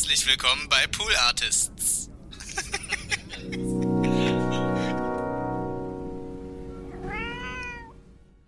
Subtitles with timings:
[0.00, 2.08] Herzlich willkommen bei Pool Artists.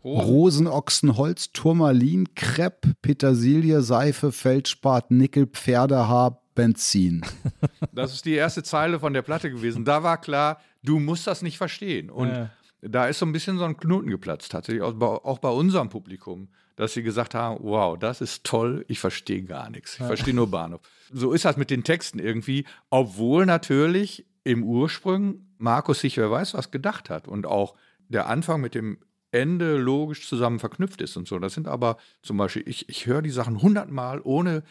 [0.05, 7.23] Rosenochsenholz, Turmalin, Crepe, Petersilie, Seife, Feldspat, Nickel, Pferdehaar, Benzin.
[7.93, 9.85] Das ist die erste Zeile von der Platte gewesen.
[9.85, 12.09] Da war klar, du musst das nicht verstehen.
[12.09, 12.51] Und Ja.
[12.81, 15.91] da ist so ein bisschen so ein Knoten geplatzt, tatsächlich auch bei, auch bei unserem
[15.91, 19.99] Publikum, dass sie gesagt haben: Wow, das ist toll, ich verstehe gar nichts.
[19.99, 20.81] Ich verstehe nur Bahnhof.
[21.13, 26.55] So ist das mit den Texten irgendwie, obwohl natürlich im Ursprung Markus sich, wer weiß,
[26.55, 27.77] was gedacht hat und auch
[28.09, 28.99] der Anfang mit dem
[29.31, 31.39] Ende logisch zusammen verknüpft ist und so.
[31.39, 34.63] Das sind aber zum Beispiel, ich, ich höre die Sachen hundertmal, ohne,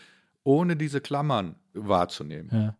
[0.43, 2.49] ohne diese Klammern wahrzunehmen.
[2.51, 2.75] Ja.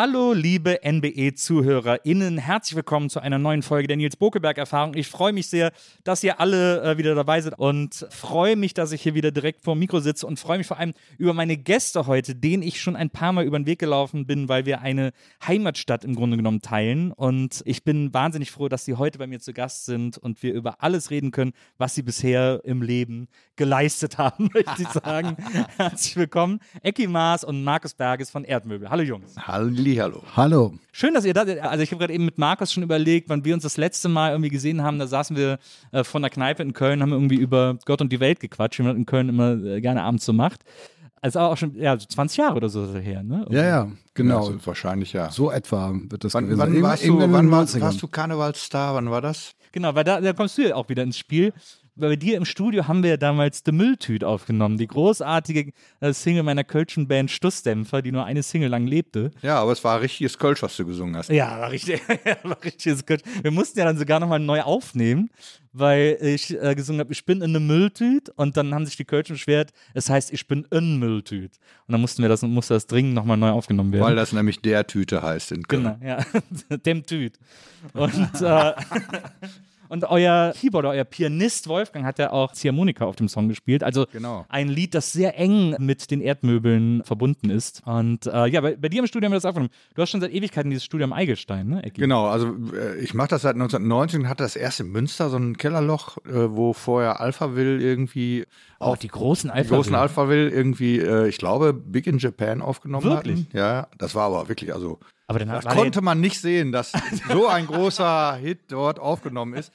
[0.00, 2.38] Hallo, liebe NBE-ZuhörerInnen.
[2.38, 4.94] Herzlich willkommen zu einer neuen Folge der Nils Bokeberg-Erfahrung.
[4.94, 5.72] Ich freue mich sehr,
[6.04, 9.64] dass ihr alle äh, wieder dabei seid und freue mich, dass ich hier wieder direkt
[9.64, 12.80] vor dem Mikro sitze und freue mich vor allem über meine Gäste heute, denen ich
[12.80, 15.10] schon ein paar Mal über den Weg gelaufen bin, weil wir eine
[15.44, 17.10] Heimatstadt im Grunde genommen teilen.
[17.10, 20.54] Und ich bin wahnsinnig froh, dass sie heute bei mir zu Gast sind und wir
[20.54, 25.36] über alles reden können, was sie bisher im Leben geleistet haben, möchte ich sagen.
[25.76, 28.88] Herzlich willkommen, Ecki Maas und Markus Berges von Erdmöbel.
[28.88, 29.34] Hallo Jungs.
[29.88, 30.22] Hallihallo.
[30.36, 30.74] Hallo.
[30.92, 31.60] Schön, dass ihr da seid.
[31.62, 34.32] Also ich habe gerade eben mit Markus schon überlegt, wann wir uns das letzte Mal
[34.32, 34.98] irgendwie gesehen haben.
[34.98, 35.58] Da saßen wir
[35.92, 38.82] äh, vor einer Kneipe in Köln, haben irgendwie über Gott und die Welt gequatscht, wie
[38.82, 40.62] man in Köln immer äh, gerne abends so macht.
[41.22, 43.46] Also auch schon ja, so 20 Jahre oder so her, ne?
[43.50, 44.46] Ja, ja, genau.
[44.48, 45.30] Also wahrscheinlich ja.
[45.30, 46.82] So etwa wird das Wann, gewesen wann, sein.
[46.82, 47.80] warst, du, wann warst, 90ern.
[47.80, 48.94] warst du Karnevalsstar?
[48.94, 49.52] Wann war das?
[49.72, 51.54] Genau, weil da, da kommst du ja auch wieder ins Spiel.
[51.98, 56.44] Bei dir im Studio haben wir ja damals The Mülltüt aufgenommen, die großartige äh, Single
[56.44, 59.32] meiner Kölschen Band Stussdämpfer, die nur eine Single lang lebte.
[59.42, 61.28] Ja, aber es war richtiges Kölsch, was du gesungen hast.
[61.28, 62.00] Ja, war richtig.
[62.44, 63.22] war richtiges Kölsch.
[63.42, 65.30] Wir mussten ja dann sogar nochmal neu aufnehmen,
[65.72, 69.04] weil ich äh, gesungen habe, ich bin in eine Mülltüt und dann haben sich die
[69.04, 71.58] Kölschen beschwert, es heißt, ich bin in Mülltüt.
[71.88, 74.04] Und dann mussten wir das, musste das dringend nochmal neu aufgenommen werden.
[74.04, 75.96] Weil das nämlich der Tüte heißt in Köln.
[75.98, 76.24] Genau, ja.
[76.86, 77.38] Dem Tüt.
[77.92, 78.72] Und, äh,
[79.88, 83.82] und euer Keyboarder, euer Pianist Wolfgang hat ja auch Ziehharmonika auf dem Song gespielt.
[83.84, 84.44] Also Genau.
[84.48, 87.82] ein Lied, das sehr eng mit den Erdmöbeln verbunden ist.
[87.86, 89.70] Und äh, ja, bei, bei dir im Studio haben wir das aufgenommen.
[89.94, 91.82] Du hast schon seit Ewigkeiten dieses Studio am Eigelstein, ne?
[91.82, 92.00] Ecki?
[92.00, 95.36] Genau, also äh, ich mache das seit 1990 und hatte das erste in Münster, so
[95.36, 98.46] ein Kellerloch, äh, wo vorher Alphaville irgendwie
[98.80, 99.74] Oh, die großen die Alpha.
[99.74, 103.40] großen Alphaville irgendwie, äh, ich glaube, Big in Japan aufgenommen Wirklich?
[103.40, 103.56] hatten.
[103.56, 106.92] Ja, das war aber wirklich, also Aber dann das konnte man nicht sehen, dass
[107.32, 109.72] so ein großer Hit dort aufgenommen ist.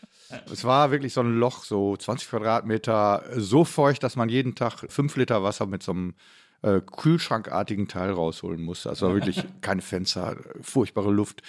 [0.52, 4.86] Es war wirklich so ein Loch, so 20 Quadratmeter, so feucht, dass man jeden Tag
[4.88, 6.14] fünf Liter Wasser mit so einem
[6.62, 8.90] äh, kühlschrankartigen Teil rausholen musste.
[8.90, 11.42] Also wirklich keine Fenster, furchtbare Luft.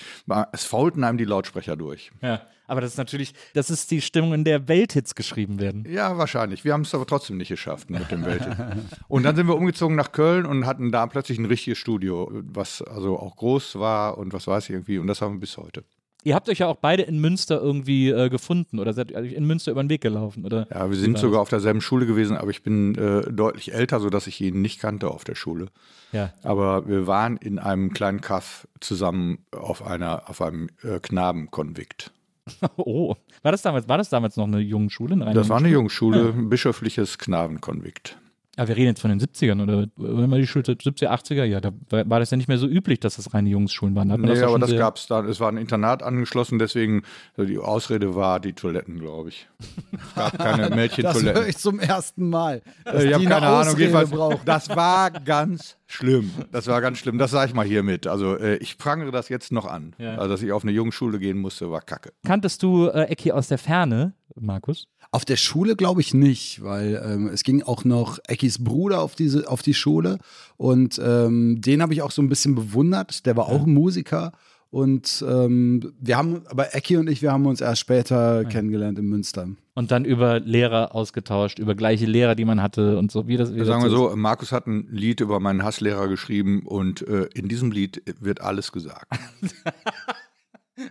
[0.51, 2.11] Es faulten einem die Lautsprecher durch.
[2.21, 2.41] ja.
[2.67, 5.85] Aber das ist natürlich, das ist die Stimmung, in der Welthits geschrieben werden.
[5.89, 6.65] Ja, wahrscheinlich.
[6.65, 8.47] Wir haben es aber trotzdem nicht geschafft mit dem Welt.
[9.09, 12.83] und dann sind wir umgezogen nach Köln und hatten da plötzlich ein richtiges Studio, was
[12.83, 14.99] also auch groß war und was weiß ich irgendwie.
[14.99, 15.85] Und das haben wir bis heute.
[16.27, 19.45] Ihr habt euch ja auch beide in Münster irgendwie äh, gefunden oder seid euch in
[19.45, 20.67] Münster über den Weg gelaufen, oder?
[20.71, 24.27] Ja, wir sind sogar auf derselben Schule gewesen, aber ich bin äh, deutlich älter, sodass
[24.27, 25.67] ich ihn nicht kannte auf der Schule.
[26.13, 26.33] Ja.
[26.43, 32.11] Aber wir waren in einem kleinen Kaff zusammen auf einer, auf einem äh, Knabenkonvikt.
[32.77, 35.15] Oh, war das damals, war das damals noch eine Jungenschule?
[35.15, 36.19] Eine reine Das war eine Jungenschule?
[36.19, 38.19] Jungschule, ein bischöfliches Knabenkonvikt.
[38.57, 41.61] Aber wir reden jetzt von den 70ern oder wenn man die Schule 70er, 80er, ja,
[41.61, 44.09] da war das ja nicht mehr so üblich, dass das reine Jungsschulen waren.
[44.09, 45.25] Da hat man Nee, das aber das gab es da.
[45.25, 47.03] Es war ein Internat angeschlossen, deswegen
[47.37, 49.49] äh, die Ausrede war die Toiletten, glaube ich.
[49.93, 51.49] Es gab keine Das höre Mädchentoiletten.
[51.49, 52.63] ich zum ersten Mal.
[52.85, 54.11] dass Äh, ich habe eine keine Ahnung, jedenfalls.
[54.11, 54.41] brauchen.
[54.45, 56.31] Das war ganz schlimm.
[56.53, 57.19] Das war ganz schlimm.
[57.19, 58.07] Das sage ich mal hiermit.
[58.07, 59.95] Also äh, ich prangere das jetzt noch an.
[59.99, 60.17] Ja.
[60.17, 62.13] Also, dass ich auf eine Jungschule gehen musste, war kacke.
[62.27, 64.87] Kanntest du äh, Ecki aus der Ferne, Markus?
[65.11, 69.15] Auf der Schule glaube ich nicht, weil ähm, es ging auch noch Eckis Bruder auf
[69.15, 70.19] diese auf die Schule
[70.57, 73.25] und ähm, den habe ich auch so ein bisschen bewundert.
[73.27, 74.33] Der war auch Musiker
[74.75, 79.07] und ähm, wir haben, aber Ecki und ich, wir haben uns erst später kennengelernt in
[79.07, 79.47] Münster.
[79.75, 83.27] Und dann über Lehrer ausgetauscht, über gleiche Lehrer, die man hatte und so.
[83.29, 83.93] Wie das, wie das Sagen wir ist.
[83.97, 88.41] so, Markus hat ein Lied über meinen Hasslehrer geschrieben und äh, in diesem Lied wird
[88.41, 89.07] alles gesagt.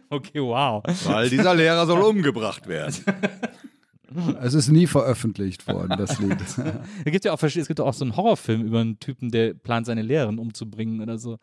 [0.10, 0.82] Okay, wow.
[1.08, 2.96] Weil dieser Lehrer soll umgebracht werden.
[4.44, 6.38] Es ist nie veröffentlicht worden, das Lied.
[7.06, 9.56] Es gibt ja auch, verschiedene- es gibt auch so einen Horrorfilm über einen Typen, der
[9.56, 11.40] plant, seine Lehrerin umzubringen oder so.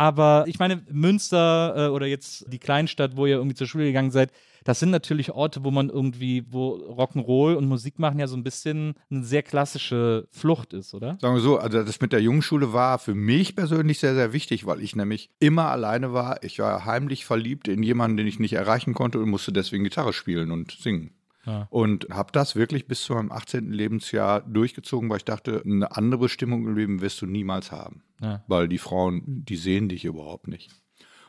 [0.00, 4.10] Aber ich meine, Münster äh, oder jetzt die Kleinstadt, wo ihr irgendwie zur Schule gegangen
[4.10, 4.32] seid,
[4.64, 8.42] das sind natürlich Orte, wo man irgendwie, wo Rock'n'Roll und Musik machen ja so ein
[8.42, 11.18] bisschen eine sehr klassische Flucht ist, oder?
[11.20, 14.64] Sagen wir so, also das mit der Jungschule war für mich persönlich sehr, sehr wichtig,
[14.64, 16.42] weil ich nämlich immer alleine war.
[16.44, 20.14] Ich war heimlich verliebt in jemanden, den ich nicht erreichen konnte und musste deswegen Gitarre
[20.14, 21.10] spielen und singen.
[21.46, 21.66] Ja.
[21.70, 23.72] Und habe das wirklich bis zu meinem 18.
[23.72, 28.02] Lebensjahr durchgezogen, weil ich dachte, eine andere Stimmung im Leben wirst du niemals haben.
[28.20, 28.44] Ja.
[28.46, 30.70] Weil die Frauen, die sehen dich überhaupt nicht.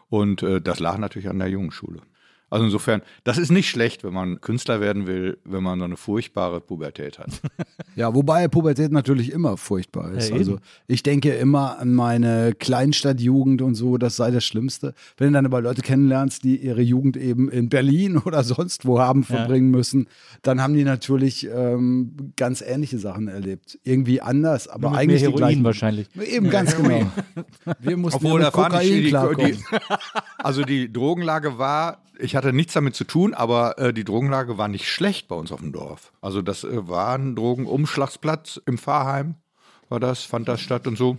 [0.10, 2.02] Und äh, das lag natürlich an der Jungenschule.
[2.52, 5.96] Also insofern, das ist nicht schlecht, wenn man Künstler werden will, wenn man so eine
[5.96, 7.30] furchtbare Pubertät hat.
[7.96, 10.30] Ja, wobei Pubertät natürlich immer furchtbar ist.
[10.30, 14.94] Ja, also ich denke immer an meine Kleinstadtjugend und so, das sei das Schlimmste.
[15.18, 19.00] Wenn du dann aber Leute kennenlernst, die ihre Jugend eben in Berlin oder sonst wo
[19.00, 20.08] haben verbringen müssen,
[20.42, 23.78] dann haben die natürlich ähm, ganz ähnliche Sachen erlebt.
[23.84, 25.64] Irgendwie anders, aber Nur mit eigentlich mehr die Heroin gleichen.
[25.66, 26.08] wahrscheinlich.
[26.16, 27.12] Eben ganz genau.
[27.80, 29.52] Wir mussten ja mit Kokain die, klarkommen.
[29.52, 29.64] die,
[30.38, 34.68] also die Drogenlage war, ich hatte nichts damit zu tun, aber äh, die Drogenlage war
[34.68, 36.12] nicht schlecht bei uns auf dem Dorf.
[36.22, 39.36] Also das äh, war ein Drogenumschlagsplatz im Pfarrheim,
[39.90, 41.18] war das, fand das statt und so.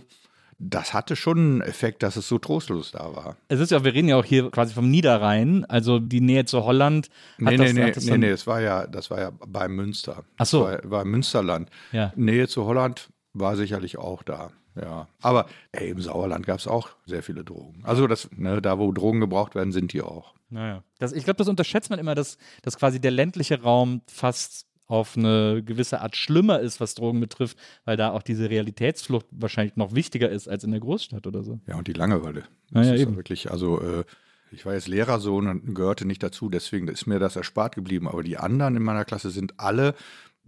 [0.59, 3.37] Das hatte schon einen Effekt, dass es so trostlos da war.
[3.47, 6.63] Es ist ja, wir reden ja auch hier quasi vom Niederrhein, also die Nähe zu
[6.63, 7.09] Holland.
[7.37, 9.31] Nee, hat nee, das, nee, hat das nee, nee, das war ja, das war ja
[9.45, 10.23] bei Münster.
[10.37, 10.67] Ach so.
[10.67, 11.69] Das war, war Münsterland.
[11.91, 12.13] Ja.
[12.15, 14.51] Nähe zu Holland war sicherlich auch da.
[14.75, 15.07] Ja.
[15.21, 17.81] Aber ey, im Sauerland gab es auch sehr viele Drogen.
[17.83, 20.33] Also das, ne, da wo Drogen gebraucht werden, sind die auch.
[20.49, 20.83] Naja.
[20.99, 25.17] Das, ich glaube, das unterschätzt man immer, dass, dass quasi der ländliche Raum fast auf
[25.17, 29.95] eine gewisse Art schlimmer ist, was Drogen betrifft, weil da auch diese Realitätsflucht wahrscheinlich noch
[29.95, 31.59] wichtiger ist als in der Großstadt oder so.
[31.67, 32.43] Ja, und die Langeweile.
[32.71, 33.15] Das ja, ist eben.
[33.15, 34.03] wirklich, also äh,
[34.51, 38.07] ich war jetzt Lehrersohn und gehörte nicht dazu, deswegen ist mir das erspart geblieben.
[38.07, 39.95] Aber die anderen in meiner Klasse sind alle,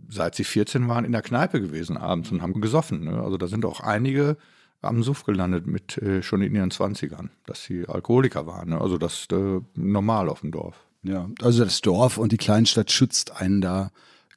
[0.09, 3.05] seit sie 14 waren, in der Kneipe gewesen abends und haben gesoffen.
[3.05, 3.21] Ne?
[3.21, 4.37] Also da sind auch einige
[4.81, 8.69] am Suff gelandet mit äh, schon in ihren 20ern, dass sie Alkoholiker waren.
[8.69, 8.81] Ne?
[8.81, 10.75] Also das äh, normal auf dem Dorf.
[11.03, 13.91] Ja, also das Dorf und die Kleinstadt schützt einen da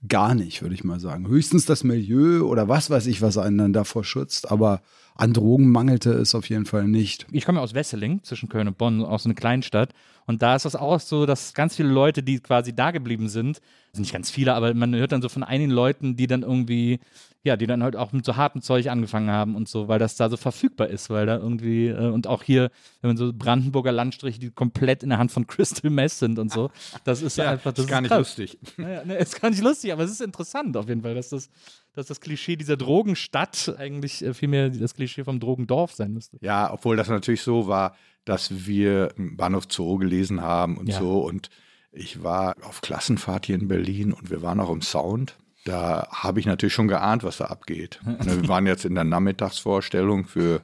[0.07, 1.27] gar nicht, würde ich mal sagen.
[1.27, 4.83] Höchstens das Milieu oder was weiß ich, was einen dann davor schützt, aber
[5.17, 7.27] an Drogen mangelte es auf jeden Fall nicht.
[7.33, 9.93] Ich komme ja aus Wesseling, zwischen Köln und Bonn, aus so einer Kleinstadt.
[10.27, 13.61] Und da ist das auch so, dass ganz viele Leute, die quasi da geblieben sind,
[13.93, 17.01] sind nicht ganz viele, aber man hört dann so von einigen Leuten, die dann irgendwie,
[17.45, 20.17] ja, die dann halt auch mit so hartem Zeug angefangen haben und so, weil das
[20.17, 22.71] da so verfügbar ist, weil da irgendwie, äh, und auch hier,
[23.01, 26.51] wenn man so Brandenburger Landstriche, die komplett in der Hand von Crystal Meth sind und
[26.53, 26.71] so,
[27.05, 28.19] das ist einfach, das ist gar nicht krass.
[28.37, 28.59] lustig.
[28.77, 31.49] Naja, ne, ist gar nicht lustig, aber es ist interessant auf jeden Fall, dass das,
[31.95, 36.39] dass das Klischee dieser Drogenstadt eigentlich äh, vielmehr das Klischee vom Drogendorf sein müsste.
[36.41, 37.95] Ja, obwohl das natürlich so war,
[38.25, 40.99] dass wir Bahnhof Zoo gelesen haben und Ja.
[40.99, 41.21] so.
[41.21, 41.49] Und
[41.93, 45.37] ich war auf Klassenfahrt hier in Berlin und wir waren auch im Sound.
[45.69, 48.01] Da habe ich natürlich schon geahnt, was da abgeht.
[48.03, 50.63] Ne, wir waren jetzt in der Nachmittagsvorstellung für,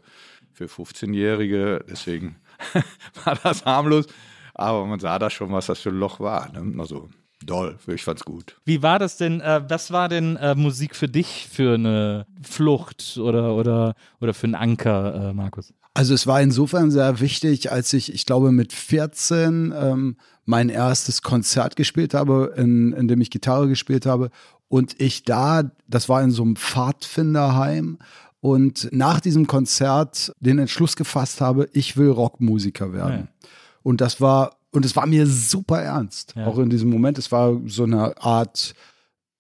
[0.55, 2.37] für 15-Jährige, deswegen
[3.25, 4.07] war das harmlos.
[4.55, 6.51] Aber man sah da schon, was das für ein Loch war.
[6.53, 6.81] Ne?
[6.81, 7.11] Also
[7.45, 8.57] doll, ich fand's gut.
[8.65, 13.19] Wie war das denn, äh, was war denn äh, Musik für dich für eine Flucht
[13.19, 15.75] oder, oder, oder für einen Anker, äh, Markus?
[15.93, 20.17] Also es war insofern sehr wichtig, als ich, ich glaube, mit 14 ähm,
[20.47, 24.31] mein erstes Konzert gespielt habe, in, in dem ich Gitarre gespielt habe.
[24.75, 27.99] Und ich da, das war in so einem Pfadfinderheim.
[28.41, 33.29] Und nach diesem Konzert den Entschluss gefasst habe, ich will Rockmusiker werden.
[33.85, 36.47] Und das war, und es war mir super ernst, Ja.
[36.49, 37.19] auch in diesem Moment.
[37.19, 38.75] Es war so eine Art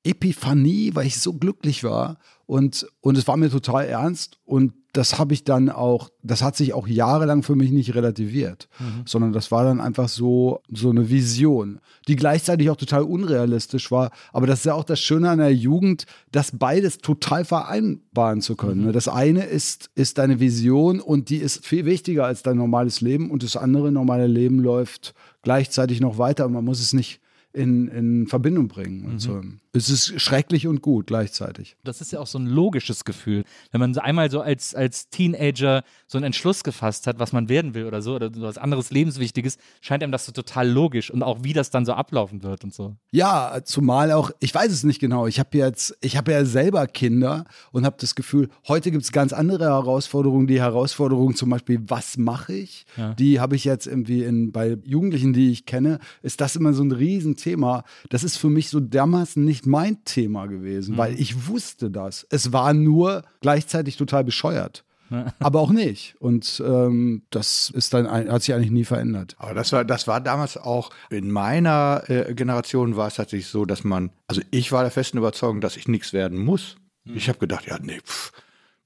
[0.04, 2.16] Epiphanie, weil ich so glücklich war.
[2.46, 4.38] Und, und es war mir total ernst.
[4.44, 8.68] Und das habe ich dann auch, das hat sich auch jahrelang für mich nicht relativiert,
[9.04, 14.12] sondern das war dann einfach so, so eine Vision, die gleichzeitig auch total unrealistisch war.
[14.32, 18.54] Aber das ist ja auch das Schöne an der Jugend, das beides total vereinbaren zu
[18.54, 18.84] können.
[18.86, 18.92] ne?
[18.92, 23.32] Das eine ist, ist deine Vision und die ist viel wichtiger als dein normales Leben
[23.32, 27.20] und das andere normale Leben läuft gleichzeitig noch weiter und man muss es nicht
[27.52, 29.04] in, in Verbindung bringen.
[29.06, 29.42] Und so.
[29.76, 31.76] Es ist schrecklich und gut gleichzeitig.
[31.82, 33.42] Das ist ja auch so ein logisches Gefühl.
[33.72, 37.74] Wenn man einmal so als, als Teenager so einen Entschluss gefasst hat, was man werden
[37.74, 41.24] will oder so, oder so was anderes Lebenswichtiges, scheint einem das so total logisch und
[41.24, 42.94] auch wie das dann so ablaufen wird und so.
[43.10, 46.86] Ja, zumal auch, ich weiß es nicht genau, ich habe jetzt, ich habe ja selber
[46.86, 50.46] Kinder und habe das Gefühl, heute gibt es ganz andere Herausforderungen.
[50.46, 52.86] Die Herausforderung zum Beispiel, was mache ich?
[53.18, 56.84] Die habe ich jetzt irgendwie in, bei Jugendlichen, die ich kenne, ist das immer so
[56.84, 57.82] ein Riesenthema.
[58.10, 62.26] Das ist für mich so dermaßen nicht mein Thema gewesen, weil ich wusste das.
[62.30, 64.84] Es war nur gleichzeitig total bescheuert.
[65.38, 66.16] aber auch nicht.
[66.18, 69.36] Und ähm, das ist dann ein, hat sich eigentlich nie verändert.
[69.38, 73.64] Aber das war, das war damals auch, in meiner äh, Generation war es tatsächlich so,
[73.64, 76.76] dass man, also ich war der festen Überzeugung, dass ich nichts werden muss.
[77.06, 78.32] Ich habe gedacht, ja, nee, pff,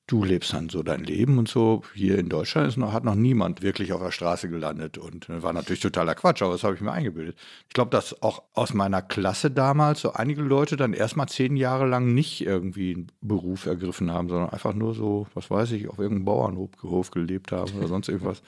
[0.08, 1.82] du lebst dann so dein Leben und so.
[1.94, 5.52] Hier in Deutschland ist noch, hat noch niemand wirklich auf der Straße gelandet und war
[5.52, 7.38] natürlich totaler Quatsch, aber das habe ich mir eingebildet.
[7.68, 11.86] Ich glaube, dass auch aus meiner Klasse damals so einige Leute dann erstmal zehn Jahre
[11.86, 15.98] lang nicht irgendwie einen Beruf ergriffen haben, sondern einfach nur so, was weiß ich, auf
[15.98, 18.42] irgendeinem Bauernhof gelebt haben oder sonst irgendwas.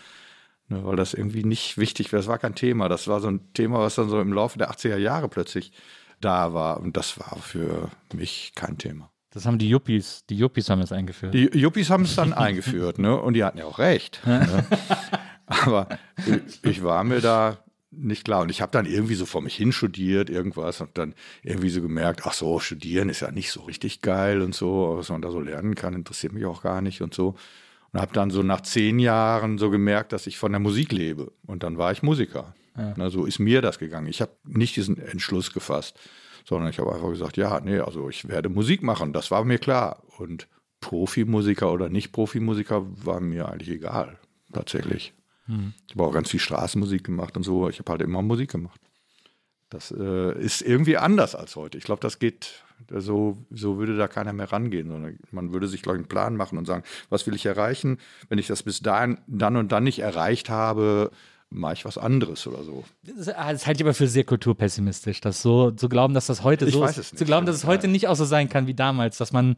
[0.68, 2.20] Ne, weil das irgendwie nicht wichtig wäre.
[2.20, 2.88] Das war kein Thema.
[2.88, 5.72] Das war so ein Thema, was dann so im Laufe der 80er Jahre plötzlich
[6.20, 6.80] da war.
[6.80, 9.10] Und das war für mich kein Thema.
[9.30, 11.34] Das haben die Yuppies, die Yuppies haben es eingeführt.
[11.34, 13.16] Die Yuppies haben es dann eingeführt, ne?
[13.20, 14.20] Und die hatten ja auch recht.
[14.26, 14.64] ne?
[15.46, 15.88] Aber
[16.26, 17.58] ich, ich war mir da
[17.92, 18.42] nicht klar.
[18.42, 21.82] Und ich habe dann irgendwie so vor mich hin studiert, irgendwas, und dann irgendwie so
[21.82, 25.30] gemerkt, ach so, studieren ist ja nicht so richtig geil und so, was man da
[25.30, 27.34] so lernen kann, interessiert mich auch gar nicht und so.
[27.92, 31.32] Und habe dann so nach zehn Jahren so gemerkt, dass ich von der Musik lebe.
[31.46, 32.54] Und dann war ich Musiker.
[32.76, 32.94] Ja.
[32.96, 34.06] Na, so ist mir das gegangen.
[34.06, 35.98] Ich habe nicht diesen Entschluss gefasst,
[36.44, 39.12] sondern ich habe einfach gesagt, ja, nee, also ich werde Musik machen.
[39.12, 40.02] Das war mir klar.
[40.18, 40.48] Und
[40.80, 44.18] Profimusiker oder nicht Profimusiker war mir eigentlich egal,
[44.52, 45.12] tatsächlich.
[45.86, 47.68] Ich habe auch ganz viel Straßenmusik gemacht und so.
[47.68, 48.80] Ich habe halt immer Musik gemacht.
[49.68, 51.78] Das äh, ist irgendwie anders als heute.
[51.78, 55.82] Ich glaube, das geht, so, so würde da keiner mehr rangehen, sondern man würde sich,
[55.82, 57.98] glaube ich, einen Plan machen und sagen, was will ich erreichen?
[58.28, 61.12] Wenn ich das bis dahin, dann und dann nicht erreicht habe,
[61.50, 62.84] mache ich was anderes oder so.
[63.02, 66.42] Das, ah, das halte ich aber für sehr kulturpessimistisch, das so zu glauben, dass das
[66.44, 66.90] heute Ich so ist.
[66.92, 67.18] es nicht.
[67.18, 69.56] Zu glauben, dass es heute nicht auch so sein kann wie damals, dass man,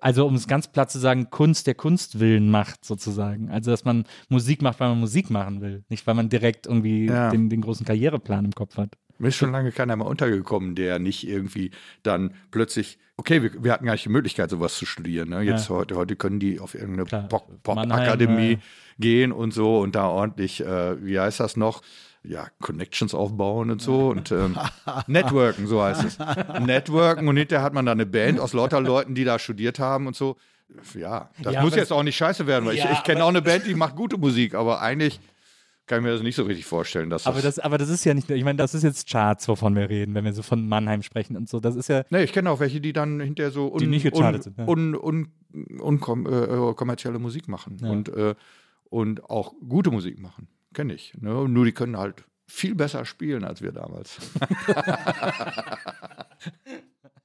[0.00, 3.50] also um es ganz platt zu sagen, Kunst der Kunst willen macht, sozusagen.
[3.50, 7.06] Also dass man Musik macht, weil man Musik machen will, nicht weil man direkt irgendwie
[7.06, 7.30] Ja.
[7.30, 8.94] den, den großen Karriereplan im Kopf hat.
[9.24, 11.70] Mir ist schon lange keiner mehr untergekommen, der nicht irgendwie
[12.02, 15.30] dann plötzlich, okay, wir, wir hatten gar nicht die Möglichkeit, sowas zu studieren.
[15.30, 15.40] Ne?
[15.40, 15.76] Jetzt Ja.
[15.76, 18.58] heute, heute können die auf irgendeine Pop-Akademie äh,
[18.98, 21.80] gehen und so und da ordentlich, äh, wie heißt das noch?
[22.22, 24.58] Ja, Connections aufbauen und so und ähm,
[25.06, 26.18] Networken, so heißt es.
[26.60, 30.06] Networken und hinterher hat man da eine Band aus lauter Leuten, die da studiert haben
[30.06, 30.36] und so.
[30.94, 33.28] Ja, das Ja, muss jetzt auch nicht scheiße werden, weil Ja, ich, ich kenne auch
[33.28, 35.18] eine Band, die macht gute Musik, aber eigentlich
[35.86, 38.14] kann ich mir das nicht so richtig vorstellen, dass Aber das, aber das ist ja
[38.14, 41.02] nicht, ich meine, das ist jetzt Charts, wovon wir reden, wenn wir so von Mannheim
[41.02, 41.60] sprechen und so.
[41.60, 44.04] Das ist ja, Nee, ich kenne auch welche, die dann hinterher so un, Die nicht
[44.04, 44.66] gechartet sind, ja.
[44.66, 45.28] un, un,
[45.78, 47.90] unkom- äh, äh, kommerzielle Musik machen Ja.
[47.90, 48.34] und, äh,
[48.90, 50.48] und auch gute Musik machen.
[50.72, 51.14] Kenne ich.
[51.20, 51.48] Ne?
[51.48, 54.18] Nur die können halt viel besser spielen als wir damals.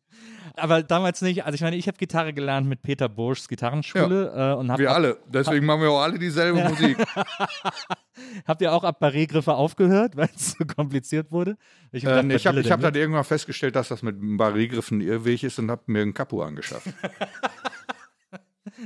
[0.55, 1.45] aber damals nicht.
[1.45, 5.17] Also ich meine, ich habe Gitarre gelernt mit Peter Burschs Gitarrenschule äh, und Wir alle.
[5.27, 6.97] Deswegen machen wir auch alle dieselbe Musik.
[8.47, 11.57] Habt ihr auch ab Barré-Griffe aufgehört, weil es so kompliziert wurde?
[11.91, 15.43] Ich hab Äh, habe ich hab denn dann irgendwann festgestellt, dass das mit Barré-Griffen Irrweg
[15.43, 16.87] ist und habe mir einen Kapu angeschafft.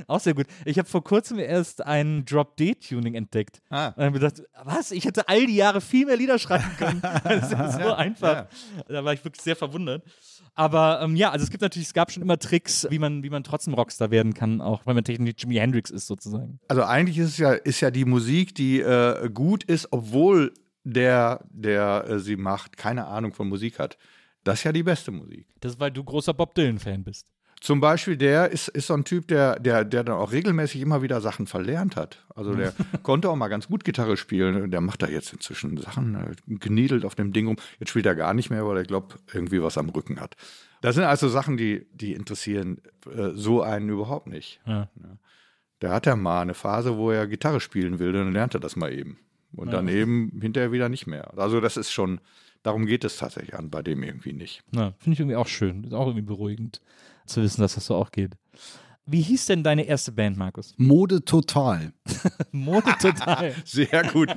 [0.08, 0.48] Auch sehr gut.
[0.66, 3.62] Ich habe vor kurzem erst ein Drop-D-Tuning entdeckt.
[3.70, 3.88] Ah.
[3.90, 4.92] Und habe gedacht, was?
[4.92, 7.02] Ich hätte all die Jahre viel mehr Lieder schreiben können.
[7.24, 8.48] Das ist ja so einfach.
[8.88, 10.04] Da war ich wirklich sehr verwundert.
[10.56, 13.30] Aber ähm, ja, also es gibt natürlich, es gab schon immer Tricks, wie man, wie
[13.30, 16.60] man trotzdem Rockstar werden kann, auch wenn man technisch Jimi Hendrix ist sozusagen.
[16.68, 21.44] Also eigentlich ist es ja, ist ja die Musik, die äh, gut ist, obwohl der,
[21.50, 23.98] der äh, sie macht, keine Ahnung von Musik hat.
[24.44, 25.48] Das ist ja die beste Musik.
[25.60, 27.33] Das ist, weil du großer Bob Dylan-Fan bist.
[27.64, 31.02] Zum Beispiel der ist, ist so ein Typ, der, der, der dann auch regelmäßig immer
[31.02, 32.22] wieder Sachen verlernt hat.
[32.36, 34.70] Also der konnte auch mal ganz gut Gitarre spielen.
[34.70, 37.56] Der macht da jetzt inzwischen Sachen, äh, geniedelt auf dem Ding rum.
[37.80, 40.36] Jetzt spielt er gar nicht mehr, weil er glaubt, irgendwie was am Rücken hat.
[40.82, 44.60] Das sind also Sachen, die, die interessieren äh, so einen überhaupt nicht.
[44.66, 44.90] Ja.
[45.80, 48.76] Der hat ja mal eine Phase, wo er Gitarre spielen will, dann lernt er das
[48.76, 49.20] mal eben.
[49.54, 51.38] Und dann eben hinterher wieder nicht mehr.
[51.38, 52.20] Also das ist schon,
[52.62, 54.64] darum geht es tatsächlich an, bei dem irgendwie nicht.
[54.72, 55.86] Ja, Finde ich irgendwie auch schön.
[55.86, 56.82] Ist auch irgendwie beruhigend
[57.26, 58.36] zu wissen, dass das so auch geht.
[59.06, 60.74] Wie hieß denn deine erste Band, Markus?
[60.78, 61.92] Mode total.
[62.52, 63.54] Mode total.
[63.66, 64.34] Sehr gut.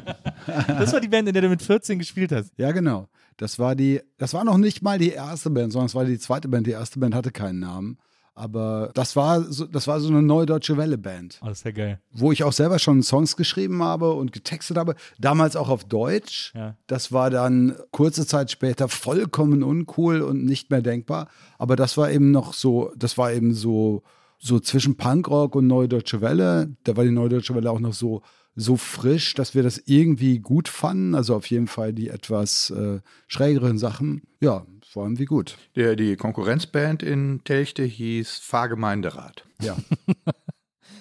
[0.67, 2.53] Das war die Band, in der du mit 14 gespielt hast.
[2.57, 3.09] Ja, genau.
[3.37, 6.19] Das war die, das war noch nicht mal die erste Band, sondern es war die
[6.19, 6.67] zweite Band.
[6.67, 7.99] Die erste Band hatte keinen Namen.
[8.39, 11.71] Aber das war so, das war so eine neue deutsche Welle-Band, Oh, das ist ja
[11.71, 12.01] geil.
[12.13, 14.95] wo ich auch selber schon Songs geschrieben habe und getextet habe.
[15.19, 16.53] Damals auch auf Deutsch.
[16.55, 16.77] Ja.
[16.87, 21.29] Das war dann kurze Zeit später vollkommen uncool und nicht mehr denkbar.
[21.59, 24.03] Aber das war eben noch so, das war eben so,
[24.39, 26.77] so zwischen Punkrock und Neue Deutsche Welle.
[26.85, 28.21] Da war die Neue Deutsche Welle auch noch so,
[28.55, 31.15] so frisch, dass wir das irgendwie gut fanden.
[31.15, 34.23] Also auf jeden Fall die etwas äh, schrägeren Sachen.
[34.41, 34.67] Ja,
[34.97, 35.59] es war irgendwie gut.
[35.75, 39.45] Der, die Konkurrenzband in Telchte hieß Fahrgemeinderat.
[39.61, 39.77] Ja.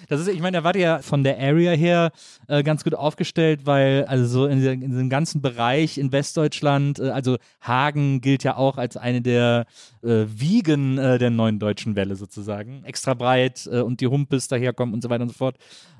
[0.08, 2.12] Das ist, ich meine, da war ja von der Area her
[2.46, 7.08] äh, ganz gut aufgestellt, weil also so in, in diesem ganzen Bereich in Westdeutschland, äh,
[7.10, 9.66] also Hagen gilt ja auch als eine der
[10.04, 12.84] äh, Wiegen äh, der neuen deutschen Welle sozusagen.
[12.84, 15.56] Extra breit äh, und die Humpes daherkommen und so weiter und so fort.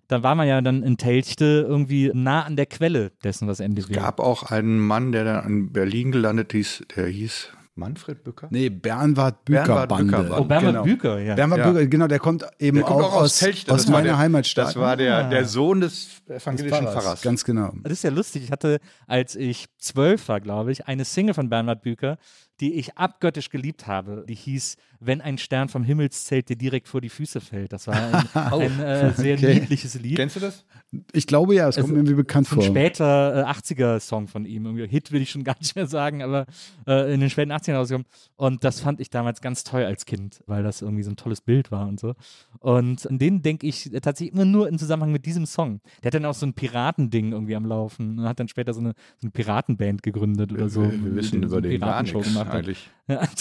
[0.07, 3.93] Da war man ja dann in Telchte irgendwie nah an der Quelle dessen, was NDW
[3.93, 8.49] Es gab auch einen Mann, der dann in Berlin gelandet hieß, der hieß Manfred Bücker?
[8.51, 10.17] Nee, Bernward Büker Bernward Bande.
[10.17, 10.41] Bücker.
[10.41, 10.83] Oh, Bernhard genau.
[10.85, 11.35] Büker, ja.
[11.35, 11.71] Bernward Ja.
[11.71, 13.73] Büker, genau, der kommt eben Der kommt auch, aus, Telchte.
[13.73, 14.69] aus meiner der, Heimatstadt.
[14.69, 16.95] Das war der, der Sohn des Des evangelischen Pfarrers.
[17.05, 17.23] Pfarrers.
[17.23, 17.73] Ganz genau.
[17.83, 18.45] Das ist ja lustig.
[18.45, 22.17] Ich hatte, als ich zwölf war, glaube ich, eine Single von Bernhard Büker,
[22.61, 24.25] die ich abgöttisch geliebt habe.
[24.29, 27.73] Die hieß Wenn ein Stern vom Himmelszelt dir direkt vor die Füße fällt.
[27.73, 29.53] Das war ein, ein äh, sehr Okay.
[29.55, 30.17] liedliches Lied.
[30.17, 30.65] Kennst du das?
[31.13, 32.63] Ich glaube ja, es kommt Also, mir irgendwie bekannt Ein vor.
[32.63, 34.65] später äh, 80er-Song von ihm.
[34.65, 36.47] Irgendwie Hit will ich schon gar nicht mehr sagen, aber
[36.87, 38.07] äh, in den späten 80ern rausgekommen.
[38.37, 41.41] Und das fand ich damals ganz toll als Kind, weil das irgendwie so ein tolles
[41.43, 42.15] Bild war und so.
[42.61, 45.81] Und an den denke ich tatsächlich immer nur im Zusammenhang mit diesem Song.
[46.03, 48.81] Der hat dann auch so ein Piratending irgendwie am Laufen und hat dann später so
[48.81, 50.83] eine, so eine Piratenband gegründet oder so.
[50.83, 52.46] wir, wir wissen über den gar Piratenshow nichts gemacht.
[52.51, 52.91] Eigentlich.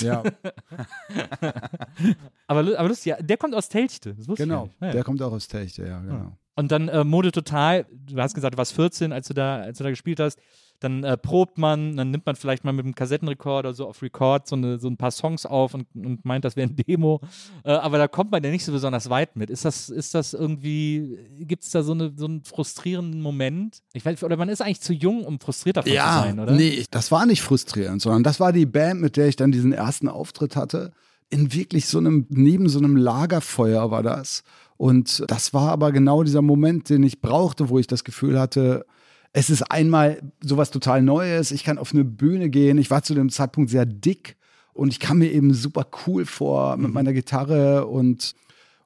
[0.02, 0.24] Ja,
[2.48, 4.14] Aber, aber lustig, ja, der kommt aus Telchte.
[4.14, 4.70] Das wusste ich genau.
[4.80, 4.94] Ja, ja.
[4.94, 6.38] Der kommt auch aus Techte, ja, genau.
[6.56, 9.78] Und dann äh, Mode total, du hast gesagt, du warst 14, als du da, als
[9.78, 10.40] du da gespielt hast.
[10.80, 14.48] Dann äh, probt man, dann nimmt man vielleicht mal mit dem Kassettenrekorder so auf Record
[14.48, 17.22] so, eine, so ein paar Songs auf und, und meint, das wäre ein Demo.
[17.64, 19.50] Äh, aber da kommt man ja nicht so besonders weit mit.
[19.50, 23.80] Ist das, ist das irgendwie, gibt es da so, eine, so einen frustrierenden Moment?
[23.94, 26.52] Ich weiß, oder man ist eigentlich zu jung, um frustriert davon zu sein, oder?
[26.54, 29.72] nee, das war nicht frustrierend, sondern das war die Band, mit der ich dann diesen
[29.72, 30.92] ersten Auftritt hatte.
[31.30, 34.44] In wirklich so einem, neben so einem Lagerfeuer war das.
[34.78, 38.86] Und das war aber genau dieser Moment, den ich brauchte, wo ich das Gefühl hatte,
[39.38, 41.52] es ist einmal sowas total Neues.
[41.52, 42.78] Ich kann auf eine Bühne gehen.
[42.78, 44.38] Ich war zu dem Zeitpunkt sehr dick
[44.72, 48.34] und ich kam mir eben super cool vor mit meiner Gitarre und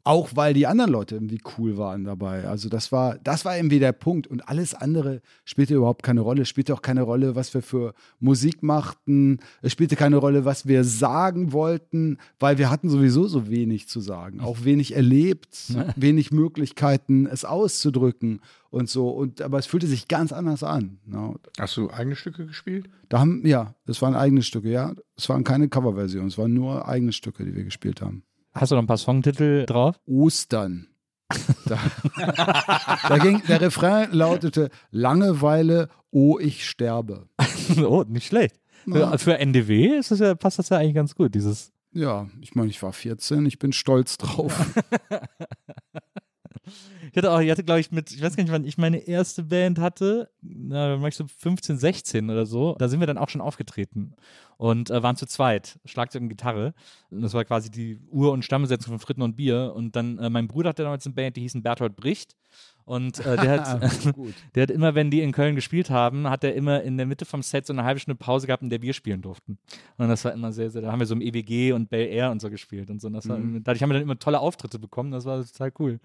[0.04, 2.46] auch weil die anderen Leute irgendwie cool waren dabei.
[2.46, 4.28] Also das war, das war irgendwie der Punkt.
[4.28, 6.44] Und alles andere spielte überhaupt keine Rolle.
[6.44, 9.40] Es spielte auch keine Rolle, was wir für Musik machten.
[9.62, 14.00] Es spielte keine Rolle, was wir sagen wollten, weil wir hatten sowieso so wenig zu
[14.00, 14.40] sagen.
[14.40, 18.40] Auch wenig erlebt, wenig Möglichkeiten, es auszudrücken
[18.70, 19.10] und so.
[19.10, 21.00] Und aber es fühlte sich ganz anders an.
[21.06, 21.36] ne?
[21.60, 22.90] Hast du eigene Stücke gespielt?
[23.10, 24.94] Da haben, ja, es waren eigene Stücke, ja.
[25.18, 28.24] Es waren keine Coverversionen, es waren nur eigene Stücke, die wir gespielt haben.
[28.60, 29.98] Hast du noch ein paar Songtitel drauf?
[30.06, 30.90] Ostern.
[31.66, 31.80] Da,
[33.08, 37.30] da ging, der Refrain lautete Langeweile, oh, ich sterbe.
[37.78, 38.60] oh, nicht schlecht.
[38.84, 42.54] Für, für NDW ist das ja, passt das ja eigentlich ganz gut, dieses Ja, ich
[42.54, 44.54] meine, ich war 14, ich bin stolz drauf.
[47.12, 48.98] Ich hatte auch, ich hatte, glaube ich, mit, ich weiß gar nicht, wann ich meine
[48.98, 52.76] erste Band hatte, na, ich so 15, 16 oder so.
[52.78, 54.14] Da sind wir dann auch schon aufgetreten
[54.58, 56.74] und äh, waren zu zweit, Schlagzeug und Gitarre.
[57.10, 59.74] Und das war quasi die Ur- und Stammbesetzung von Fritten und Bier.
[59.74, 62.36] Und dann, äh, mein Bruder hatte damals eine Band, die hießen Berthold Bricht.
[62.90, 64.34] Und äh, der, hat, Gut.
[64.56, 67.24] der hat immer, wenn die in Köln gespielt haben, hat er immer in der Mitte
[67.24, 69.60] vom Set so eine halbe Stunde Pause gehabt, in der wir spielen durften.
[69.98, 72.32] Und das war immer sehr, sehr, da haben wir so im EWG und Bel Air
[72.32, 73.06] und so gespielt und so.
[73.06, 76.00] Und das war, Dadurch haben wir dann immer tolle Auftritte bekommen, das war total cool.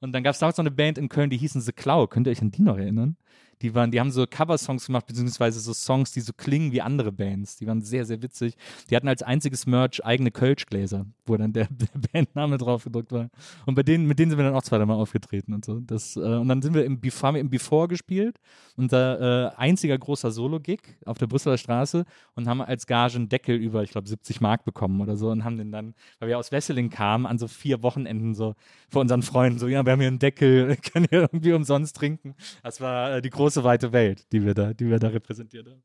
[0.00, 2.10] Und dann gab es damals noch eine Band in Köln, die hießen The Cloud.
[2.10, 3.16] Könnt ihr euch an die noch erinnern?
[3.62, 7.10] Die waren, die haben so Cover-Songs gemacht, beziehungsweise so Songs, die so klingen wie andere
[7.10, 7.56] Bands.
[7.56, 8.56] Die waren sehr, sehr witzig.
[8.90, 13.30] Die hatten als einziges Merch eigene Kölschgläser, wo dann der, der Bandname drauf gedruckt war.
[13.64, 15.80] Und bei denen, mit denen sind wir dann auch zweimal aufgetreten und so.
[15.80, 18.38] Das, äh, und dann sind wir im Before, haben wir im Before gespielt,
[18.76, 23.56] unser äh, einziger großer Solo-Gig auf der Brüsseler Straße und haben als Gage einen Deckel
[23.56, 26.52] über, ich glaube, 70 Mark bekommen oder so und haben den dann, weil wir aus
[26.52, 28.54] Wesseling kamen, an so vier Wochenenden so
[28.90, 32.34] vor unseren Freunden so, ja, wir haben hier einen Deckel, können hier irgendwie umsonst trinken.
[32.62, 35.82] Das war äh, die große weite Welt, die wir da, die wir da repräsentiert haben.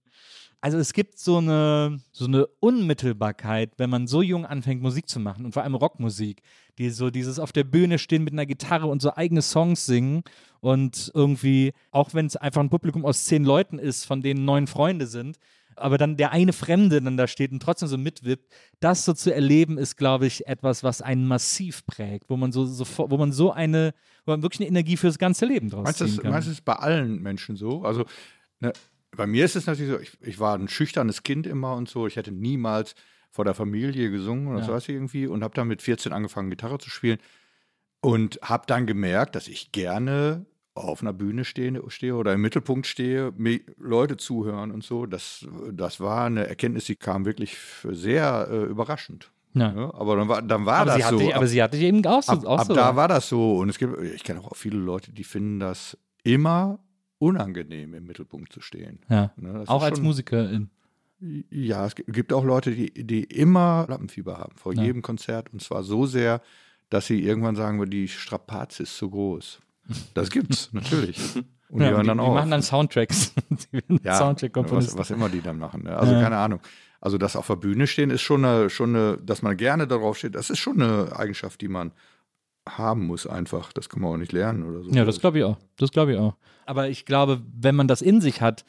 [0.64, 5.20] Also es gibt so eine, so eine Unmittelbarkeit, wenn man so jung anfängt, Musik zu
[5.20, 6.44] machen und vor allem Rockmusik,
[6.78, 10.24] die so dieses auf der Bühne stehen mit einer Gitarre und so eigene Songs singen
[10.60, 14.68] und irgendwie, auch wenn es einfach ein Publikum aus zehn Leuten ist, von denen neun
[14.68, 15.38] Freunde sind,
[15.76, 19.34] aber dann der eine Fremde dann da steht und trotzdem so mitwippt, das so zu
[19.34, 23.32] erleben, ist, glaube ich, etwas, was einen massiv prägt, wo man so, so wo man
[23.32, 23.94] so eine,
[24.26, 26.32] wo man wirklich eine Energie fürs ganze Leben draus Meinst du, ziehen das, kann.
[26.32, 27.84] meinst du das bei allen Menschen so?
[27.84, 28.06] Also,
[28.60, 28.74] ne,
[29.16, 32.08] bei mir ist es natürlich so, ich, ich war ein schüchternes Kind immer und so.
[32.08, 32.96] Ich hätte niemals
[33.30, 34.66] vor der Familie gesungen oder Ja.
[34.66, 37.18] so was irgendwie und habe dann mit 14 angefangen, Gitarre zu spielen
[38.02, 42.88] und habe dann gemerkt, dass ich gerne auf einer Bühne stehe, stehe oder im Mittelpunkt
[42.88, 45.06] stehe, mir Leute zuhören und so.
[45.06, 49.32] Das, das war eine Erkenntnis, die kam wirklich sehr äh, überraschend.
[49.54, 49.74] Ja.
[49.74, 51.34] Ja, aber dann war, dann war aber, das sie hatte, so.
[51.34, 52.32] aber sie hatte eben auch so.
[52.32, 52.74] ab, auch ab so.
[52.74, 53.58] da war das so.
[53.58, 56.80] Und es gibt, ich kenne auch viele Leute, die finden das immer
[57.18, 59.00] unangenehm, im Mittelpunkt zu stehen.
[59.10, 59.32] ja.
[59.36, 60.70] Ne, Auch als schon- Musikerin.
[61.52, 65.54] Ja, es gibt auch Leute, die, die immer Lampenfieber haben vor jedem Konzert.
[65.54, 66.42] Und zwar so sehr,
[66.90, 69.60] dass sie irgendwann sagen, die Strapaze ist zu groß.
[70.14, 71.18] Das gibt's, natürlich.
[71.70, 72.34] Und Ja, die hören die, dann die auf.
[72.36, 73.34] machen dann Soundtracks.
[73.50, 74.98] die werden ja, was, Soundtrack-Komponisten.
[75.00, 75.84] was immer die dann machen.
[75.84, 75.96] Ne?
[75.98, 76.22] Also Ja.
[76.22, 76.60] keine Ahnung.
[77.00, 80.18] Also das auf der Bühne stehen ist schon eine, schon eine, dass man gerne darauf
[80.18, 81.92] steht, das ist schon eine Eigenschaft, die man
[82.70, 83.74] haben muss einfach.
[83.74, 84.92] Das kann man auch nicht lernen oder so.
[84.92, 85.58] Ja, das glaube ich auch.
[85.78, 86.36] Das glaube ich auch.
[86.68, 88.66] Aber ich glaube, wenn man das in sich hat,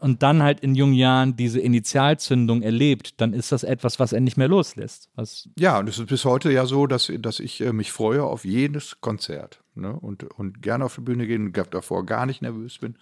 [0.00, 4.20] und dann halt in jungen Jahren diese Initialzündung erlebt, dann ist das etwas, was er
[4.20, 5.10] nicht mehr loslässt.
[5.14, 8.24] Was Ja, und es ist bis heute ja so, dass, dass ich äh, mich freue
[8.24, 9.92] auf jedes Konzert ne?
[9.92, 12.96] und, und gerne auf die Bühne gehen, davor gar nicht nervös bin.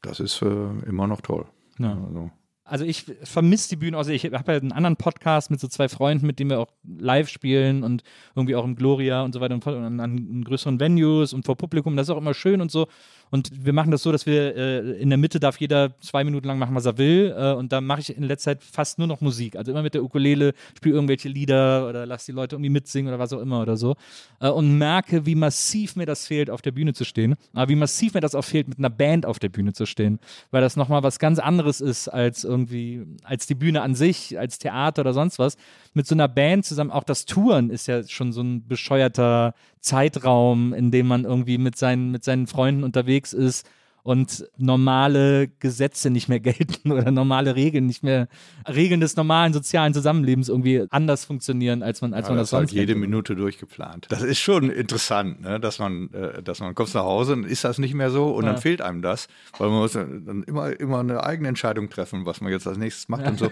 [0.00, 0.46] Das ist äh,
[0.86, 1.46] immer noch toll.
[1.78, 1.92] Ja.
[1.92, 2.30] Also,
[2.64, 3.96] Also ich vermisse die Bühne.
[3.96, 6.72] Also ich habe ja einen anderen Podcast mit so zwei Freunden, mit denen wir auch
[6.84, 8.02] live spielen und
[8.36, 11.96] irgendwie auch im Gloria und so weiter und an, an größeren Venues und vor Publikum.
[11.96, 12.86] Das ist auch immer schön und so.
[13.32, 16.46] Und wir machen das so, dass wir äh, in der Mitte darf jeder zwei Minuten
[16.46, 17.34] lang machen, was er will.
[17.34, 19.56] Äh, und da mache ich in letzter Zeit fast nur noch Musik.
[19.56, 23.18] Also immer mit der Ukulele, spiele irgendwelche Lieder oder lass die Leute irgendwie mitsingen oder
[23.18, 23.96] was auch immer oder so.
[24.38, 27.36] Äh, und merke, wie massiv mir das fehlt, auf der Bühne zu stehen.
[27.54, 30.18] Aber wie massiv mir das auch fehlt, mit einer Band auf der Bühne zu stehen.
[30.50, 34.58] Weil das nochmal was ganz anderes ist als irgendwie, als die Bühne an sich, als
[34.58, 35.56] Theater oder sonst was.
[35.94, 40.72] Mit so einer Band zusammen, auch das Touren ist ja schon so ein bescheuerter Zeitraum,
[40.72, 43.68] in dem man irgendwie mit seinen, mit seinen Freunden unterwegs ist
[44.02, 48.28] und normale Gesetze nicht mehr gelten oder normale Regeln nicht mehr,
[48.68, 52.58] Regeln des normalen sozialen Zusammenlebens irgendwie anders funktionieren, als man, als ja, man das das
[52.58, 52.94] ist halt sonst jede.
[52.96, 54.06] Minute durchgeplant.
[54.10, 55.60] Das ist schon interessant, ne?
[55.60, 58.44] dass man, äh, dass man kommst nach Hause und ist das nicht mehr so und
[58.44, 58.52] Ja.
[58.52, 62.40] dann fehlt einem das, weil man muss dann immer, immer eine eigene Entscheidung treffen, was
[62.40, 63.50] man jetzt als nächstes macht und so.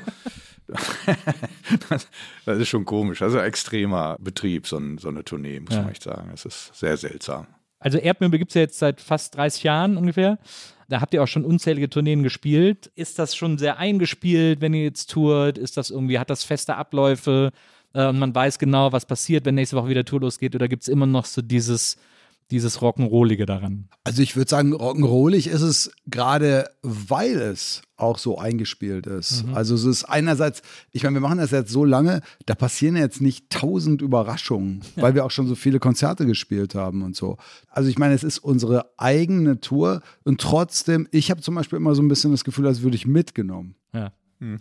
[1.89, 2.09] das,
[2.45, 3.23] das ist schon komisch.
[3.23, 5.83] Also extremer Betrieb, so, ein, so eine Tournee, muss Ja.
[5.83, 6.31] man echt sagen.
[6.35, 7.47] Es ist sehr seltsam.
[7.81, 10.39] Also Erdmöbel gibt es ja jetzt seit fast 30 Jahren ungefähr.
[10.89, 12.91] Da habt ihr auch schon unzählige Tourneen gespielt.
[12.95, 15.57] Ist das schon sehr eingespielt, wenn ihr jetzt tourt?
[15.57, 17.53] Ist das irgendwie, hat das feste Abläufe
[17.95, 20.55] äh, und man weiß genau, was passiert, wenn nächste Woche wieder Tour losgeht?
[20.55, 21.97] Oder gibt es immer noch so dieses,
[22.51, 23.89] dieses Rock'n'Rollige daran?
[24.05, 29.45] Also ich würde sagen, rock'n'rollig ist es gerade, weil es auch so eingespielt ist.
[29.53, 33.21] Also es ist einerseits, ich meine, wir machen das jetzt so lange, da passieren jetzt
[33.21, 37.37] nicht tausend Überraschungen, weil wir auch schon so viele Konzerte gespielt haben und so.
[37.69, 41.95] Also ich meine, es ist unsere eigene Tour und trotzdem, ich habe zum Beispiel immer
[41.95, 43.75] so ein bisschen das Gefühl, als würde ich mitgenommen.
[43.93, 44.13] Ja.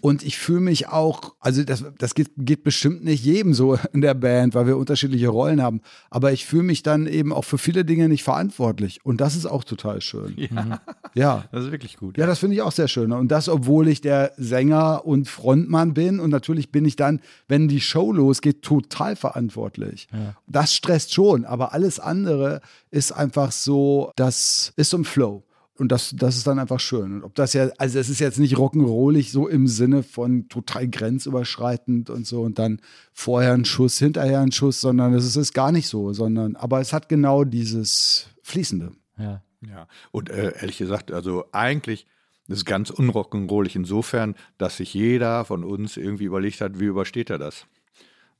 [0.01, 4.01] Und ich fühle mich auch, also das, das geht, geht bestimmt nicht jedem so in
[4.01, 5.79] der Band, weil wir unterschiedliche Rollen haben.
[6.09, 8.99] Aber ich fühle mich dann eben auch für viele Dinge nicht verantwortlich.
[9.05, 10.35] Und das ist auch total schön.
[10.37, 10.81] Ja.
[11.15, 12.17] Ja, Das ist wirklich gut.
[12.17, 13.11] ja das finde ich auch sehr schön.
[13.13, 16.19] Und das, obwohl ich der Sänger und Frontmann bin.
[16.19, 20.07] Und natürlich bin ich dann, wenn die Show losgeht, total verantwortlich.
[20.47, 21.45] Das stresst schon.
[21.45, 22.61] Aber alles andere
[22.91, 25.43] ist einfach so, das ist so ein Flow.
[25.79, 27.13] Und das, das ist dann einfach schön.
[27.13, 30.87] Und ob das ja, also es ist jetzt nicht rock'n'rollig so im Sinne von total
[30.87, 32.81] grenzüberschreitend und so und dann
[33.13, 36.81] vorher ein Schuss, hinterher ein Schuss, sondern es ist, ist gar nicht so, sondern, aber
[36.81, 38.91] es hat genau dieses Fließende.
[39.17, 39.41] Ja.
[39.67, 42.05] Ja, und äh, ehrlich gesagt, also eigentlich
[42.47, 47.29] ist es ganz unrock'n'rollig insofern, dass sich jeder von uns irgendwie überlegt hat, wie übersteht
[47.29, 47.65] er das?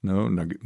[0.01, 0.63] Ne, und gibt-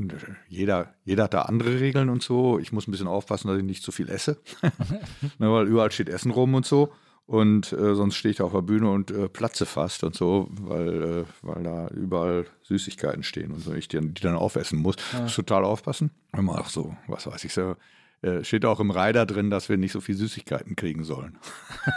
[0.48, 2.60] jeder, jeder hat da andere Regeln und so.
[2.60, 4.38] Ich muss ein bisschen aufpassen, dass ich nicht zu viel esse,
[5.40, 6.92] ne, weil überall steht Essen rum und so.
[7.26, 11.04] Und äh, sonst stehe ich auf der Bühne und äh, platze fast und so, weil,
[11.04, 14.98] äh, weil da überall Süßigkeiten stehen und so, ich die, die dann aufessen muss.
[15.20, 16.12] Muss total aufpassen.
[16.38, 17.76] Immer auch so, was weiß ich so.
[18.24, 21.38] Äh, steht auch im Rider drin, dass wir nicht so viel Süßigkeiten kriegen sollen.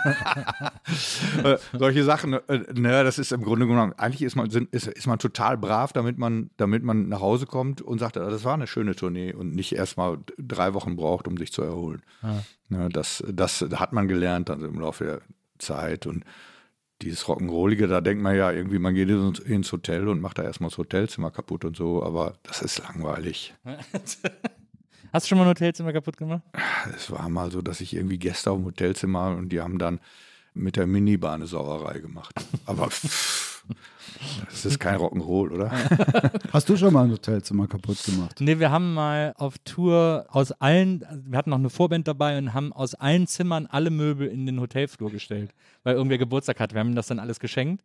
[1.45, 4.89] äh, solche Sachen, äh, ne, das ist im Grunde genommen, eigentlich ist man, sind, ist,
[4.89, 8.43] ist man total brav, damit man, damit man nach Hause kommt und sagt, ah, das
[8.43, 12.03] war eine schöne Tournee und nicht erstmal drei Wochen braucht, um sich zu erholen.
[12.71, 15.21] Ne, das, das hat man gelernt dann im Laufe der
[15.59, 16.25] Zeit und
[17.03, 20.71] dieses Rock'n'Rollige, da denkt man ja irgendwie, man geht ins Hotel und macht da erstmal
[20.71, 23.55] das Hotelzimmer kaputt und so, aber das ist langweilig.
[25.17, 26.43] Hast du schon mal ein Hotelzimmer kaputt gemacht?
[26.95, 29.99] Es war mal so, dass ich irgendwie Gäste auf dem Hotelzimmer und die haben dann
[30.53, 32.35] mit der Minibahn eine Sauerei gemacht.
[32.67, 32.89] Aber
[34.51, 35.73] das ist kein Rock'n'Roll, oder?
[36.53, 38.43] Hast du schon mal ein Hotelzimmer kaputt gemacht?
[38.43, 42.53] Nee, wir haben mal auf Tour aus allen, wir hatten noch eine Vorband dabei und
[42.53, 46.75] haben aus allen Zimmern alle Möbel in den Hotelflur gestellt, weil irgendwer Geburtstag hatte.
[46.75, 47.83] Wir haben ihm das dann alles geschenkt.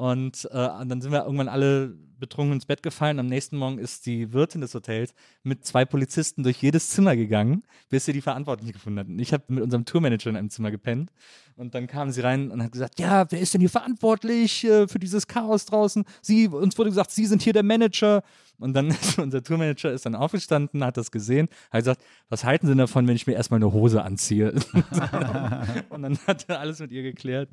[0.00, 3.18] Und, äh, und dann sind wir irgendwann alle betrunken ins Bett gefallen.
[3.18, 7.64] Am nächsten Morgen ist die Wirtin des Hotels mit zwei Polizisten durch jedes Zimmer gegangen,
[7.90, 9.18] bis sie die Verantwortlichen gefunden hatten.
[9.18, 11.10] Ich habe mit unserem Tourmanager in einem Zimmer gepennt.
[11.56, 14.88] Und dann kam sie rein und hat gesagt, ja, wer ist denn hier verantwortlich äh,
[14.88, 16.06] für dieses Chaos draußen?
[16.22, 18.22] Sie, uns wurde gesagt, Sie sind hier der Manager.
[18.58, 22.66] Und dann ist unser Tourmanager ist dann aufgestanden, hat das gesehen, hat gesagt, was halten
[22.66, 24.52] Sie davon, wenn ich mir erstmal eine Hose anziehe?
[25.90, 27.50] und dann hat er alles mit ihr geklärt.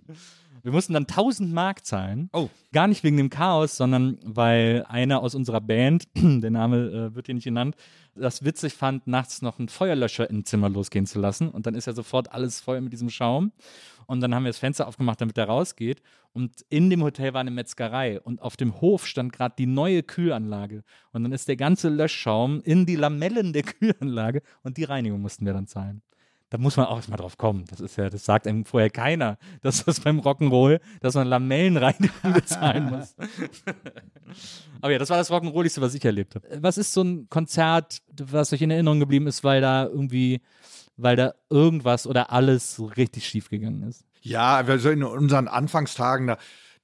[0.68, 2.30] Wir mussten dann 1000 Mark zahlen.
[2.34, 2.50] Oh.
[2.74, 7.28] Gar nicht wegen dem Chaos, sondern weil einer aus unserer Band, der Name äh, wird
[7.28, 7.78] hier nicht genannt,
[8.16, 11.48] das witzig fand, nachts noch einen Feuerlöscher im Zimmer losgehen zu lassen.
[11.48, 13.54] Und dann ist ja sofort alles voll mit diesem Schaum.
[14.08, 16.02] Und dann haben wir das Fenster aufgemacht, damit der rausgeht.
[16.34, 18.20] Und in dem Hotel war eine Metzgerei.
[18.20, 20.84] Und auf dem Hof stand gerade die neue Kühlanlage.
[21.14, 24.42] Und dann ist der ganze Löschschaum in die Lamellen der Kühlanlage.
[24.64, 26.02] Und die Reinigung mussten wir dann zahlen.
[26.50, 27.66] Da muss man auch erstmal drauf kommen.
[27.70, 32.34] Das ist ja, das sagt einem vorher keiner, dass das beim Rock'n'Roll, dass man Lamellenreinigung
[32.34, 33.16] bezahlen muss.
[34.82, 36.48] Aber ja, das war das Rock'n'Rolligste, was ich erlebt habe.
[36.62, 40.42] Was ist so ein Konzert, was euch in Erinnerung geblieben ist, weil da irgendwie,
[40.96, 44.06] weil da irgendwas oder alles so richtig schief gegangen ist?
[44.22, 46.38] Ja, also in unseren Anfangstagen, da,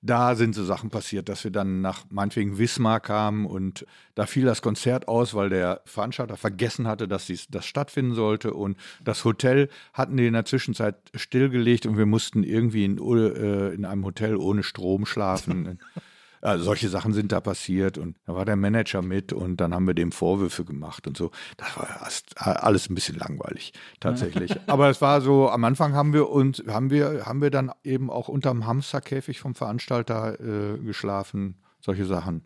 [0.04, 3.86] da sind so Sachen passiert, dass wir dann nach meinetwegen Wismar kamen und
[4.16, 8.54] da fiel das Konzert aus, weil der Veranstalter vergessen hatte, dass dies, das stattfinden sollte
[8.54, 13.74] und das Hotel hatten die in der Zwischenzeit stillgelegt und wir mussten irgendwie in, äh,
[13.74, 15.80] in einem Hotel ohne Strom schlafen.
[16.44, 19.88] Also solche Sachen sind da passiert und da war der Manager mit und dann haben
[19.88, 21.32] wir dem Vorwürfe gemacht und so.
[21.56, 24.54] Das war alles ein bisschen langweilig tatsächlich.
[24.68, 28.10] Aber es war so, am Anfang haben wir uns, haben wir, haben wir dann eben
[28.10, 32.44] auch unterm Hamsterkäfig vom Veranstalter äh, geschlafen, solche Sachen.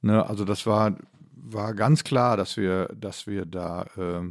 [0.00, 0.96] Ne, also das war,
[1.34, 4.30] war ganz klar, dass wir, dass wir da äh,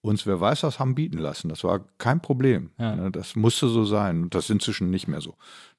[0.00, 1.48] uns, wer weiß was, haben bieten lassen.
[1.48, 2.70] Das war kein Problem.
[2.78, 2.94] Ja.
[2.94, 4.24] Ne, das musste so sein.
[4.24, 5.34] Und das ist inzwischen nicht mehr so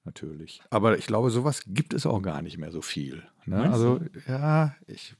[0.06, 0.62] natürlich.
[0.70, 3.24] Aber ich glaube, sowas gibt es auch gar nicht mehr so viel.
[3.46, 3.70] Ne?
[3.70, 5.15] Also, ja, ich,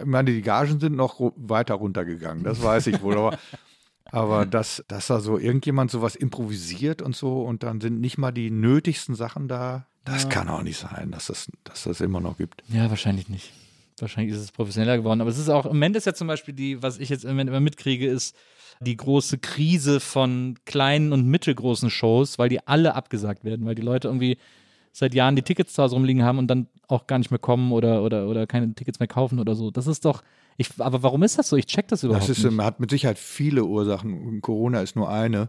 [0.00, 3.16] ich meine, die Gagen sind noch weiter runtergegangen, das weiß ich wohl.
[3.16, 3.38] aber,
[4.04, 8.32] aber dass, dass da so irgendjemand sowas improvisiert und so und dann sind nicht mal
[8.32, 10.28] die nötigsten Sachen da, das ja.
[10.30, 12.62] kann auch nicht sein, dass das, dass das immer noch gibt.
[12.68, 13.52] Ja, wahrscheinlich nicht.
[14.00, 15.20] Wahrscheinlich ist es professioneller geworden.
[15.20, 17.30] Aber es ist auch, im Moment ist ja zum Beispiel die, was ich jetzt im
[17.30, 18.34] Moment immer mitkriege, ist,
[18.80, 23.82] die große Krise von kleinen und mittelgroßen Shows, weil die alle abgesagt werden, weil die
[23.82, 24.38] Leute irgendwie
[24.92, 27.72] seit Jahren die Tickets zu Hause rumliegen haben und dann auch gar nicht mehr kommen
[27.72, 29.70] oder, oder, oder keine Tickets mehr kaufen oder so.
[29.70, 30.22] Das ist doch,
[30.56, 31.56] ich, aber warum ist das so?
[31.56, 32.60] Ich check das überhaupt das ist, nicht.
[32.60, 34.40] Hat mit Sicherheit viele Ursachen.
[34.40, 35.48] Corona ist nur eine.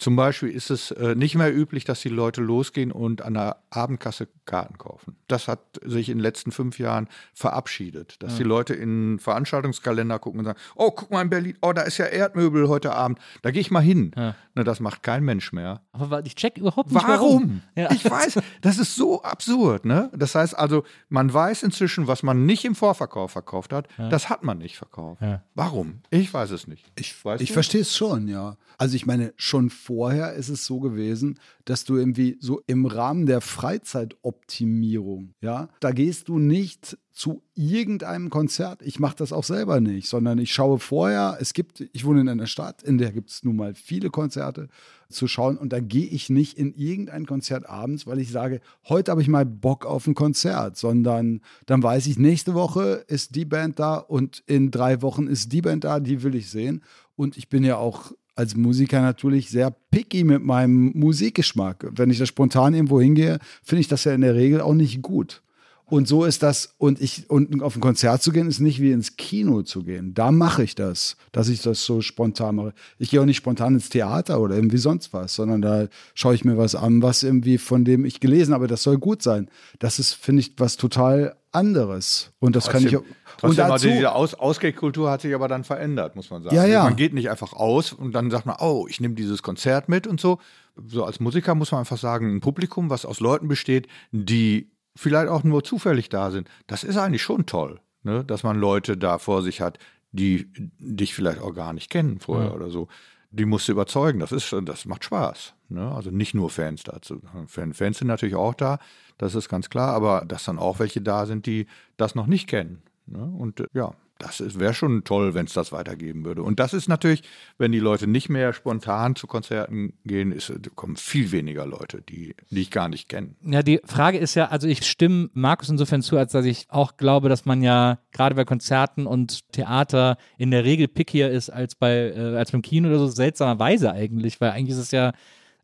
[0.00, 3.58] Zum Beispiel ist es äh, nicht mehr üblich, dass die Leute losgehen und an der
[3.68, 5.16] Abendkasse Karten kaufen.
[5.28, 8.38] Das hat sich in den letzten fünf Jahren verabschiedet, dass ja.
[8.38, 11.98] die Leute in Veranstaltungskalender gucken und sagen, oh, guck mal in Berlin, oh, da ist
[11.98, 14.12] ja Erdmöbel heute Abend, da gehe ich mal hin.
[14.16, 14.34] Ja.
[14.54, 15.82] Ne, das macht kein Mensch mehr.
[15.92, 17.18] Aber ich check überhaupt nicht, warum.
[17.20, 17.62] warum?
[17.76, 17.90] Ja.
[17.92, 19.84] Ich weiß, das ist so absurd.
[19.84, 20.10] Ne?
[20.16, 24.44] Das heißt also, man weiß inzwischen, was man nicht im Vorverkauf verkauft hat, das hat
[24.44, 25.22] man nicht verkauft.
[25.54, 26.00] Warum?
[26.08, 26.90] Ich weiß es nicht.
[26.96, 28.56] Ich, ich verstehe es schon, ja.
[28.78, 33.26] Also ich meine, schon vorher ist es so gewesen, dass du irgendwie so im Rahmen
[33.26, 38.82] der Freizeitoptimierung, ja, da gehst du nicht zu irgendeinem Konzert.
[38.82, 42.28] Ich mache das auch selber nicht, sondern ich schaue vorher, es gibt, ich wohne in
[42.28, 44.68] einer Stadt, in der gibt es nun mal viele Konzerte
[45.08, 49.10] zu schauen und da gehe ich nicht in irgendein Konzert abends, weil ich sage, heute
[49.10, 53.44] habe ich mal Bock auf ein Konzert, sondern dann weiß ich, nächste Woche ist die
[53.44, 56.84] Band da und in drei Wochen ist die Band da, die will ich sehen.
[57.16, 61.86] Und ich bin ja auch als Musiker natürlich sehr picky mit meinem Musikgeschmack.
[61.92, 65.02] Wenn ich da spontan irgendwo hingehe, finde ich das ja in der Regel auch nicht
[65.02, 65.42] gut.
[65.84, 68.92] Und so ist das, und ich, und auf ein Konzert zu gehen, ist nicht wie
[68.92, 70.14] ins Kino zu gehen.
[70.14, 72.72] Da mache ich das, dass ich das so spontan mache.
[72.98, 76.44] Ich gehe auch nicht spontan ins Theater oder irgendwie sonst was, sondern da schaue ich
[76.44, 79.50] mir was an, was irgendwie von dem ich gelesen habe, das soll gut sein.
[79.80, 82.32] Das ist, finde ich, was total anderes.
[82.38, 86.16] Und das trotzdem, kann ich und dazu, diese Aus Ausgehkultur hat sich aber dann verändert,
[86.16, 86.54] muss man sagen.
[86.54, 86.84] Ja, ja.
[86.84, 90.06] Man geht nicht einfach aus und dann sagt man, oh, ich nehme dieses Konzert mit
[90.06, 90.38] und so.
[90.76, 95.28] So als Musiker muss man einfach sagen, ein Publikum, was aus Leuten besteht, die vielleicht
[95.28, 96.48] auch nur zufällig da sind.
[96.66, 98.24] Das ist eigentlich schon toll, ne?
[98.24, 99.78] dass man Leute da vor sich hat,
[100.12, 102.54] die dich vielleicht auch gar nicht kennen vorher ja.
[102.54, 102.88] oder so.
[103.30, 104.18] Die musst du überzeugen.
[104.18, 105.54] Das ist, das macht Spaß.
[105.70, 105.90] Ne?
[105.90, 107.20] Also nicht nur Fans dazu.
[107.46, 108.78] Fans sind natürlich auch da,
[109.18, 112.48] das ist ganz klar, aber dass dann auch welche da sind, die das noch nicht
[112.48, 112.82] kennen.
[113.06, 113.24] Ne?
[113.24, 116.42] Und ja, das wäre schon toll, wenn es das weitergeben würde.
[116.42, 117.22] Und das ist natürlich,
[117.58, 122.34] wenn die Leute nicht mehr spontan zu Konzerten gehen, ist, kommen viel weniger Leute, die,
[122.50, 123.34] die ich gar nicht kenne.
[123.42, 126.98] Ja, die Frage ist ja, also ich stimme Markus insofern zu, als dass ich auch
[126.98, 131.74] glaube, dass man ja gerade bei Konzerten und Theater in der Regel pickier ist als
[131.74, 135.12] bei äh, als beim Kino oder so, seltsamerweise eigentlich, weil eigentlich ist es ja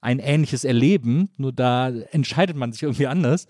[0.00, 3.46] ein ähnliches Erleben, nur da entscheidet man sich irgendwie anders.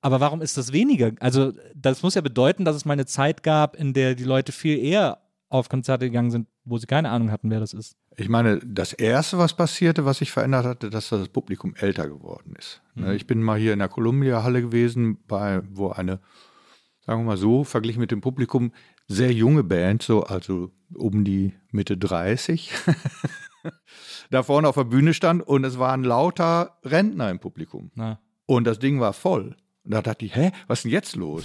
[0.00, 1.12] Aber warum ist das weniger?
[1.20, 4.52] Also, das muss ja bedeuten, dass es mal eine Zeit gab, in der die Leute
[4.52, 7.96] viel eher auf Konzerte gegangen sind, wo sie keine Ahnung hatten, wer das ist.
[8.16, 12.54] Ich meine, das Erste, was passierte, was sich verändert hatte, dass das Publikum älter geworden
[12.58, 12.82] ist.
[12.94, 13.12] Ne, mhm.
[13.12, 16.20] Ich bin mal hier in der Columbia-Halle gewesen, bei, wo eine,
[17.06, 18.72] sagen wir mal so, verglichen mit dem Publikum,
[19.06, 22.72] sehr junge Band, so also um die Mitte 30,
[24.30, 27.90] da vorne auf der Bühne stand und es waren lauter Rentner im Publikum.
[27.94, 28.18] Na.
[28.46, 29.56] Und das Ding war voll.
[29.84, 31.44] Und da dachte ich, hä, was ist denn jetzt los?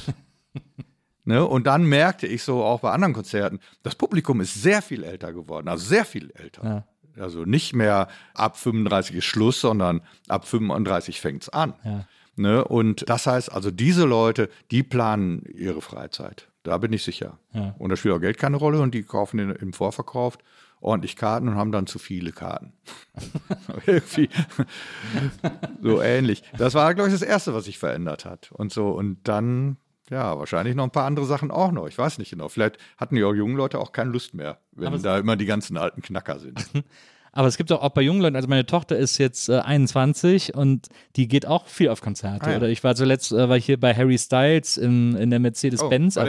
[1.26, 1.46] ne?
[1.46, 5.34] Und dann merkte ich so auch bei anderen Konzerten, das Publikum ist sehr viel älter
[5.34, 6.64] geworden, also sehr viel älter.
[6.64, 7.22] Ja.
[7.22, 11.74] Also nicht mehr ab 35 ist Schluss, sondern ab 35 fängt es an.
[11.84, 12.08] Ja.
[12.36, 12.66] Ne?
[12.66, 16.50] Und das heißt also, diese Leute, die planen ihre Freizeit.
[16.64, 17.38] Da bin ich sicher.
[17.54, 17.76] Ja.
[17.78, 20.38] Und da spielt auch Geld keine Rolle und die kaufen im Vorverkauf
[20.84, 22.74] ordentlich Karten und haben dann zu viele Karten.
[25.82, 26.44] So ähnlich.
[26.58, 28.52] Das war, glaube ich, das Erste, was sich verändert hat.
[28.52, 29.78] Und so, und dann,
[30.10, 31.88] ja, wahrscheinlich noch ein paar andere Sachen auch noch.
[31.88, 32.50] Ich weiß nicht genau.
[32.50, 36.02] Vielleicht hatten die jungen Leute auch keine Lust mehr, wenn da immer die ganzen alten
[36.02, 36.66] Knacker sind.
[37.36, 40.56] Aber es gibt auch, auch bei jungen Leuten, also meine Tochter ist jetzt äh, 21
[40.56, 42.46] und die geht auch viel auf Konzerte.
[42.46, 42.58] Ah, ja.
[42.58, 46.18] Oder ich war zuletzt, äh, war ich hier bei Harry Styles in, in der Mercedes-Benz
[46.18, 46.22] Oh.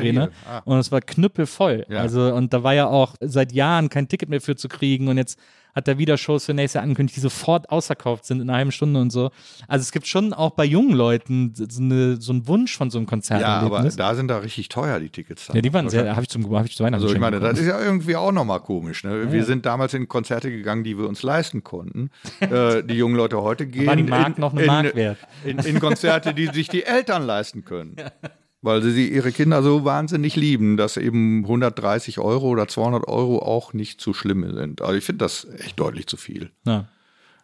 [0.48, 0.62] Ah.
[0.64, 1.84] und es war knüppelvoll.
[1.88, 2.00] Ja.
[2.00, 5.18] Also, und da war ja auch seit Jahren kein Ticket mehr für zu kriegen und
[5.18, 5.38] jetzt
[5.74, 8.72] hat er wieder Shows für nächstes Jahr angekündigt, die sofort ausverkauft sind in einer halben
[8.72, 9.30] Stunde und so.
[9.68, 12.98] Also es gibt schon auch bei jungen Leuten so, eine, so einen Wunsch von so
[12.98, 13.40] einem Konzert.
[13.40, 15.46] Ja, aber da sind da richtig teuer, die Tickets.
[15.46, 15.56] dann.
[15.56, 17.54] ja, die waren sehr, habe ich, zum- hab ich zu Weihnachten Also ich meine, das
[17.54, 17.68] bekommen.
[17.68, 19.04] ist ja irgendwie auch nochmal komisch.
[19.04, 19.32] Ne?
[19.32, 22.10] Wir sind damals in Konzerte gegangen, die wir uns leisten konnten.
[22.40, 25.18] äh, die jungen Leute heute gehen war die Mark in, noch eine in, Mark wert.
[25.44, 27.96] In, in Konzerte, die sich die Eltern leisten können.
[28.64, 33.74] Weil sie ihre Kinder so wahnsinnig lieben, dass eben 130 Euro oder 200 Euro auch
[33.74, 34.80] nicht zu schlimm sind.
[34.80, 36.50] Also ich finde das echt deutlich zu viel.
[36.64, 36.86] Ja.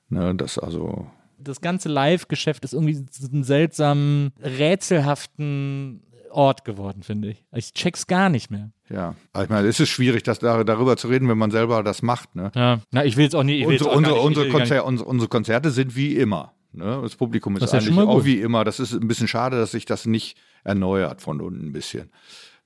[0.08, 0.34] Ne?
[0.34, 1.06] Das also
[1.42, 7.44] das ganze Live-Geschäft ist irgendwie so einen seltsamen, rätselhaften Ort geworden, finde ich.
[7.52, 8.70] Ich check's gar nicht mehr.
[8.88, 11.82] ja, also ich meine, es ist schwierig, das, da- darüber zu reden, wenn man selber
[11.82, 12.34] das macht.
[12.36, 12.52] Ne?
[12.54, 12.80] Ja.
[12.92, 13.66] Na, ich will jetzt auch nicht.
[13.66, 16.52] Unsere, auch unsere, nicht- unsere, Konzer unsere, unsere Konzerte sind wie immer.
[16.72, 17.00] Ne?
[17.02, 18.64] Das Publikum ist Das ist eigentlich auch wie immer.
[18.64, 22.10] Das ist ein bisschen schade, dass sich das nicht erneuert von unten ein bisschen.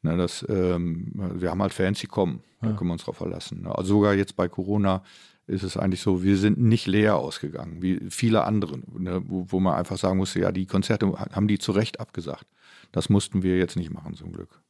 [0.03, 2.43] Ne, das, ähm, wir haben halt Fans, die kommen.
[2.61, 3.63] Da können wir uns drauf verlassen.
[3.63, 3.77] Ne?
[3.77, 5.03] Also sogar jetzt bei Corona
[5.47, 9.23] ist es eigentlich so, wir sind nicht leer ausgegangen, wie viele andere, ne?
[9.27, 12.47] wo, wo man einfach sagen musste, ja, die Konzerte haben die zu Recht abgesagt.
[12.93, 14.61] Das mussten wir jetzt nicht machen, zum Glück.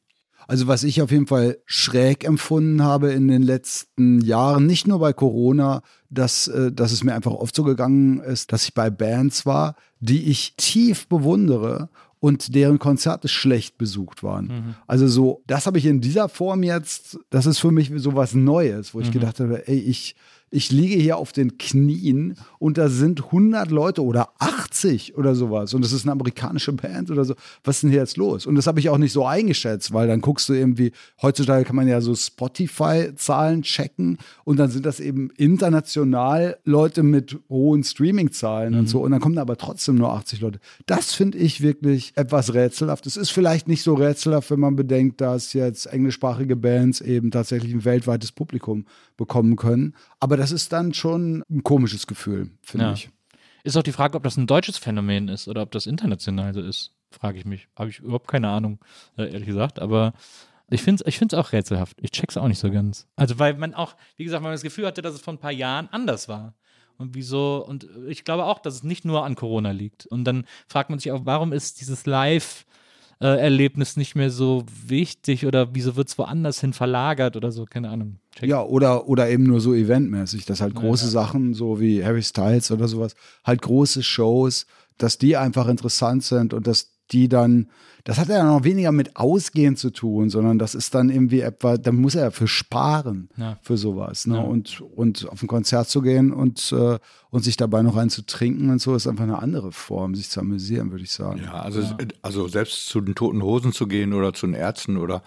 [0.46, 4.98] Also was ich auf jeden Fall schräg empfunden habe in den letzten Jahren, nicht nur
[4.98, 8.90] bei Corona, dass, äh, dass es mir einfach oft so gegangen ist, dass ich bei
[8.90, 11.88] Bands war, die ich tief bewundere
[12.24, 14.76] und deren Konzerte schlecht besucht waren.
[14.86, 18.32] Also so, das habe ich in dieser Form jetzt, das ist für mich so was
[18.32, 20.16] Neues, wo ich gedacht habe, ey, ich,
[20.54, 25.74] ich liege hier auf den Knien und da sind 100 Leute oder 80 oder sowas
[25.74, 27.34] und das ist eine amerikanische Band oder so.
[27.64, 28.46] Was ist denn hier jetzt los?
[28.46, 31.74] Und das habe ich auch nicht so eingeschätzt, weil dann guckst du irgendwie, heutzutage kann
[31.74, 38.76] man ja so Spotify-Zahlen checken und dann sind das eben international Leute mit hohen Streaming-Zahlen
[38.76, 40.60] und so und dann kommen da aber trotzdem nur 80 Leute.
[40.86, 43.06] Das finde ich wirklich etwas rätselhaft.
[43.06, 47.74] Es ist vielleicht nicht so rätselhaft, wenn man bedenkt, dass jetzt englischsprachige Bands eben tatsächlich
[47.74, 49.94] ein weltweites Publikum bekommen können.
[50.20, 52.92] Aber das ist dann schon ein komisches Gefühl, finde Ja.
[52.92, 53.10] ich.
[53.64, 56.60] Ist auch die Frage, ob das ein deutsches Phänomen ist oder ob das international so
[56.60, 56.92] ist.
[57.10, 57.68] Frage ich mich.
[57.76, 58.78] Habe ich überhaupt keine Ahnung,
[59.16, 59.78] äh, ehrlich gesagt.
[59.78, 60.12] Aber
[60.68, 61.96] ich finde es ich find's auch rätselhaft.
[62.02, 63.06] Ich check's auch nicht so ganz.
[63.16, 65.38] Also, weil man auch, wie gesagt, weil man das Gefühl hatte, dass es vor ein
[65.38, 66.54] paar Jahren anders war.
[66.98, 70.06] Und wieso, und ich glaube auch, dass es nicht nur an Corona liegt.
[70.06, 72.06] Und dann fragt man sich auch, warum ist dieses
[73.20, 77.64] Live-Erlebnis nicht mehr so wichtig oder wieso wird es woanders hin verlagert oder so?
[77.64, 78.18] Keine Ahnung.
[78.34, 78.48] Check.
[78.48, 82.70] Ja, oder, oder eben nur so eventmäßig, dass halt große Sachen, so wie Harry Styles
[82.70, 84.66] oder sowas, halt große Shows,
[84.98, 87.68] dass die einfach interessant sind und dass die dann,
[88.04, 91.76] das hat ja noch weniger mit Ausgehen zu tun, sondern das ist dann irgendwie etwa,
[91.76, 93.58] da muss er ja für sparen, Ja.
[93.62, 94.26] für sowas.
[94.26, 94.36] Ne?
[94.36, 94.42] Ja.
[94.42, 96.98] Und, und auf ein Konzert zu gehen und, äh,
[97.30, 100.30] und sich dabei noch einen zu trinken und so, ist einfach eine andere Form, sich
[100.30, 101.42] zu amüsieren, würde ich sagen.
[101.44, 101.82] Ja, also,
[102.22, 105.22] also selbst zu den Toten Hosen zu gehen oder zu den Ärzten oder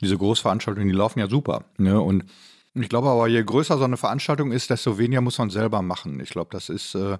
[0.00, 1.64] diese Großveranstaltungen, die laufen ja super.
[1.76, 2.00] Ne?
[2.00, 2.24] Und
[2.74, 6.20] ich glaube aber, je größer so eine Veranstaltung ist, desto weniger muss man selber machen.
[6.20, 7.18] Ich glaube, das ist äh,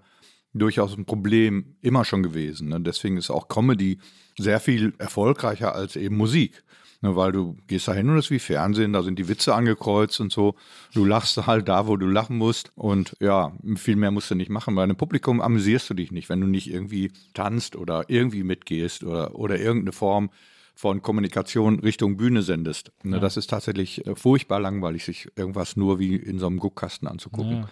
[0.53, 2.69] durchaus ein Problem immer schon gewesen.
[2.69, 2.81] Ne?
[2.81, 3.99] Deswegen ist auch Comedy
[4.39, 6.63] sehr viel erfolgreicher als eben Musik.
[7.03, 9.55] Ne, weil du gehst da hin und es ist wie Fernsehen, da sind die Witze
[9.55, 10.55] angekreuzt und so.
[10.93, 12.73] Du lachst halt da, wo du lachen musst.
[12.75, 14.75] Und ja, viel mehr musst du nicht machen.
[14.75, 19.03] Bei einem Publikum amüsierst du dich nicht, wenn du nicht irgendwie tanzt oder irgendwie mitgehst
[19.03, 20.29] oder, oder irgendeine Form
[20.75, 22.93] von Kommunikation Richtung Bühne sendest.
[23.03, 27.09] Ne, Das ist tatsächlich äh, furchtbar langweilig, sich irgendwas nur wie in so einem Guckkasten
[27.09, 27.67] anzugucken.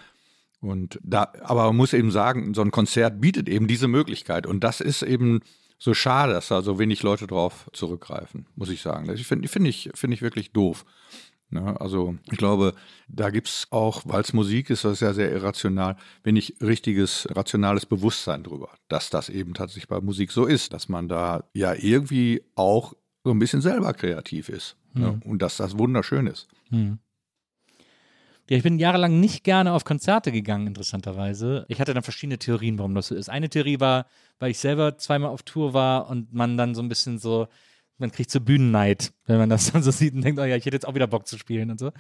[0.61, 4.47] Und da, aber man muss eben sagen, so ein Konzert bietet eben diese Möglichkeit.
[4.47, 5.41] Und das ist eben
[5.79, 9.07] so schade, dass da so wenig Leute drauf zurückgreifen, muss ich sagen.
[9.07, 10.85] Das finde find ich, finde ich wirklich doof.
[11.51, 11.81] Ne?
[11.81, 12.75] Also ich glaube,
[13.09, 17.29] da gibt es auch, weil es Musik ist, das ist ja sehr irrational, wenig richtiges,
[17.31, 21.75] rationales Bewusstsein drüber, dass das eben tatsächlich bei Musik so ist, dass man da ja
[21.75, 22.95] irgendwie auch
[23.25, 24.77] so ein bisschen selber kreativ ist.
[24.95, 25.21] Ne?
[25.25, 26.49] Und dass das wunderschön ist.
[28.51, 31.67] Ja, ich bin jahrelang nicht gerne auf Konzerte gegangen, interessanterweise.
[31.69, 33.29] Ich hatte dann verschiedene Theorien, warum das so ist.
[33.29, 34.07] Eine Theorie war,
[34.39, 37.49] weil ich selber zweimal auf Tour war und man dann so ein bisschen so,
[37.99, 40.65] man kriegt so Bühnenneid, wenn man das dann so sieht und denkt, oh ja, ich
[40.65, 41.91] hätte jetzt auch wieder Bock zu spielen und so.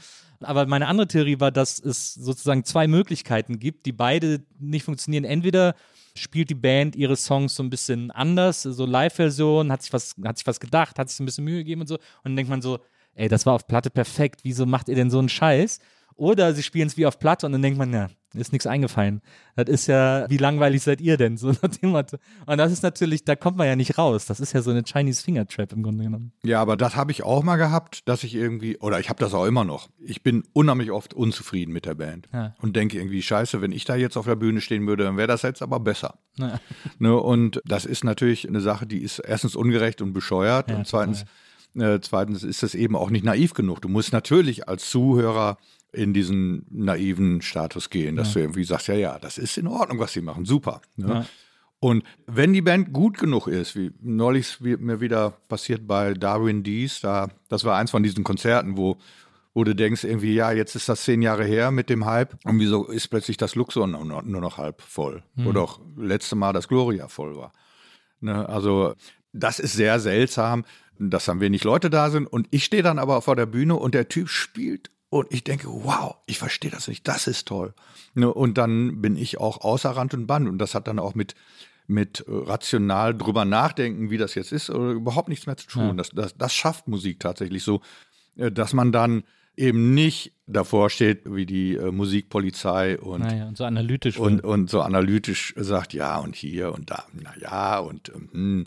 [0.40, 5.24] Aber meine andere Theorie war, dass es sozusagen zwei Möglichkeiten gibt, die beide nicht funktionieren.
[5.24, 5.74] Entweder
[6.14, 10.38] spielt die Band ihre Songs so ein bisschen anders, so Live-Version, hat sich was, hat
[10.38, 11.96] sich was gedacht, hat sich ein bisschen Mühe gegeben und so.
[11.96, 12.78] Und dann denkt man so,
[13.12, 15.78] ey, das war auf Platte perfekt, wieso macht ihr denn so einen Scheiß?
[16.18, 19.22] Oder sie spielen es wie auf Platte und dann denkt man, ja, ist nichts eingefallen.
[19.54, 21.36] Das ist ja, wie langweilig seid ihr denn?
[21.38, 21.48] So.
[21.50, 24.26] Und das ist natürlich, da kommt man ja nicht raus.
[24.26, 26.32] Das ist ja so eine Chinese Finger Trap im Grunde genommen.
[26.42, 29.32] Ja, aber das habe ich auch mal gehabt, dass ich irgendwie, oder ich habe das
[29.32, 29.88] auch immer noch.
[30.00, 32.54] Ich bin unheimlich oft unzufrieden mit der Band Ja.
[32.60, 35.28] und denke irgendwie, scheiße, wenn ich da jetzt auf der Bühne stehen würde, dann wäre
[35.28, 36.18] das jetzt aber besser.
[36.36, 36.58] Ja.
[36.98, 40.86] Ne, und das ist natürlich eine Sache, die ist erstens ungerecht und bescheuert Ja, und
[40.86, 41.24] zweitens,
[41.76, 43.80] äh, zweitens ist es eben auch nicht naiv genug.
[43.82, 45.58] Du musst natürlich als Zuhörer
[45.92, 49.98] in diesen naiven Status gehen, dass du irgendwie sagst, ja, ja, das ist in Ordnung,
[49.98, 50.82] was sie machen, super.
[50.96, 51.08] Ne?
[51.08, 51.26] Ja.
[51.80, 57.00] Und wenn die Band gut genug ist, wie neulich mir wieder passiert bei Darwin Dees,
[57.00, 58.98] da, das war eins von diesen Konzerten, wo,
[59.54, 62.58] wo du denkst, irgendwie, ja, jetzt ist das zehn Jahre her mit dem Hype und
[62.58, 65.22] wieso ist plötzlich das Luxor nur noch, halb voll?
[65.46, 67.52] Oder auch letzte Mal das Gloria voll war.
[68.20, 68.94] Ne, also
[69.32, 70.64] das ist sehr seltsam,
[70.98, 73.94] dass dann wenig Leute da sind und ich stehe dann aber vor der Bühne und
[73.94, 77.74] der Typ spielt und ich denke, wow, ich verstehe das nicht, das ist toll.
[78.14, 81.14] Ne, und dann bin ich auch außer Rand und Band und das hat dann auch
[81.14, 81.34] mit
[81.88, 85.86] mit äh, rational drüber nachdenken, wie das jetzt ist, oder überhaupt nichts mehr zu tun.
[85.86, 85.92] Ja.
[85.94, 87.80] Das, das, das schafft Musik tatsächlich so,
[88.36, 89.24] äh, dass man dann
[89.56, 94.18] eben nicht davor steht wie die äh, Musikpolizei und Naja, und so analytisch.
[94.18, 98.66] und, und so analytisch sagt, ja, und hier und da, na ja, und, ähm, hm.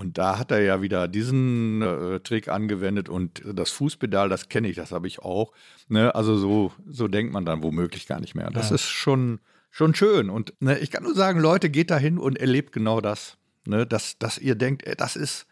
[0.00, 4.68] Und da hat er ja wieder diesen äh, Trick angewendet und das Fußpedal, das kenne
[4.68, 5.52] ich, das habe ich auch.
[5.88, 6.14] Ne?
[6.14, 8.50] Also so, so denkt man dann womöglich gar nicht mehr.
[8.50, 8.76] Das Ja.
[8.76, 9.40] ist schon,
[9.70, 10.30] schon schön.
[10.30, 13.36] Und ne, ich kann nur sagen, Leute, geht dahin und erlebt genau das.
[13.66, 13.86] Ne?
[13.86, 15.46] Dass, dass ihr denkt, ey, das ist,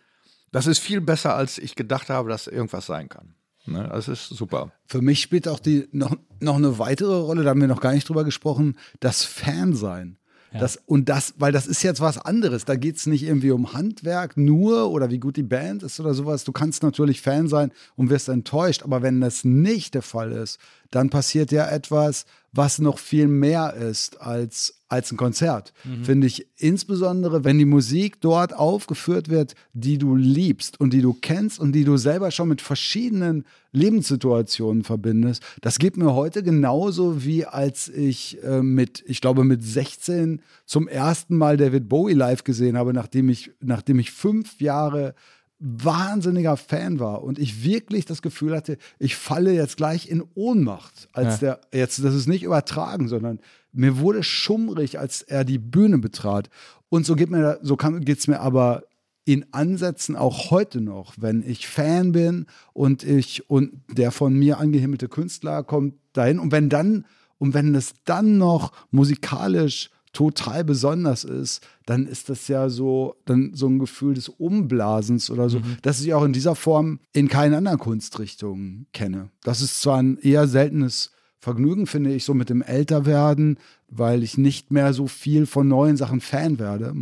[0.51, 3.35] das ist viel besser, als ich gedacht habe, dass irgendwas sein kann.
[3.67, 3.87] Ne?
[3.93, 4.73] Das ist super.
[4.87, 7.93] Für mich spielt auch die noch, noch eine weitere Rolle, da haben wir noch gar
[7.93, 10.17] nicht drüber gesprochen, das Fansein.
[10.53, 12.65] Das, und das, weil das ist jetzt was anderes.
[12.65, 16.15] Da geht es nicht irgendwie um Handwerk nur oder wie gut die Band ist oder
[16.15, 16.45] sowas.
[16.45, 20.59] Du kannst natürlich Fan sein und wirst enttäuscht, aber wenn das nicht der Fall ist,
[20.91, 25.73] dann passiert ja etwas, was noch viel mehr ist als, als ein Konzert.
[26.03, 31.13] Finde ich insbesondere, wenn die Musik dort aufgeführt wird, die du liebst und die du
[31.13, 35.43] kennst und die du selber schon mit verschiedenen Lebenssituationen verbindest.
[35.61, 40.89] Das geht mir heute genauso wie als ich äh, mit, ich glaube, mit 16 zum
[40.89, 45.15] ersten Mal David Bowie live gesehen habe, nachdem ich, nachdem ich fünf Jahre
[45.61, 51.09] wahnsinniger Fan war und ich wirklich das Gefühl hatte, ich falle jetzt gleich in Ohnmacht,
[51.13, 53.41] als der jetzt das ist nicht übertragen, sondern
[53.79, 56.51] mir wurde schummrig, als er die Bühne betrat.
[56.89, 58.83] Und so geht mir so geht es mir aber
[59.25, 64.59] in Ansätzen auch heute noch, wenn ich Fan bin und ich und der von mir
[64.59, 66.41] angehimmelte Künstler kommt dahin.
[66.41, 67.05] Und wenn dann
[67.39, 73.53] und wenn es dann noch musikalisch total besonders ist, dann ist das ja so, dann
[73.55, 77.55] so ein Gefühl des Umblasens oder so, das ich auch in dieser Form in keinen
[77.55, 79.31] anderen Kunstrichtungen kenne.
[79.45, 83.59] Das ist zwar ein eher seltenes Vergnügen, finde ich, so mit dem Älterwerden,
[83.89, 86.93] weil ich nicht mehr so viel von neuen Sachen Fan werde.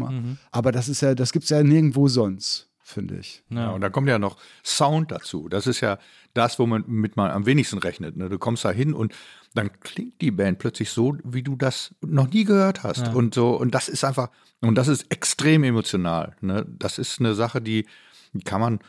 [0.50, 3.42] Aber das ist ja, das gibt es ja nirgendwo sonst, finde ich.
[3.48, 5.48] Ja, und da kommt ja noch Sound dazu.
[5.48, 5.98] Das ist ja
[6.34, 8.16] das, womit man am wenigsten rechnet.
[8.16, 8.28] Ne?
[8.28, 9.14] Du kommst da hin und
[9.54, 13.14] dann klingt die Band plötzlich so, wie du das noch nie gehört hast.
[13.14, 14.28] Und so, und das ist einfach,
[14.60, 16.36] und das ist extrem emotional.
[16.42, 16.66] Ne?
[16.78, 17.86] Das ist eine Sache, die,
[18.34, 18.80] die kann man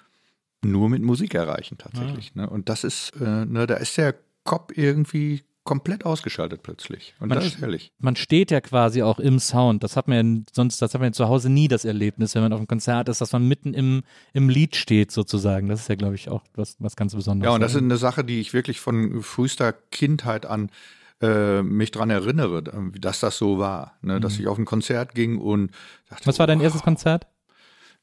[0.62, 2.36] nur mit Musik erreichen, tatsächlich.
[2.36, 2.50] Ne?
[2.50, 4.16] Und das ist, äh, ne, da ist der
[4.48, 7.14] Kopf irgendwie komplett ausgeschaltet plötzlich.
[7.20, 7.91] Und Man das ist herrlich.
[8.00, 9.84] man steht ja quasi auch im Sound.
[9.84, 12.41] Das hat man ja sonst, das hat man ja zu Hause nie das Erlebnis, wenn
[12.41, 15.68] man auf einem Konzert ist, dass man mitten im, im Lied steht sozusagen.
[15.68, 17.50] Das ist ja, glaube ich, auch was, was ganz Besonderes.
[17.52, 20.70] Ja, und das ist eine Sache, die ich wirklich von frühester Kindheit an
[21.22, 23.98] äh, mich dran erinnere, äh, dass das so war.
[24.02, 24.22] Ne?
[24.22, 25.72] Dass ich auf ein Konzert ging und
[26.10, 27.28] dachte, was war dein wow, erstes Konzert?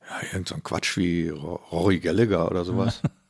[0.07, 3.01] Ja, irgend so ein Quatsch wie Ro- Rory Gallagher oder sowas.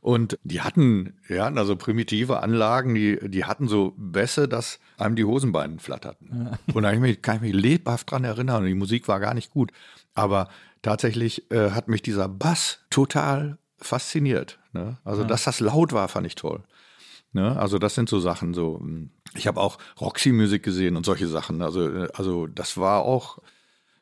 [0.00, 5.24] Und die hatten, ja, also primitive Anlagen, die, die hatten so Bässe, dass einem die
[5.24, 6.58] Hosenbeine flatterten.
[6.72, 8.62] Und da kann ich mich, kann ich mich lebhaft dran erinnern.
[8.62, 9.72] Und die Musik war gar nicht gut.
[10.14, 10.48] Aber
[10.82, 14.58] tatsächlich äh, hat mich dieser Bass total fasziniert.
[14.72, 14.98] Ne?
[15.04, 16.62] Also, dass das laut war, fand ich toll.
[17.32, 17.58] Ne?
[17.58, 18.78] Also, das sind so Sachen, so.
[18.80, 19.08] mh.
[19.34, 21.60] Ich habe auch Roxy-Musik gesehen und solche Sachen.
[21.62, 23.38] Also, äh, also das war auch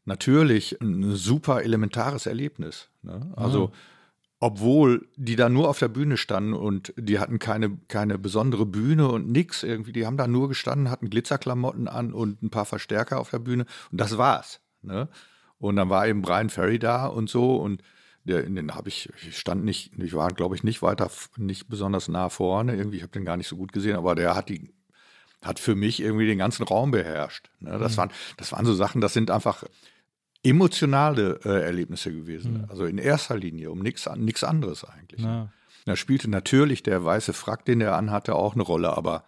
[0.04, 2.88] natürlich ein super elementares Erlebnis.
[3.02, 3.32] Ne?
[3.36, 3.72] Also,
[4.38, 9.08] obwohl die da nur auf der Bühne standen und die hatten keine, keine besondere Bühne
[9.08, 13.18] und nix irgendwie, die haben da nur gestanden, hatten Glitzerklamotten an und ein paar Verstärker
[13.18, 14.60] auf der Bühne und das war's.
[14.82, 15.08] Ne?
[15.58, 17.82] Und dann war eben Brian Ferry da und so und
[18.24, 21.68] der, in den habe ich, ich stand nicht, ich war glaube ich nicht weiter, nicht
[21.68, 24.50] besonders nah vorne, irgendwie, ich habe den gar nicht so gut gesehen, aber der hat
[24.50, 24.74] die,
[25.42, 27.50] hat für mich irgendwie den ganzen Raum beherrscht.
[27.60, 27.78] Ne?
[27.78, 29.64] Das, waren, das waren so Sachen, das sind einfach
[30.48, 32.64] emotionale äh, Erlebnisse gewesen.
[32.68, 34.06] Also in erster Linie, um nichts
[34.44, 35.22] anderes eigentlich.
[35.22, 35.48] Ja.
[35.84, 39.24] Da spielte natürlich der weiße Frack, den er anhatte, auch eine Rolle, aber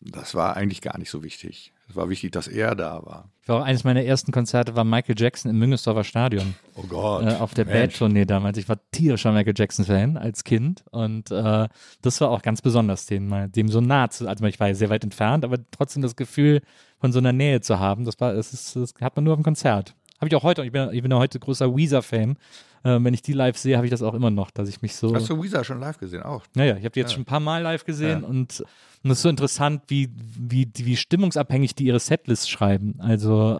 [0.00, 1.72] das war eigentlich gar nicht so wichtig.
[1.88, 3.30] Es war wichtig, dass er da war.
[3.42, 6.54] Ich war auch eines meiner ersten Konzerte war Michael Jackson im Müngesdorfer Stadion.
[6.76, 7.26] Oh Gott.
[7.26, 7.64] Äh, auf der.
[7.64, 8.58] Bad-Tournee damals.
[8.58, 11.68] Ich war tierischer Michael Jackson-Fan als Kind und äh,
[12.00, 14.74] das war auch ganz besonders, den mal, dem so nah zu, also ich war ja
[14.74, 16.62] sehr weit entfernt, aber trotzdem das Gefühl
[16.98, 19.40] von so einer Nähe zu haben, das war, das, ist, das hat man nur auf
[19.40, 19.94] dem Konzert.
[20.20, 22.36] Habe ich auch heute, ich bin, ich bin ja heute großer Weezer-Fan.
[22.82, 24.94] Äh, wenn ich die live sehe, habe ich das auch immer noch, dass ich mich
[24.94, 25.14] so.
[25.14, 26.22] Hast du Weezer schon live gesehen?
[26.22, 26.44] Auch.
[26.54, 27.14] Naja, ich habe die jetzt Ja.
[27.14, 28.28] schon ein paar Mal live gesehen Ja.
[28.28, 28.62] und,
[29.02, 32.96] es ist so interessant, wie, wie, wie stimmungsabhängig die ihre Setlist schreiben.
[32.98, 33.58] Also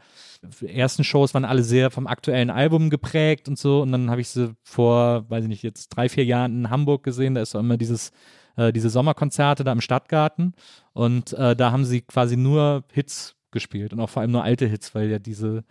[0.61, 4.21] die ersten Shows waren alle sehr vom aktuellen Album geprägt und so und dann habe
[4.21, 7.55] ich sie vor, weiß ich nicht, jetzt drei, vier Jahren in Hamburg gesehen, da ist
[7.55, 8.13] doch immer dieses
[8.57, 10.55] äh, diese Sommerkonzerte da im Stadtgarten
[10.93, 14.67] und äh, da haben sie quasi nur Hits gespielt und auch vor allem nur alte
[14.67, 15.65] Hits, weil ja diese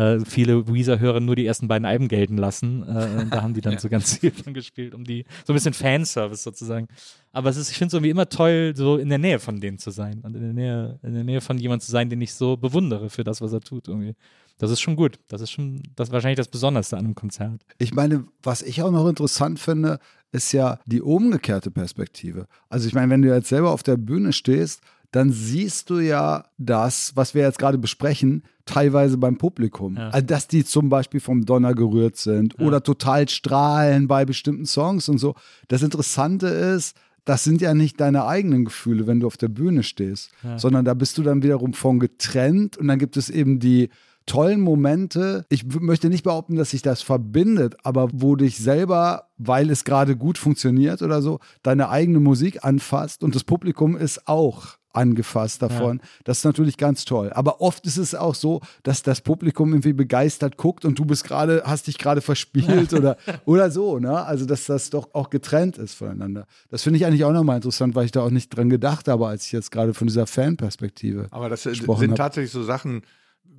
[0.00, 2.82] äh, viele Weezer-Hörer nur die ersten beiden Alben gelten lassen.
[2.82, 5.54] Äh, und da haben die dann so ganz viel von gespielt, um die, so ein
[5.54, 6.88] bisschen Fanservice sozusagen.
[7.32, 9.78] Aber es ist, ich finde es irgendwie immer toll, so in der Nähe von denen
[9.78, 12.32] zu sein und in der Nähe, in der Nähe von jemandem zu sein, den ich
[12.32, 14.14] so bewundere für das, was er tut irgendwie.
[14.58, 15.18] Das ist schon gut.
[15.28, 17.62] Das ist schon, das ist wahrscheinlich das Besonderste an einem Konzert.
[17.78, 19.98] Ich meine, was ich auch noch interessant finde,
[20.32, 22.46] ist ja die umgekehrte Perspektive.
[22.68, 24.80] Also ich meine, wenn du jetzt selber auf der Bühne stehst,
[25.12, 29.96] dann siehst du ja das, was wir jetzt gerade besprechen, teilweise beim Publikum.
[29.96, 30.10] Ja.
[30.10, 32.66] Also, dass die zum Beispiel vom Donner gerührt sind Ja.
[32.66, 35.34] oder total strahlen bei bestimmten Songs und so.
[35.68, 39.82] Das Interessante ist, das sind ja nicht deine eigenen Gefühle, wenn du auf der Bühne
[39.82, 40.58] stehst, Ja.
[40.58, 43.90] sondern da bist du dann wiederum von getrennt und dann gibt es eben die
[44.26, 45.44] tollen Momente.
[45.48, 50.16] Ich möchte nicht behaupten, dass sich das verbindet, aber wo dich selber, weil es gerade
[50.16, 56.00] gut funktioniert oder so, deine eigene Musik anfasst und das Publikum ist auch angefasst davon.
[56.24, 57.30] Das ist natürlich ganz toll.
[57.32, 61.24] Aber oft ist es auch so, dass das Publikum irgendwie begeistert guckt und du bist
[61.24, 64.24] gerade, hast dich gerade verspielt oder, oder so, ne?
[64.24, 66.46] Also, dass das doch auch getrennt ist voneinander.
[66.70, 69.26] Das finde ich eigentlich auch nochmal interessant, weil ich da auch nicht dran gedacht habe,
[69.26, 71.28] als ich jetzt gerade von dieser Fanperspektive.
[71.30, 72.16] Aber das sind hab.
[72.16, 73.02] tatsächlich so Sachen,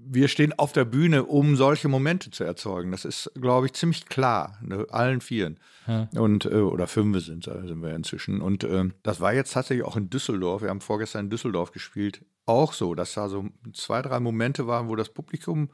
[0.03, 2.91] wir stehen auf der Bühne, um solche Momente zu erzeugen.
[2.91, 4.85] Das ist, glaube ich, ziemlich klar, ne?
[4.89, 5.59] allen Vieren.
[5.87, 6.07] Ja.
[6.15, 8.41] Und, äh, oder fünf sind, sind wir inzwischen.
[8.41, 10.61] Und ähm, das war jetzt tatsächlich auch in Düsseldorf.
[10.61, 12.23] Wir haben vorgestern in Düsseldorf gespielt.
[12.45, 15.69] Auch so, dass da so zwei, drei Momente waren, wo das Publikum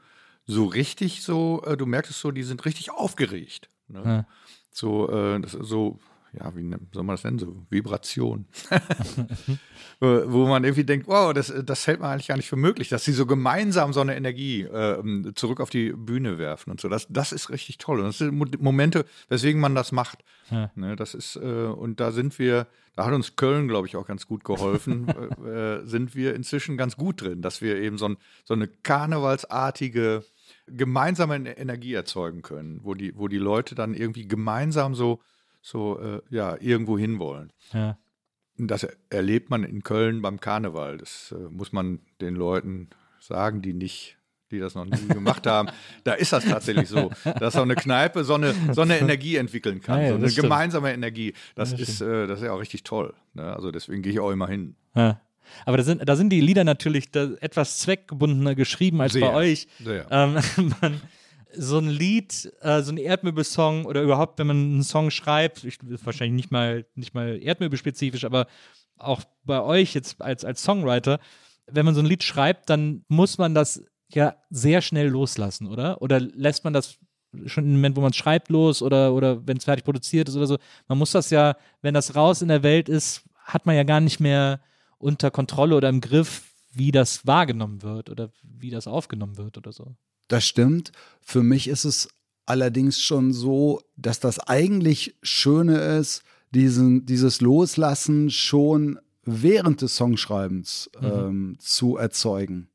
[0.46, 3.68] so richtig so, äh, du merktest so, die sind richtig aufgeregt.
[3.88, 4.02] Ne?
[4.04, 4.26] Ja.
[4.70, 5.98] So, äh, das so,
[6.32, 7.38] ja, wie soll man das nennen?
[7.38, 8.46] So Vibration.
[10.00, 12.88] wo wo man irgendwie denkt, wow, das, das hält man eigentlich gar nicht für möglich,
[12.88, 16.88] dass sie so gemeinsam so eine Energie äh, zurück auf die Bühne werfen und so.
[16.88, 17.98] Das, das ist richtig toll.
[18.00, 20.18] Und das sind Mo- Momente, weswegen man das macht.
[20.50, 20.70] Ja.
[20.74, 22.66] Ne, das ist, äh, und da sind wir,
[22.96, 25.08] da hat uns Köln, glaube ich, auch ganz gut geholfen,
[25.44, 28.68] äh, äh, sind wir inzwischen ganz gut drin, dass wir eben so, ein, so eine
[28.68, 30.24] karnevalsartige
[30.66, 35.20] gemeinsame Ener- Energie erzeugen können, wo die, wo die Leute dann irgendwie gemeinsam so,
[35.60, 37.52] so äh, ja, irgendwo hinwollen.
[37.72, 37.98] Ja.
[38.56, 40.98] Das er- erlebt man in Köln beim Karneval.
[40.98, 42.88] Das äh, muss man den Leuten
[43.20, 44.16] sagen, die nicht,
[44.50, 45.68] die das noch nie gemacht haben.
[46.04, 49.80] Da ist das tatsächlich so, dass so eine Kneipe so eine, so eine Energie entwickeln
[49.80, 51.34] kann, Ja, ja, so eine gemeinsame Energie.
[51.54, 53.14] Das, Ja, ist, äh, das ist ja auch richtig toll.
[53.34, 53.44] Ne?
[53.54, 54.74] Also deswegen gehe ich auch immer hin.
[54.94, 55.20] Ja.
[55.64, 59.68] Aber da sind, da sind die Lieder natürlich etwas zweckgebundener geschrieben als bei Sehr, euch.
[59.82, 60.06] sehr.
[60.10, 60.34] Ähm,
[60.82, 61.00] man,
[61.54, 65.78] so ein Lied, äh, so ein Erdmöbelsong oder überhaupt, wenn man einen Song schreibt, ich,
[66.04, 68.46] wahrscheinlich nicht mal, nicht mal Erdmöbelspezifisch, aber
[68.96, 71.20] auch bei euch jetzt als, als Songwriter,
[71.66, 76.00] wenn man so ein Lied schreibt, dann muss man das ja sehr schnell loslassen, oder?
[76.02, 76.98] Oder lässt man das
[77.46, 80.36] schon im Moment, wo man es schreibt, los oder, oder wenn es fertig produziert ist
[80.36, 80.58] oder so.
[80.86, 84.00] Man muss das ja, wenn das raus in der Welt ist, hat man ja gar
[84.00, 84.60] nicht mehr
[84.98, 89.72] unter Kontrolle oder im Griff, wie das wahrgenommen wird oder wie das aufgenommen wird oder
[89.72, 89.94] so.
[90.28, 90.92] Das stimmt.
[91.20, 92.08] Für mich ist es
[92.46, 100.90] allerdings schon so, dass das eigentlich Schöne ist, diesen, dieses Loslassen schon während des Songschreibens
[101.02, 102.68] ähm, zu erzeugen.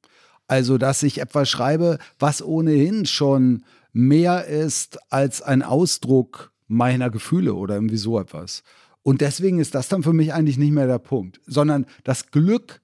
[0.47, 7.54] Also, dass ich etwas schreibe, was ohnehin schon mehr ist als ein Ausdruck meiner Gefühle
[7.56, 8.64] oder irgendwie so etwas.
[9.01, 12.82] Und deswegen ist das dann für mich eigentlich nicht mehr der Punkt, sondern das Glück,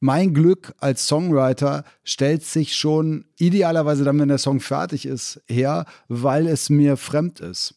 [0.00, 5.86] mein Glück als Songwriter stellt sich schon idealerweise dann, wenn der Song fertig ist, her,
[6.08, 7.74] weil es mir fremd ist.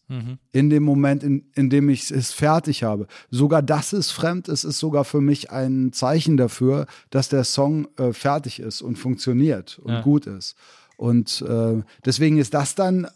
[0.52, 3.08] In dem Moment, in, in dem ich es fertig habe.
[3.32, 7.88] Sogar, dass es fremd ist, ist sogar für mich ein Zeichen dafür, dass der Song
[7.98, 10.02] äh, fertig ist und funktioniert und Ja.
[10.02, 10.56] gut ist.
[10.98, 13.08] Und äh, deswegen ist das dann,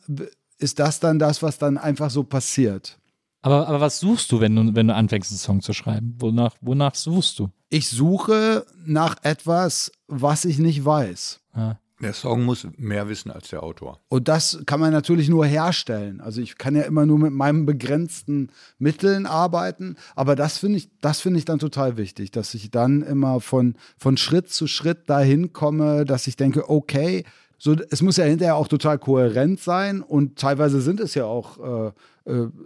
[0.57, 2.97] ist das dann das, was dann einfach so passiert.
[3.45, 6.15] Aber, aber was suchst du, wenn du, wenn du anfängst, einen Song zu schreiben?
[6.17, 7.51] Wonach, wonach suchst du?
[7.69, 11.41] Ich suche nach etwas, was ich nicht weiß.
[11.55, 11.79] Ja.
[12.01, 13.99] Der Song muss mehr wissen als der Autor.
[14.09, 16.21] Und das kann man natürlich nur herstellen.
[16.21, 20.89] Also ich kann ja immer nur mit meinen begrenzten Mitteln arbeiten, aber das finde ich,
[20.99, 25.07] das finde ich dann total wichtig, dass ich dann immer von, von Schritt zu Schritt
[25.07, 27.23] dahin komme, dass ich denke, okay,
[27.57, 31.59] so, es muss ja hinterher auch total kohärent sein und teilweise sind es ja auch,
[31.59, 31.91] äh, äh,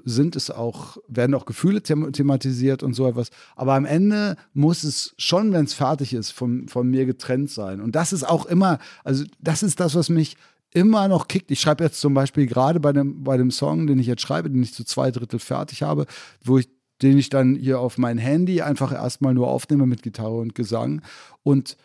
[0.05, 3.30] sind es auch, werden auch Gefühle them thematisiert und so etwas.
[3.55, 7.82] Aber am Ende muss es schon, wenn es fertig ist, von, von mir getrennt sein.
[7.82, 10.38] Und das ist auch immer, also das ist das, was mich
[10.72, 11.51] immer noch kickt.
[11.51, 14.49] Ich schreibe jetzt zum Beispiel gerade bei dem, bei dem Song, den ich jetzt schreibe,
[14.49, 16.05] den ich zu zwei Drittel fertig habe,
[16.43, 16.70] wo ich
[17.01, 21.01] den ich dann hier auf mein Handy einfach erstmal nur aufnehme mit Gitarre und Gesang.
[21.43, 21.78] Und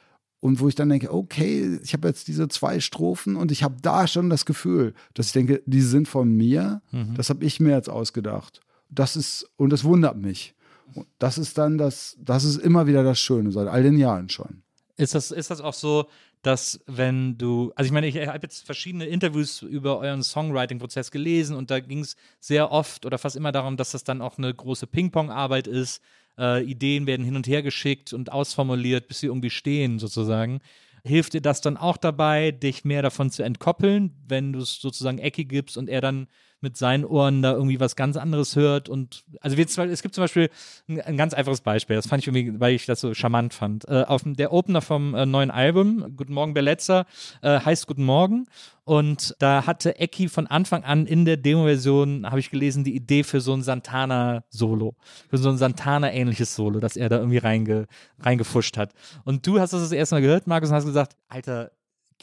[0.44, 3.76] und wo ich dann denke, okay, ich habe jetzt diese zwei Strophen und ich habe
[3.80, 7.14] da schon das Gefühl, dass ich denke, die sind von mir, mhm.
[7.14, 8.60] das habe ich mir jetzt ausgedacht.
[8.90, 10.54] Das ist, und das wundert mich.
[10.92, 14.28] Und das ist dann das, das ist immer wieder das Schöne, seit all den Jahren
[14.28, 14.62] schon.
[14.98, 16.10] Ist das, ist das auch so,
[16.42, 21.56] dass wenn du, also ich meine, ich habe jetzt verschiedene Interviews über euren Songwriting-Prozess gelesen
[21.56, 24.52] und da ging es sehr oft oder fast immer darum, dass das dann auch eine
[24.52, 26.02] große Ping-Pong-Arbeit ist,
[26.38, 30.60] äh, Ideen werden hin und her geschickt und ausformuliert, bis sie irgendwie stehen, sozusagen.
[31.04, 35.18] Hilft dir das dann auch dabei, dich mehr davon zu entkoppeln, wenn du es sozusagen
[35.18, 36.28] Ecki gibst und er dann
[36.64, 38.88] mit seinen Ohren da irgendwie was ganz anderes hört.
[38.88, 40.50] Und also wir, es gibt zum Beispiel
[40.88, 43.86] ein, ein, ganz einfaches Beispiel, das fand ich irgendwie, weil ich das so charmant fand.
[43.88, 47.06] Äh, auf der Opener vom äh, neuen Album, Guten Morgen Berletzer,
[47.42, 48.46] äh, heißt Guten Morgen.
[48.84, 53.22] Und da hatte Ecki von Anfang an in der Demo-Version, habe ich gelesen, die Idee
[53.22, 54.94] für so ein Santana-Solo.
[55.30, 57.86] Für so ein Santana-ähnliches Solo, das er da irgendwie reinge,
[58.18, 58.92] reingefuscht hat.
[59.24, 61.70] Und du hast das das erste Mal gehört, Markus, und hast gesagt, Alter,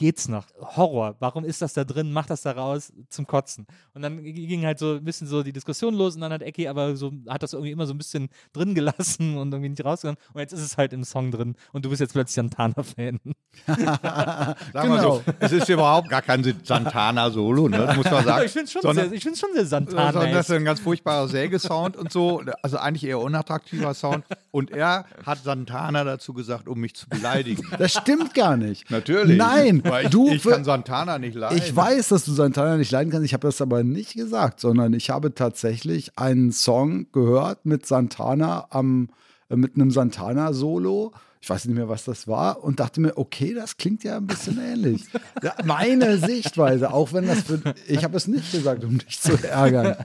[0.02, 0.46] geht's noch?
[0.60, 2.12] Horror, warum ist das da drin?
[2.12, 3.68] Mach das da raus zum Kotzen.
[3.94, 6.66] Und dann ging halt so ein bisschen so die Diskussion los und dann hat Ecki
[6.66, 10.18] aber so, hat das irgendwie immer so ein bisschen drin gelassen und irgendwie nicht rausgegangen.
[10.32, 13.20] Und jetzt ist es halt im Song drin und du bist jetzt plötzlich Santana-Fan.
[13.66, 14.92] Sagen genau.
[14.92, 17.92] wir so, es ist überhaupt gar kein Santana-Solo, ne?
[17.94, 18.44] muss man sagen.
[18.46, 20.12] ich finde es schon, sehr, schon sehr Santana.
[20.12, 24.24] Sondern das ist ein ganz furchtbarer Sägesound und so, also eigentlich eher unattraktiver Sound.
[24.50, 27.64] Und er hat Santana dazu gesagt, um mich zu beleidigen.
[27.78, 28.90] Das stimmt gar nicht.
[28.90, 29.38] Natürlich.
[29.38, 31.58] Nein, weil ich, du, ich kann Santana nicht leiden.
[31.58, 33.26] Ich weiß, dass du Santana nicht leiden kannst.
[33.26, 38.68] Ich habe das aber nicht gesagt, sondern ich habe tatsächlich einen Song gehört mit Santana
[38.70, 39.10] am,
[39.50, 41.12] äh, mit einem Santana-Solo.
[41.42, 44.26] Ich weiß nicht mehr, was das war und dachte mir, okay, das klingt ja ein
[44.26, 45.04] bisschen ähnlich.
[45.42, 49.32] Ja, meine Sichtweise, auch wenn das für, ich habe es nicht gesagt, um dich zu
[49.46, 49.96] ärgern.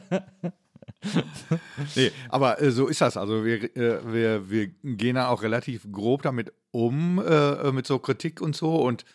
[1.95, 3.15] nee, aber äh, so ist das.
[3.15, 7.99] Also wir, äh, wir, wir gehen da auch relativ grob damit um, äh, mit so
[7.99, 8.75] Kritik und so.
[8.75, 9.05] Und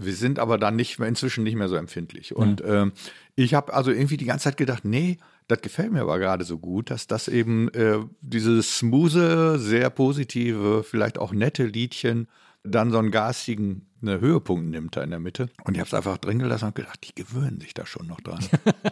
[0.00, 2.34] wir sind aber dann nicht mehr, inzwischen nicht mehr so empfindlich.
[2.34, 2.92] Und ähm,
[3.34, 5.18] ich habe also irgendwie die ganze Zeit gedacht, nee,
[5.48, 10.84] das gefällt mir aber gerade so gut, dass das eben äh, dieses smooth, sehr positive,
[10.84, 12.28] vielleicht auch nette Liedchen
[12.62, 15.48] dann so einen garstigen ne, Höhepunkt nimmt da in der Mitte.
[15.64, 18.20] Und ich habe es einfach drin gelassen und gedacht, die gewöhnen sich da schon noch
[18.20, 18.44] dran.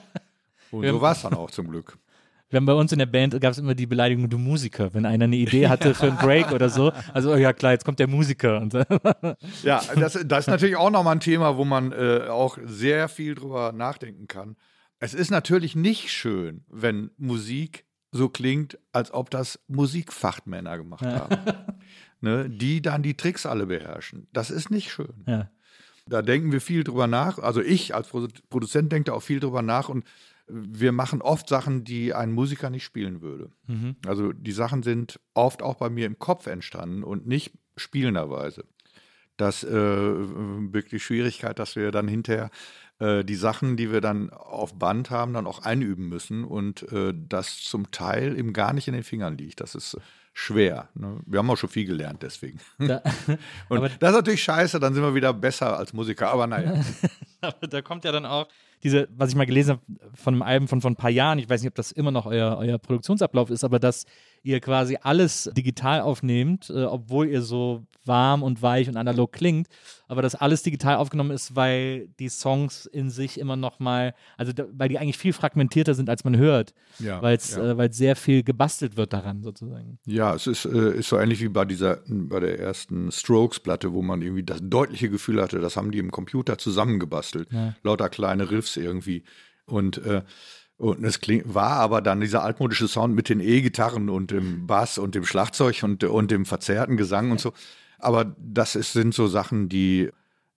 [0.71, 1.99] und so war es dann auch zum Glück
[2.49, 5.05] wir haben bei uns in der Band gab es immer die Beleidigung, du Musiker, wenn
[5.05, 6.93] einer eine Idee hatte für einen Break oder so.
[7.13, 8.61] Also, oh ja klar, jetzt kommt der Musiker.
[8.61, 8.75] Und
[9.63, 13.35] ja, das, das ist natürlich auch nochmal ein Thema, wo man äh, auch sehr viel
[13.35, 14.57] drüber nachdenken kann.
[14.99, 21.37] Es ist natürlich nicht schön, wenn Musik so klingt, als ob das Musikfachmänner gemacht haben.
[22.21, 24.29] ne, die dann die Tricks alle beherrschen.
[24.33, 25.25] Das ist nicht schön.
[25.27, 25.51] Ja.
[26.09, 27.39] Da denken wir viel drüber nach.
[27.39, 30.05] Also ich als Produzent denke da auch viel drüber nach und
[30.49, 33.51] wir machen oft Sachen, die ein Musiker nicht spielen würde.
[33.67, 33.97] Mhm.
[34.07, 38.65] Also die Sachen sind oft auch bei mir im Kopf entstanden und nicht spielenderweise.
[39.37, 40.15] Das äh,
[40.61, 42.51] birgt die Schwierigkeit, dass wir dann hinterher
[43.01, 47.13] äh, die Sachen, die wir dann auf Band haben, dann auch einüben müssen und äh,
[47.15, 49.61] das zum Teil eben gar nicht in den Fingern liegt.
[49.61, 49.99] Das ist
[50.33, 50.89] schwer.
[50.95, 51.21] Ne?
[51.27, 52.61] Wir haben auch schon viel gelernt deswegen.
[52.79, 53.03] Ja.
[53.69, 56.83] und das ist natürlich scheiße, dann sind wir wieder besser als Musiker, aber naja.
[57.43, 58.49] aber da kommt ja dann auch
[58.87, 59.83] diese, was ich mal gelesen habe
[60.15, 62.27] von einem Album von, von ein paar Jahren, ich weiß nicht, ob das immer noch
[62.27, 64.07] euer, euer Produktionsablauf ist, aber dass
[64.47, 69.67] ihr quasi alles digital aufnehmt, äh, obwohl ihr so warm und weich und analog klingt,
[70.07, 74.53] aber dass alles digital aufgenommen ist, weil die Songs in sich immer noch mal, also
[74.53, 77.73] da, weil die eigentlich viel fragmentierter sind, als man hört, ja, weil es ja.
[77.73, 79.99] äh, sehr viel gebastelt wird daran sozusagen.
[80.07, 84.03] Ja, es ist, äh, ist so ähnlich wie bei dieser, bei der ersten Strokes-Platte, wo
[84.03, 87.75] man irgendwie das deutliche Gefühl hatte, das haben die im Computer zusammengebastelt, ja.
[87.83, 89.25] lauter kleine Riffs irgendwie
[89.67, 90.23] und äh,
[90.79, 95.15] und es war aber dann dieser altmodische Sound mit den E-Gitarren und dem Bass und
[95.15, 97.53] dem Schlagzeug und, und dem verzerrten Gesang und so.
[97.99, 100.11] Aber das ist, sind so Sachen, die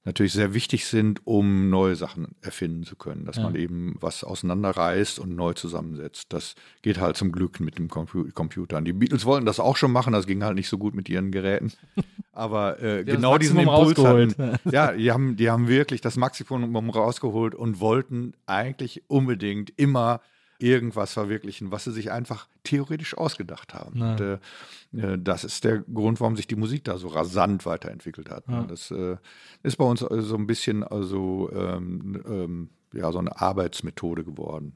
[0.09, 3.25] natürlich sehr wichtig sind, um neue Sachen erfinden zu können.
[3.25, 3.43] Dass ja.
[3.43, 6.33] man eben was auseinanderreißt und neu zusammensetzt.
[6.33, 8.81] Das geht halt zum Glück mit dem Computer.
[8.81, 11.31] Die Beatles wollten das auch schon machen, das ging halt nicht so gut mit ihren
[11.31, 11.71] Geräten.
[12.33, 14.37] Aber äh, das genau diesen Impuls rausgeholt.
[14.37, 20.21] hatten, ja, die haben, die haben wirklich das Maximum rausgeholt und wollten eigentlich unbedingt immer
[20.59, 24.01] irgendwas verwirklichen, was sie sich einfach theoretisch ausgedacht haben.
[24.01, 24.33] Und, äh,
[24.97, 28.43] äh, das ist der Grund, warum sich die Musik da so rasant weiterentwickelt hat.
[28.47, 28.63] Ja.
[28.63, 29.15] Das äh,
[29.63, 34.73] ist bei uns äh, so ein bisschen also ähm, ähm, ja so eine Arbeitsmethode geworden,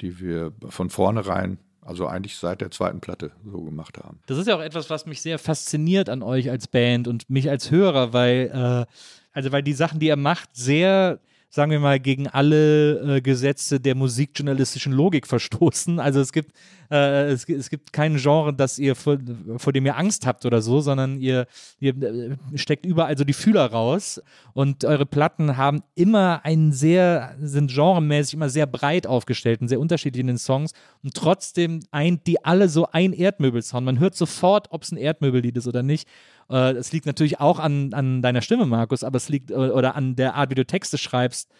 [0.00, 4.20] die wir von vornherein, also eigentlich seit der zweiten Platte so gemacht haben.
[4.26, 7.50] Das ist ja auch etwas, was mich sehr fasziniert an euch als Band und mich
[7.50, 8.92] als Hörer, weil, äh,
[9.32, 11.20] also weil die Sachen, die ihr macht, sehr,
[11.52, 15.98] sagen wir mal, gegen alle äh, Gesetze der musikjournalistischen Logik verstoßen.
[15.98, 16.52] Also es gibt,
[16.92, 19.18] äh, es, es gibt kein Genre, das ihr vor,
[19.56, 21.46] vor dem ihr Angst habt oder so, sondern ihr,
[21.80, 24.22] ihr äh, steckt überall so die Fühler raus
[24.52, 29.80] und eure Platten haben immer einen sehr, sind genremäßig immer sehr breit aufgestellt und sehr
[29.80, 30.72] unterschiedlich in den Songs
[31.02, 33.84] und trotzdem eint die alle so ein Erdmöbelsound.
[33.84, 36.08] Man hört sofort, ob es ein Erdmöbellied ist oder nicht.
[36.50, 39.94] Äh, Es liegt natürlich auch an, an deiner Stimme, Markus, aber es liegt äh, oder
[39.96, 41.50] an der Art, wie du Texte schreibst,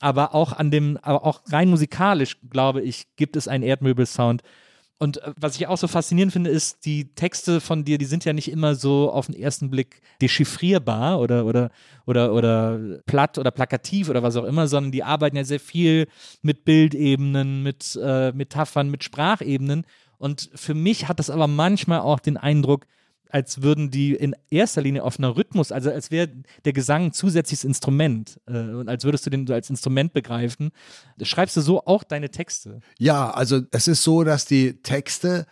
[0.00, 4.42] aber auch an dem, aber auch rein musikalisch, glaube ich, gibt es einen Erdmöbelsound.
[5.00, 8.24] Und äh, was ich auch so faszinierend finde, ist, die Texte von dir, die sind
[8.24, 11.70] ja nicht immer so auf den ersten Blick dechiffrierbar oder, oder,
[12.06, 16.08] oder, oder platt oder plakativ oder was auch immer, sondern die arbeiten ja sehr viel
[16.42, 19.84] mit Bildebenen, mit äh, Metaphern, mit Sprachebenen.
[20.18, 22.86] Und für mich hat das aber manchmal auch den Eindruck,
[23.30, 26.28] als würden die in erster Linie auf einer Rhythmus, also als wäre
[26.64, 30.70] der Gesang ein zusätzliches Instrument äh, und als würdest du den so als Instrument begreifen.
[31.22, 32.80] Schreibst du so auch deine Texte?
[32.98, 35.46] Ja, also es ist so, dass die Texte,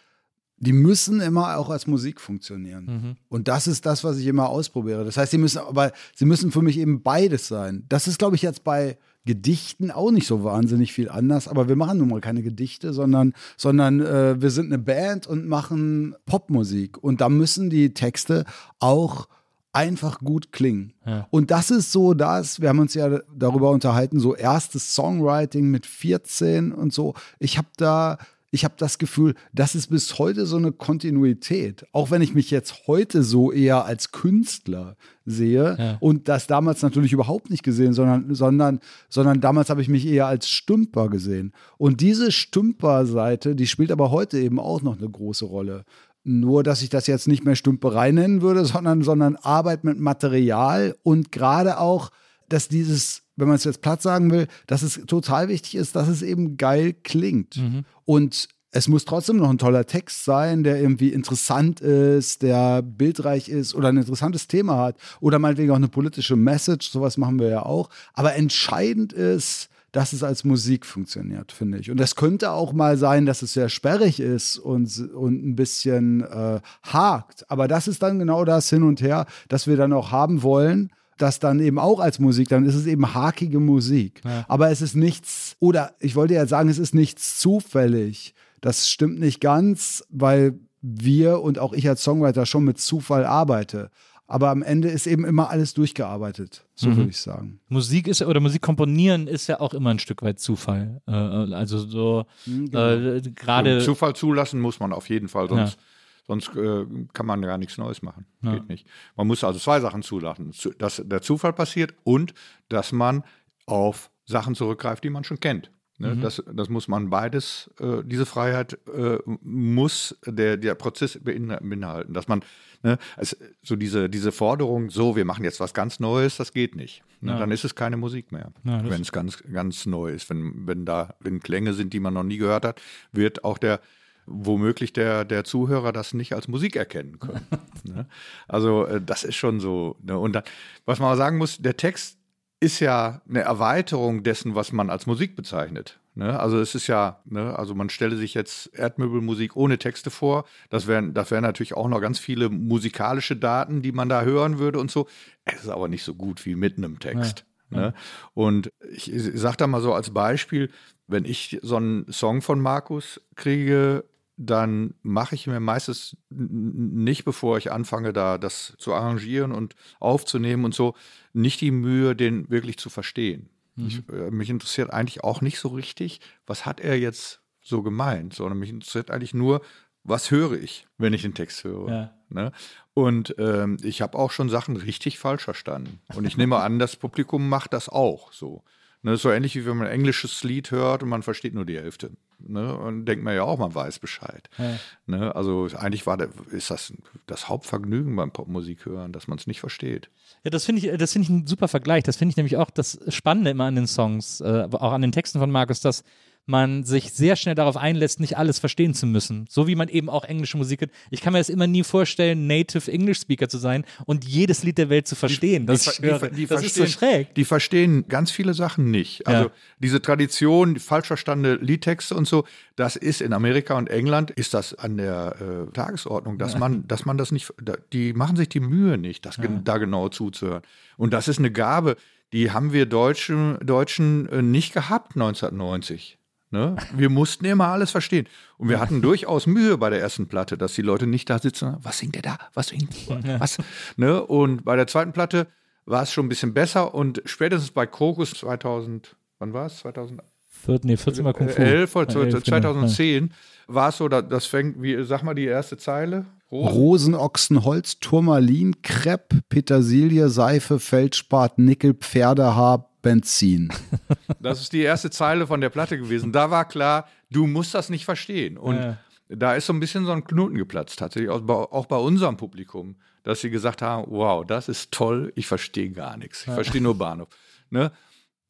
[0.58, 3.16] die müssen immer auch als Musik funktionieren.
[3.28, 5.04] Und das ist das, was ich immer ausprobiere.
[5.04, 7.84] Das heißt, sie müssen, aber sie müssen für mich eben beides sein.
[7.88, 8.96] Das ist, glaube ich, jetzt bei
[9.26, 13.34] Gedichten auch nicht so wahnsinnig viel anders, aber wir machen nun mal keine Gedichte, sondern,
[13.56, 17.02] sondern äh, wir sind eine Band und machen Popmusik.
[17.02, 18.44] Und da müssen die Texte
[18.78, 19.28] auch
[19.72, 20.94] einfach gut klingen.
[21.04, 21.26] Ja.
[21.30, 25.84] Und das ist so das, wir haben uns ja darüber unterhalten, so erstes Songwriting mit
[25.84, 27.12] 14 und so.
[27.38, 28.16] Ich habe da,
[28.56, 31.86] ich habe das Gefühl, das ist bis heute so eine Kontinuität.
[31.92, 34.96] Auch wenn ich mich jetzt heute so eher als Künstler
[35.26, 35.96] sehe Ja.
[36.00, 38.80] und das damals natürlich überhaupt nicht gesehen, sondern, sondern,
[39.10, 41.52] sondern damals habe ich mich eher als Stümper gesehen.
[41.76, 45.84] Und diese Stümperseite, die spielt aber heute eben auch noch eine große Rolle.
[46.24, 50.96] Nur, dass ich das jetzt nicht mehr Stümperei nennen würde, sondern, sondern Arbeit mit Material
[51.02, 52.10] und gerade auch,
[52.48, 56.08] dass dieses, wenn man es jetzt platt sagen will, dass es total wichtig ist, dass
[56.08, 57.56] es eben geil klingt.
[58.04, 63.48] Und es muss trotzdem noch ein toller Text sein, der irgendwie interessant ist, der bildreich
[63.48, 67.48] ist oder ein interessantes Thema hat oder meinetwegen auch eine politische Message, sowas machen wir
[67.48, 67.88] ja auch.
[68.12, 71.90] Aber entscheidend ist, dass es als Musik funktioniert, finde ich.
[71.90, 76.20] Und das könnte auch mal sein, dass es sehr sperrig ist und, und ein bisschen
[76.20, 77.50] äh, hakt.
[77.50, 80.90] Aber das ist dann genau das hin und her, das wir dann auch haben wollen.
[81.18, 84.20] Das dann eben auch als Musik, dann ist es eben hakige Musik.
[84.48, 88.34] Aber es ist nichts, oder ich wollte ja sagen, es ist nichts zufällig.
[88.60, 93.90] Das stimmt nicht ganz, weil wir und auch ich als Songwriter schon mit Zufall arbeite.
[94.28, 97.60] Aber am Ende ist eben immer alles durchgearbeitet, so würde ich sagen.
[97.68, 101.00] Musik ist oder Musik komponieren ist ja auch immer ein Stück weit Zufall.
[101.06, 105.78] Äh, also so äh, gerade Zufall zulassen muss man auf jeden Fall, sonst,
[106.26, 108.26] sonst äh, kann man gar nichts Neues machen.
[108.42, 108.86] Geht nicht.
[109.16, 110.52] Man muss also zwei Sachen zulassen.
[110.52, 112.34] Zu- Dass der Zufall passiert und
[112.68, 113.22] dass man
[113.66, 115.70] auf Sachen zurückgreift, die man schon kennt.
[115.98, 121.58] Ne, das, das muss man beides, äh, diese Freiheit äh, muss der, der Prozess beinha-
[121.66, 122.42] beinhalten, dass man,
[122.82, 126.76] ne, also so diese, diese Forderung, so, wir machen jetzt was ganz Neues, das geht
[126.76, 127.02] nicht.
[127.22, 127.38] Ne, Ja.
[127.38, 130.28] Dann ist es keine Musik mehr, Ja, wenn es ganz, ganz neu ist.
[130.28, 133.80] Wenn, wenn da wenn Klänge sind, die man noch nie gehört hat, wird auch der
[134.26, 137.46] womöglich der, der Zuhörer das nicht als Musik erkennen können.
[137.84, 138.06] ne?
[138.48, 139.96] Also äh, das ist schon so.
[140.02, 140.18] Ne?
[140.18, 140.44] Und dann,
[140.84, 142.18] was man auch sagen muss, der Text
[142.60, 146.00] ist ja eine Erweiterung dessen, was man als Musik bezeichnet.
[146.14, 146.38] Ne?
[146.40, 147.58] Also es ist ja, ne?
[147.58, 150.46] also man stelle sich jetzt Erdmöbelmusik ohne Texte vor.
[150.70, 154.58] Das wären, das wären natürlich auch noch ganz viele musikalische Daten, die man da hören
[154.58, 155.06] würde und so.
[155.44, 157.44] Es ist aber nicht so gut wie mit einem Text.
[157.68, 157.94] Ne?
[158.32, 160.70] Und ich, ich sage da mal so als Beispiel,
[161.06, 164.04] wenn ich so einen Song von Markus kriege,
[164.36, 170.64] dann mache ich mir meistens nicht, bevor ich anfange, da das zu arrangieren und aufzunehmen
[170.64, 170.94] und so,
[171.32, 173.48] nicht die Mühe, den wirklich zu verstehen.
[173.78, 178.32] Ich, äh, mich interessiert eigentlich auch nicht so richtig, was hat er jetzt so gemeint,
[178.32, 179.60] sondern mich interessiert eigentlich nur,
[180.02, 181.88] was höre ich, wenn ich den Text höre.
[181.90, 182.14] Ja.
[182.28, 182.52] Ne?
[182.94, 186.00] Und ähm, ich habe auch schon Sachen richtig falsch verstanden.
[186.14, 188.64] Und ich nehme an, das Publikum macht das auch so.
[189.02, 191.76] Ne, so ähnlich wie wenn man ein englisches Lied hört und man versteht nur die
[191.76, 192.12] Hälfte.
[192.38, 192.76] Ne?
[192.76, 194.48] Und denkt man ja auch, man weiß Bescheid.
[194.58, 194.78] Ja.
[195.06, 195.34] Ne?
[195.34, 196.92] Also eigentlich war der, ist das
[197.26, 200.10] das Hauptvergnügen beim Popmusik hören, dass man es nicht versteht.
[200.44, 202.04] Ja, das finde ich, das finde ich ein super Vergleich.
[202.04, 205.12] Das finde ich nämlich auch das Spannende immer an den Songs, äh, auch an den
[205.12, 206.04] Texten von Markus, dass
[206.48, 209.46] man sich sehr schnell darauf einlässt, nicht alles verstehen zu müssen.
[209.48, 210.90] So wie man eben auch englische Musik hat.
[211.10, 214.78] Ich kann mir das immer nie vorstellen, Native English Speaker zu sein und jedes Lied
[214.78, 215.66] der Welt zu verstehen.
[215.66, 216.20] das ich höre.
[216.30, 217.34] das ist so schräg.
[217.34, 219.26] Die verstehen ganz viele Sachen nicht.
[219.26, 219.50] Also Ja.
[219.80, 222.44] diese Tradition, die falsch verstandene Liedtexte und so,
[222.76, 227.04] das ist in Amerika und England ist das an der äh, Tagesordnung, dass man, dass
[227.04, 227.52] man das nicht,
[227.92, 230.62] die machen sich die Mühe nicht, das gen- da genau zuzuhören.
[230.96, 231.96] Und das ist eine Gabe,
[232.32, 236.18] die haben wir Deutschen, Deutschen äh, nicht gehabt 1990.
[236.56, 236.76] Ne?
[236.94, 238.26] Wir mussten immer alles verstehen.
[238.56, 241.76] Und wir hatten durchaus Mühe bei der ersten Platte, dass die Leute nicht da sitzen,
[241.82, 242.38] was singt der da?
[242.54, 243.38] Was singt der?
[243.40, 243.58] Was?
[243.96, 244.22] Ne?
[244.24, 245.46] Und bei der zweiten Platte
[245.84, 246.94] war es schon ein bisschen besser.
[246.94, 249.78] Und spätestens bei Krokus 2000, wann war es?
[249.78, 251.56] 2011 Viert, nee, 14 Mal Kung Fu.
[251.60, 252.06] oder Ja, elf, genau.
[252.42, 253.32] 2010
[253.66, 256.24] war es so, da- das fängt, wie, sag mal die erste Zeile.
[256.50, 256.74] Rosen.
[257.14, 263.72] Rosenochsen, Holz, Turmalin, Crepe, Petersilie, Seife, Feldspat, Nickel, Pferdehaar, Benzin.
[264.40, 266.30] Das ist die erste Zeile von der Platte gewesen.
[266.30, 268.58] Da war klar, du musst das nicht verstehen.
[268.58, 268.98] Und Ja.
[269.28, 272.36] da ist so ein bisschen so ein Knoten geplatzt, tatsächlich, auch bei, auch bei unserem
[272.36, 276.46] Publikum, dass sie gesagt haben: Wow, das ist toll, ich verstehe gar nichts.
[276.46, 277.28] Ich verstehe nur Bahnhof.
[277.70, 277.90] Ne?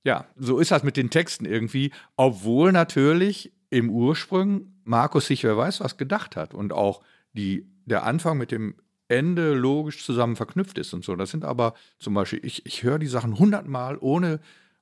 [0.05, 5.57] Ja, so ist das mit den Texten irgendwie, obwohl natürlich im Ursprung Markus sich, wer
[5.57, 7.03] weiß, was gedacht hat und auch
[7.33, 8.75] die, der Anfang mit dem
[9.09, 11.15] Ende logisch zusammen verknüpft ist und so.
[11.17, 14.41] Das sind aber zum Beispiel, ich, ich höre die Sachen hundertmal, ohne,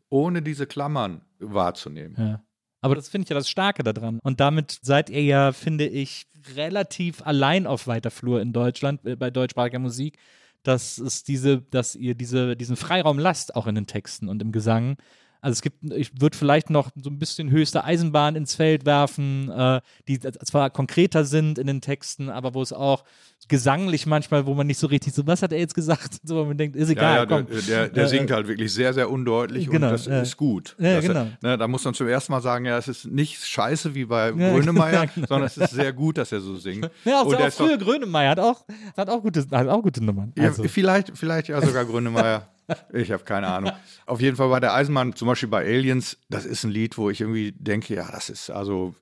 [0.08, 2.16] ohne diese Klammern wahrzunehmen.
[2.18, 2.44] Ja.
[2.80, 4.18] Aber das finde ich ja das Starke daran.
[4.22, 9.16] Und damit seid ihr ja, finde ich, relativ allein auf weiter Flur in Deutschland, äh,
[9.16, 10.18] bei deutschsprachiger Musik,
[10.62, 14.52] dass es diese, dass ihr diese, diesen Freiraum lasst, auch in den Texten und im
[14.52, 14.96] Gesang.
[15.44, 19.50] Also es gibt, ich würde vielleicht noch so ein bisschen höchste Eisenbahn ins Feld werfen,
[19.50, 23.04] äh, die zwar konkreter sind in den Texten, aber wo es auch
[23.48, 26.12] gesanglich manchmal, wo man nicht so richtig so, was hat er jetzt gesagt?
[26.24, 27.46] So, man denkt, ist egal, Ja, ja, komm.
[27.46, 30.22] der, der, der Äh, singt halt wirklich sehr, sehr undeutlich genau, und das ja.
[30.22, 30.74] ist gut.
[30.78, 31.26] Ja, das, genau.
[31.42, 34.30] ne, da muss man zum ersten Mal sagen, ja, es ist nicht scheiße wie bei
[34.30, 35.26] Ja, Grönemeyer, genau.
[35.26, 36.90] sondern es ist sehr gut, dass er so singt.
[37.04, 38.64] Ja, auch, und auch früher Grönemeyer hat auch,
[38.96, 40.32] hat auch gute, hat auch gute Nummern.
[40.38, 42.48] Ja, Also, vielleicht, vielleicht ja sogar Grönemeyer.
[42.92, 43.72] Ich habe keine Ahnung.
[44.06, 47.10] Auf jeden Fall bei der Eisenbahn, zum Beispiel bei Aliens, das ist ein Lied, wo
[47.10, 48.94] ich irgendwie denke, ja, das ist also,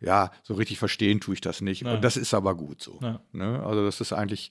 [0.00, 1.82] ja, so richtig verstehen tue ich das nicht.
[1.82, 1.94] Ja.
[1.94, 2.98] Und das ist aber gut so.
[3.02, 3.20] Ja.
[3.32, 3.62] Ne?
[3.64, 4.50] Also das ist eigentlich,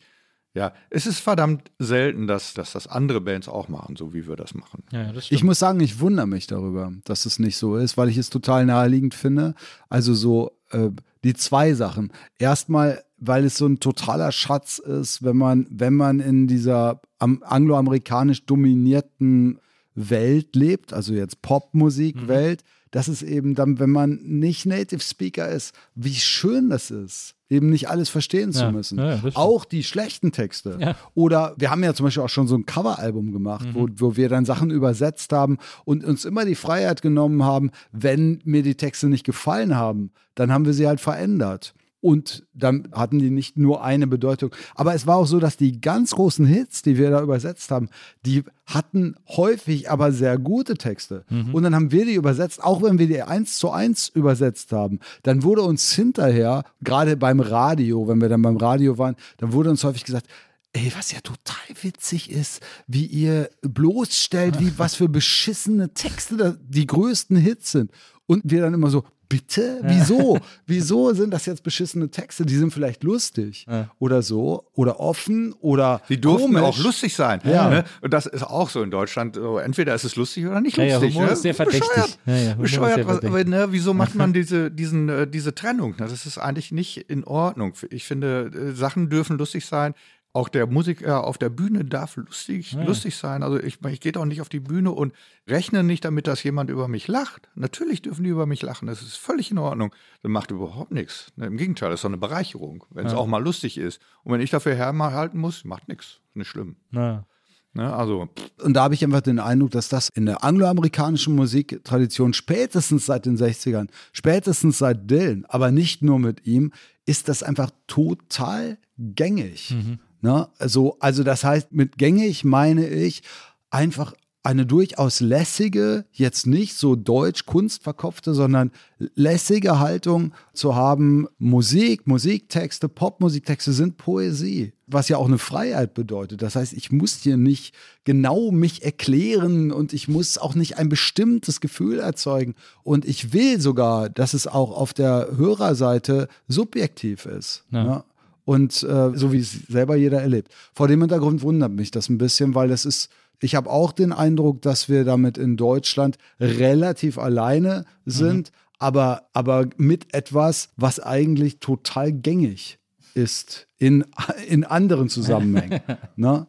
[0.53, 4.35] ja, es ist verdammt selten, dass, dass das andere Bands auch machen, so wie wir
[4.35, 4.83] das machen.
[4.91, 5.31] ja, das.
[5.31, 8.29] Ich muss sagen, ich wundere mich darüber, dass es nicht so ist, weil ich es
[8.29, 9.55] total naheliegend finde.
[9.87, 10.89] Also so äh,
[11.23, 12.11] die zwei Sachen.
[12.37, 17.41] Erstmal, weil es so ein totaler Schatz ist, wenn man, wenn man in dieser am,
[17.45, 19.59] angloamerikanisch dominierten
[19.95, 25.73] Welt lebt, also jetzt Popmusik-Welt, dass es eben dann, wenn man nicht Native Speaker ist,
[25.95, 28.97] wie schön das ist, eben nicht alles verstehen Ja, zu müssen.
[28.97, 30.77] ja, auch die schlechten Texte.
[30.79, 30.95] Ja.
[31.13, 33.93] Oder wir haben ja zum Beispiel auch schon so ein Coveralbum gemacht, wo, Mhm.
[33.97, 38.63] wo wir dann Sachen übersetzt haben und uns immer die Freiheit genommen haben, wenn mir
[38.63, 41.73] die Texte nicht gefallen haben, dann haben wir sie halt verändert.
[42.01, 44.53] Und dann hatten die nicht nur eine Bedeutung.
[44.75, 47.89] Aber es war auch so, dass die ganz großen Hits, die wir da übersetzt haben,
[48.25, 51.23] die hatten häufig aber sehr gute Texte.
[51.29, 51.53] Mhm.
[51.53, 54.99] Und dann haben wir die übersetzt, auch wenn wir die eins zu eins übersetzt haben.
[55.21, 59.69] Dann wurde uns hinterher, gerade beim Radio, wenn wir dann beim Radio waren, dann wurde
[59.69, 60.27] uns häufig gesagt,
[60.73, 66.87] Ey, was ja total witzig ist, wie ihr bloßstellt, wie was für beschissene Texte die
[66.87, 67.91] größten Hits sind.
[68.25, 69.79] Und wir dann immer so, bitte?
[69.83, 70.39] Wieso?
[70.67, 72.45] Wieso sind das jetzt beschissene Texte?
[72.45, 73.65] Die sind vielleicht lustig
[73.97, 76.61] oder so oder offen oder Die durften komisch.
[76.61, 77.39] auch lustig sein.
[77.45, 77.69] Ja.
[77.69, 77.83] Ne?
[78.01, 79.35] Und das ist auch so in Deutschland.
[79.35, 81.13] So, entweder ist es lustig oder nicht Ja, ja, lustig.
[81.15, 81.33] Humor ne?
[81.33, 81.87] ist sehr verdächtig.
[81.89, 82.17] Bescheuert.
[82.25, 82.95] Ja, ja, Bescheuert.
[82.95, 83.41] sehr was, verdächtig.
[83.49, 85.91] aber, ne, wieso macht man diese, diesen, äh, diese Trennung?
[85.91, 86.07] Ne?
[86.07, 87.73] Das ist eigentlich nicht in Ordnung.
[87.89, 89.93] Ich finde, äh, Sachen dürfen lustig sein.
[90.33, 93.43] Auch der Musiker auf der Bühne darf lustig, lustig sein.
[93.43, 95.13] Also ich, ich gehe doch nicht auf die Bühne und
[95.47, 97.49] rechne nicht damit, dass jemand über mich lacht.
[97.55, 98.87] Natürlich dürfen die über mich lachen.
[98.87, 99.93] Das ist völlig in Ordnung.
[100.21, 101.33] Das macht überhaupt nichts.
[101.35, 103.99] Ne, Im Gegenteil, das ist doch eine Bereicherung, wenn es auch mal lustig ist.
[104.23, 106.19] Und wenn ich dafür herhalten muss, macht nichts.
[106.33, 106.77] Nicht schlimm.
[106.91, 107.25] Na,
[107.73, 107.93] Ne?
[107.93, 108.27] Also,
[108.61, 113.25] Und da habe ich einfach den Eindruck, dass das in der angloamerikanischen Musiktradition spätestens seit
[113.25, 116.73] den 60ern, spätestens seit Dylan, aber nicht nur mit ihm,
[117.05, 119.73] ist das einfach total gängig.
[120.21, 120.47] Ne?
[120.57, 123.23] Also, also das heißt, mit gängig meine ich
[123.69, 124.13] einfach
[124.43, 128.71] eine durchaus lässige, jetzt nicht so deutsch kunstverkopfte, sondern
[129.13, 136.41] lässige Haltung zu haben, Musik, Musiktexte, Popmusiktexte sind Poesie, was ja auch eine Freiheit bedeutet.
[136.41, 140.89] Das heißt, ich muss hier nicht genau mich erklären und ich muss auch nicht ein
[140.89, 142.55] bestimmtes Gefühl erzeugen.
[142.81, 147.63] Und ich will sogar, dass es auch auf der Hörerseite subjektiv ist.
[147.69, 147.83] Ja.
[147.83, 148.03] Ne?
[148.43, 150.51] Und äh, so wie es selber jeder erlebt.
[150.73, 153.09] Vor dem Hintergrund wundert mich das ein bisschen, weil das ist
[153.41, 158.55] ich habe auch den Eindruck, dass wir damit in Deutschland relativ alleine sind, mhm.
[158.77, 162.77] aber, aber mit etwas, was eigentlich total gängig
[163.15, 164.05] ist in,
[164.47, 165.81] in anderen Zusammenhängen.
[166.15, 166.47] ne?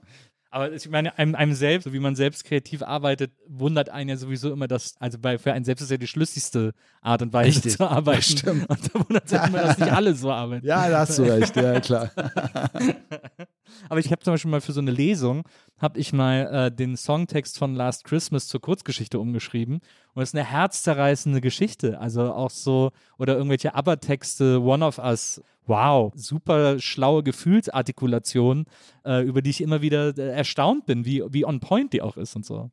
[0.53, 4.17] Aber ich meine, einem, einem, selbst, so wie man selbst kreativ arbeitet, wundert einen ja
[4.19, 7.57] sowieso immer, dass, also bei, für einen selbst ist ja die schlüssigste Art und Weise
[7.57, 7.73] Richtig.
[7.79, 8.19] zu arbeiten.
[8.19, 8.69] Das stimmt.
[8.69, 10.67] Und da wundert es immer, dass nicht alle so arbeiten.
[10.67, 12.11] Ja, da hast du recht, ja, klar.
[13.89, 15.45] Aber ich habe zum Beispiel mal für so eine Lesung,
[15.79, 19.81] habe ich mal äh, den Songtext von Last Christmas zur Kurzgeschichte umgeschrieben.
[20.13, 21.99] Und es ist eine herzzerreißende Geschichte.
[21.99, 28.67] Also auch so, oder irgendwelche Aber-Texte, One of Us, wow, super schlaue Gefühlsartikulation,
[29.05, 32.17] äh, über die ich immer wieder äh, erstaunt bin, wie, wie on point die auch
[32.17, 32.71] ist und so.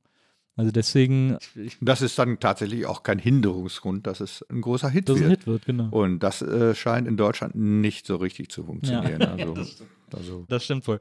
[0.60, 1.38] Also deswegen.
[1.80, 5.26] Das ist dann tatsächlich auch kein Hinderungsgrund, dass es ein großer Hit dass wird.
[5.26, 5.88] Ein Hit wird, genau.
[5.90, 9.22] Und das äh, scheint in Deutschland nicht so richtig zu funktionieren.
[9.22, 9.36] Ja.
[9.36, 9.54] Also,
[10.14, 10.46] also.
[10.50, 11.00] Das stimmt wohl.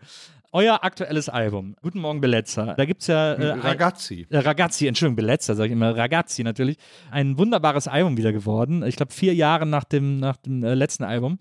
[0.53, 3.32] Euer aktuelles Album, Guten Morgen Bellezza, da gibt es ja.
[3.32, 4.28] Äh, Ragazzi.
[4.30, 6.76] Ein, äh, Ragazzi, Entschuldigung, Bellezza, sage ich immer, Ragazzi natürlich.
[7.11, 8.84] Ein wunderbares Album wieder geworden.
[8.86, 11.41] Ich glaube, vier Jahre nach dem, nach dem äh, letzten Album.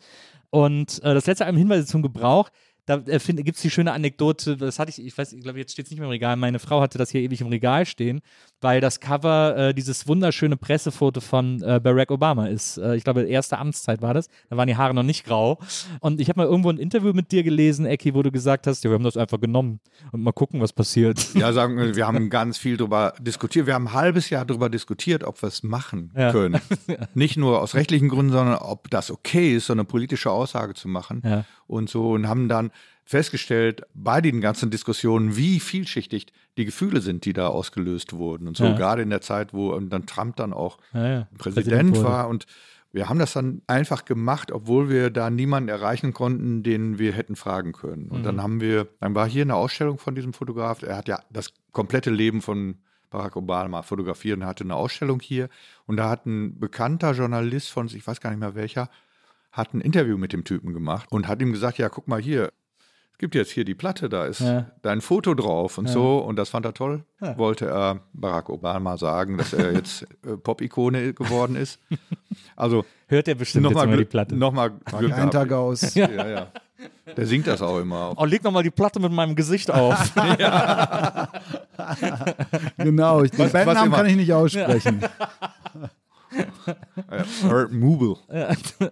[0.50, 2.50] Und äh, das letzte Album Hinweise zum Gebrauch
[2.88, 5.74] da äh, gibt es die schöne Anekdote, das hatte ich, ich weiß, ich glaube, jetzt
[5.74, 6.38] steht es nicht mehr im Regal.
[6.38, 8.22] Meine Frau hatte das hier ewig im Regal stehen,
[8.62, 12.78] weil das Cover äh, dieses wunderschöne Pressefoto von äh, Barack Obama ist.
[12.78, 14.30] Äh, ich glaube, erste Amtszeit war das.
[14.50, 15.60] Da waren die Haare noch nicht grau.
[16.00, 18.84] Und ich habe mal irgendwo ein Interview mit dir gelesen, Eki, wo du gesagt hast,
[18.84, 19.80] ja, wir haben das einfach genommen
[20.12, 21.34] und mal gucken, was passiert.
[21.36, 23.68] Ja, sagen wir, wir haben ganz viel darüber diskutiert.
[23.68, 26.32] Wir haben ein halbes Jahr darüber diskutiert, ob wir es machen ja.
[26.32, 26.60] können.
[27.14, 30.88] Nicht nur aus rechtlichen Gründen, sondern ob das okay ist, so eine politische Aussage zu
[30.88, 31.22] machen.
[31.24, 31.46] Ja.
[31.68, 32.72] Und so und haben dann
[33.08, 36.28] festgestellt bei den ganzen Diskussionen, wie vielschichtig
[36.58, 38.50] die Gefühle sind, die da ausgelöst wurden.
[38.50, 38.76] Und so ja.
[38.76, 41.28] gerade in der Zeit, wo dann Trump dann auch ja, ja.
[41.38, 42.28] Präsident, Präsident war.
[42.28, 42.48] Und
[42.92, 47.38] wir haben das dann einfach gemacht, obwohl wir da niemanden erreichen konnten, den wir hätten
[47.38, 48.10] fragen können.
[48.10, 48.24] Und mhm.
[48.24, 50.82] dann haben wir, dann war hier eine Ausstellung von diesem Fotograf.
[50.82, 52.76] Er hat ja das komplette Leben von
[53.10, 55.48] Barack Obama fotografiert und hatte eine Ausstellung hier.
[55.86, 58.90] Und da hat ein bekannter Journalist von, ich weiß gar nicht mehr welcher,
[59.54, 62.52] hat ein Interview mit dem Typen gemacht und hat ihm gesagt, ja, guck mal hier,
[63.18, 64.66] gibt jetzt hier die Platte, da ist ja.
[64.82, 65.94] dein Foto drauf und ja.
[65.94, 66.20] so.
[66.20, 67.04] Und das fand er toll.
[67.22, 67.38] Ja.
[67.38, 71.80] Wollte er Barack Obama sagen, dass er jetzt äh, Pop-Ikone geworden ist.
[72.56, 74.36] Also hört er bestimmt noch mal die Platte.
[74.36, 75.96] Nochmal Glück einen Tag aus.
[76.08, 76.28] Ja.
[76.28, 76.48] ja,
[77.16, 78.14] Der singt das auch immer.
[78.18, 80.14] Oh, leg nochmal die Platte mit meinem Gesicht auf.
[82.78, 85.02] genau, die Bandnamen kann ich nicht aussprechen.
[87.44, 88.18] Hurt Mobile.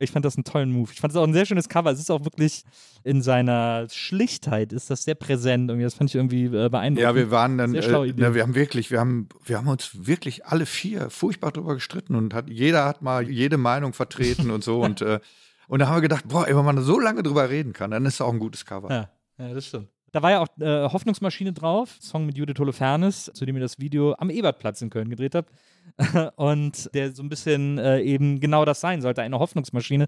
[0.00, 0.90] ich fand das einen tollen Move.
[0.92, 1.90] Ich fand es auch ein sehr schönes Cover.
[1.90, 2.64] Es ist auch wirklich
[3.04, 5.70] in seiner Schlichtheit ist das sehr präsent.
[5.70, 6.98] Irgendwie, das fand ich irgendwie äh, beeindruckend.
[6.98, 10.46] Ja, wir waren dann, äh, na, wir haben wirklich, wir haben, wir haben uns wirklich
[10.46, 14.82] alle vier furchtbar drüber gestritten und hat, jeder hat mal jede Meinung vertreten und so
[14.82, 15.20] und äh,
[15.68, 18.14] und da haben wir gedacht, boah, wenn man so lange drüber reden kann, dann ist
[18.14, 18.90] es auch ein gutes Cover.
[18.90, 19.88] Ja, ja das stimmt.
[20.12, 23.78] Da war ja auch äh, Hoffnungsmaschine drauf, Song mit Judith Holofernes, zu dem ihr das
[23.78, 25.52] Video am Ebertplatz in Köln gedreht habt.
[26.36, 30.06] und der so ein bisschen äh, eben genau das sein sollte, eine Hoffnungsmaschine.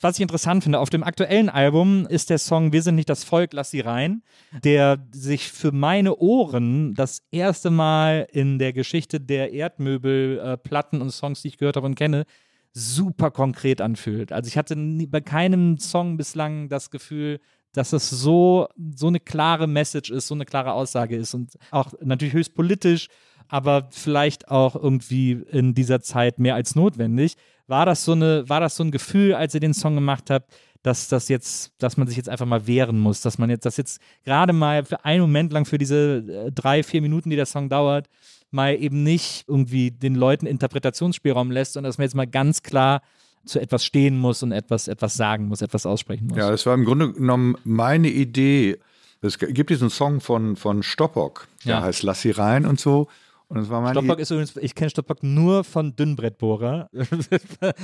[0.00, 3.22] Was ich interessant finde, auf dem aktuellen Album ist der Song Wir sind nicht das
[3.22, 4.22] Volk, lass sie rein,
[4.64, 11.10] der sich für meine Ohren das erste Mal in der Geschichte der Erdmöbelplatten äh, und
[11.10, 12.24] Songs, die ich gehört habe und kenne,
[12.72, 14.32] super konkret anfühlt.
[14.32, 17.38] Also ich hatte nie, bei keinem Song bislang das Gefühl,
[17.72, 21.92] dass es so, so eine klare Message ist, so eine klare Aussage ist und auch
[22.00, 23.08] natürlich höchst politisch,
[23.48, 27.36] aber vielleicht auch irgendwie in dieser Zeit mehr als notwendig.
[27.66, 30.52] War das so eine, war das so ein Gefühl, als ihr den Song gemacht habt,
[30.82, 33.76] dass das jetzt, dass man sich jetzt einfach mal wehren muss, dass man jetzt, das
[33.76, 37.46] jetzt gerade mal für einen Moment lang für diese äh, drei, vier Minuten, die der
[37.46, 38.08] Song dauert,
[38.50, 43.00] mal eben nicht irgendwie den Leuten Interpretationsspielraum lässt, sondern dass man jetzt mal ganz klar
[43.44, 46.38] zu etwas stehen muss und etwas, etwas sagen muss, etwas aussprechen muss.
[46.38, 48.78] Ja, das war im Grunde genommen meine Idee.
[49.20, 51.82] Es gibt diesen Song von, von Stoppock, der ja.
[51.82, 53.08] heißt Lass sie rein und so.
[53.48, 56.88] Und das war meine Stoppock ist übrigens, ich kenne Stoppock nur von Dünnbrettbohrer.
[56.92, 57.08] das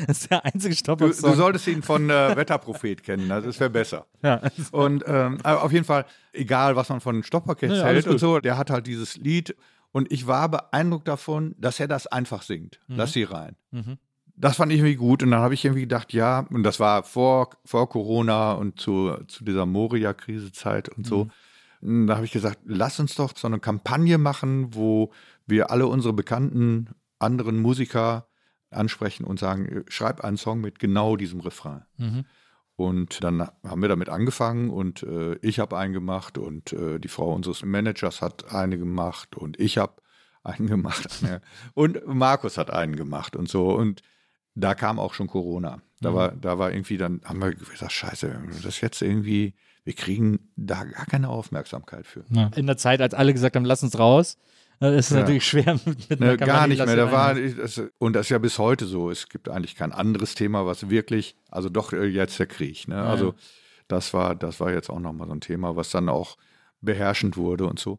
[0.08, 4.06] ist der einzige stoppock du, du, solltest ihn von äh, Wetterprophet kennen, das wäre besser.
[4.22, 4.40] Ja.
[4.72, 8.40] Und ähm, auf jeden Fall, egal was man von Stoppock jetzt ja, hält und so,
[8.40, 9.54] der hat halt dieses Lied
[9.92, 12.80] und ich war beeindruckt davon, dass er das einfach singt.
[12.88, 12.96] Mhm.
[12.96, 13.54] Lass sie rein.
[13.70, 13.98] Mhm
[14.40, 15.22] das fand ich irgendwie gut.
[15.22, 19.16] Und dann habe ich irgendwie gedacht, ja, und das war vor, vor Corona und zu,
[19.26, 21.28] zu dieser Moria-Krisezeit und so.
[21.80, 22.06] Mhm.
[22.06, 25.12] Da habe ich gesagt, lass uns doch so eine Kampagne machen, wo
[25.46, 28.28] wir alle unsere bekannten anderen Musiker
[28.70, 31.82] ansprechen und sagen, schreib einen Song mit genau diesem Refrain.
[31.96, 32.24] Mhm.
[32.76, 37.08] Und dann haben wir damit angefangen und äh, ich habe einen gemacht und äh, die
[37.08, 39.94] Frau unseres Managers hat eine gemacht und ich habe
[40.44, 41.08] einen gemacht
[41.74, 44.02] und Markus hat einen gemacht und so und
[44.60, 45.80] da kam auch schon Corona.
[46.00, 46.14] Da Mhm.
[46.14, 49.54] war, da war irgendwie, dann haben wir gesagt, scheiße, das ist jetzt irgendwie,
[49.84, 52.24] wir kriegen da gar keine Aufmerksamkeit für.
[52.30, 52.50] Ja.
[52.56, 54.36] In der Zeit, als alle gesagt haben, lass uns raus,
[54.80, 55.20] äh, ist es Ja.
[55.20, 56.96] natürlich schwer mit, Ne, gar nicht mehr.
[56.96, 59.10] Da war, das, und das ist ja bis heute so.
[59.10, 62.86] Es gibt eigentlich kein anderes Thema, was wirklich, also doch äh, jetzt der Krieg.
[62.88, 63.02] Ne?
[63.02, 63.34] Also
[63.88, 66.36] das war, das war jetzt auch nochmal so ein Thema, was dann auch
[66.80, 67.98] beherrschend wurde und so.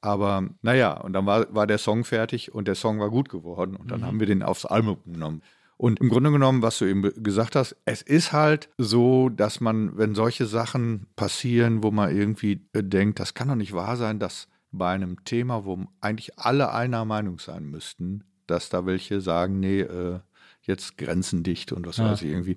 [0.00, 3.74] Aber naja, und dann war, war der Song fertig und der Song war gut geworden
[3.74, 5.42] und dann haben wir den aufs Album genommen.
[5.78, 9.60] Und im Grunde genommen, was du eben be- gesagt hast, es ist halt so, dass
[9.60, 13.96] man, wenn solche Sachen passieren, wo man irgendwie äh, denkt, das kann doch nicht wahr
[13.96, 19.20] sein, dass bei einem Thema, wo eigentlich alle einer Meinung sein müssten, dass da welche
[19.20, 20.18] sagen, nee, äh,
[20.62, 22.10] jetzt grenzendicht und was Ja.
[22.10, 22.56] weiß ich irgendwie.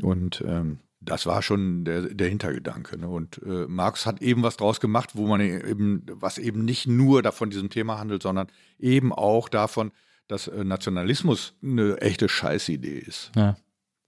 [0.00, 2.98] Und ähm, das war schon der, der Hintergedanke.
[2.98, 3.08] Ne?
[3.08, 7.20] Und äh, Marx hat eben was draus gemacht, wo man eben, was eben nicht nur
[7.22, 8.46] davon diesem Thema handelt, sondern
[8.78, 9.90] eben auch davon,
[10.30, 13.32] dass äh, Nationalismus eine echte Scheißidee ist.
[13.36, 13.56] Ja.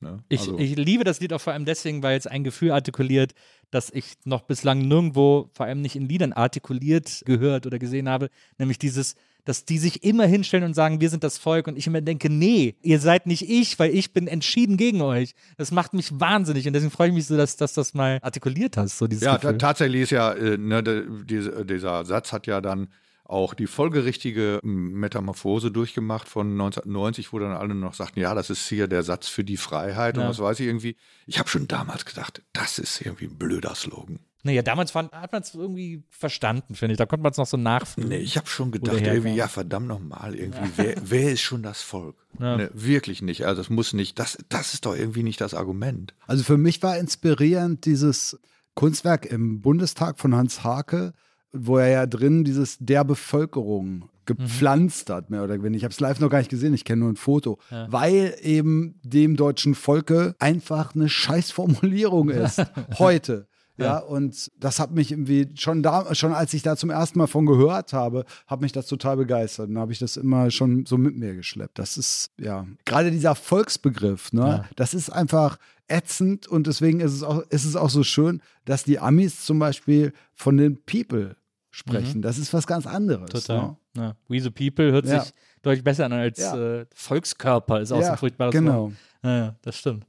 [0.00, 0.22] Ne?
[0.28, 3.32] Ich, Also- ich liebe das Lied auch vor allem deswegen, weil es ein Gefühl artikuliert,
[3.70, 8.28] das ich noch bislang nirgendwo, vor allem nicht in Liedern artikuliert gehört oder gesehen habe,
[8.58, 9.14] nämlich dieses,
[9.44, 12.28] dass die sich immer hinstellen und sagen, wir sind das Volk und ich immer denke,
[12.30, 15.34] nee, ihr seid nicht ich, weil ich bin entschieden gegen euch.
[15.56, 18.76] Das macht mich wahnsinnig und deswegen freue ich mich so, dass, dass das mal artikuliert
[18.76, 22.60] hast, so dieses Ja, tatsächlich ist ja, äh, ne, de, diese, dieser Satz hat ja
[22.60, 22.88] dann
[23.32, 28.68] auch die folgerichtige Metamorphose durchgemacht von 1990, wo dann alle noch sagten, ja, das ist
[28.68, 30.22] hier der Satz für die Freiheit Ja.
[30.22, 30.96] und was weiß ich irgendwie.
[31.26, 34.18] Ich habe schon damals gedacht, das ist irgendwie ein blöder Slogan.
[34.44, 36.98] Naja, damals fand, hat man es irgendwie verstanden, finde ich.
[36.98, 38.08] Da konnte man es noch so nachfühlen.
[38.08, 41.82] Nee, ich habe schon gedacht, irgendwie, ja, verdammt nochmal, irgendwie, wer, wer ist schon das
[41.82, 42.16] Volk?
[42.40, 42.56] Ja.
[42.56, 43.44] Ne, wirklich nicht.
[43.46, 46.14] Also, das muss nicht, das, das ist doch irgendwie nicht das Argument.
[46.26, 48.40] Also für mich war inspirierend dieses
[48.74, 51.12] Kunstwerk im Bundestag von Hans Hake,
[51.52, 55.76] wo er ja drin dieses der Bevölkerung gepflanzt hat, mehr oder weniger.
[55.78, 59.00] Ich habe es live noch gar nicht gesehen, ich kenne nur ein Foto, weil eben
[59.02, 62.62] dem deutschen Volke einfach eine Scheißformulierung ist.
[62.98, 63.46] heute.
[63.78, 67.26] Ja, und das hat mich irgendwie schon da, schon als ich da zum ersten Mal
[67.26, 69.68] von gehört habe, hat mich das total begeistert.
[69.70, 71.78] Und da habe ich das immer schon so mit mir geschleppt.
[71.80, 74.64] Das ist, ja, gerade dieser Volksbegriff, ne, Ja.
[74.76, 75.56] das ist einfach
[75.88, 79.58] ätzend und deswegen ist es auch, ist es auch so schön, dass die Amis zum
[79.58, 81.34] Beispiel von den People
[81.72, 82.22] sprechen.
[82.22, 83.28] Das ist was ganz anderes.
[83.30, 83.58] Total.
[83.62, 83.76] Ne?
[83.96, 84.16] Ja.
[84.28, 85.20] We the People hört Ja.
[85.24, 86.80] sich deutlich besser an als Ja.
[86.80, 88.92] äh, Volkskörper, ist auch so ein furchtbares genau.
[89.22, 89.54] Wort.
[89.62, 90.06] Das stimmt.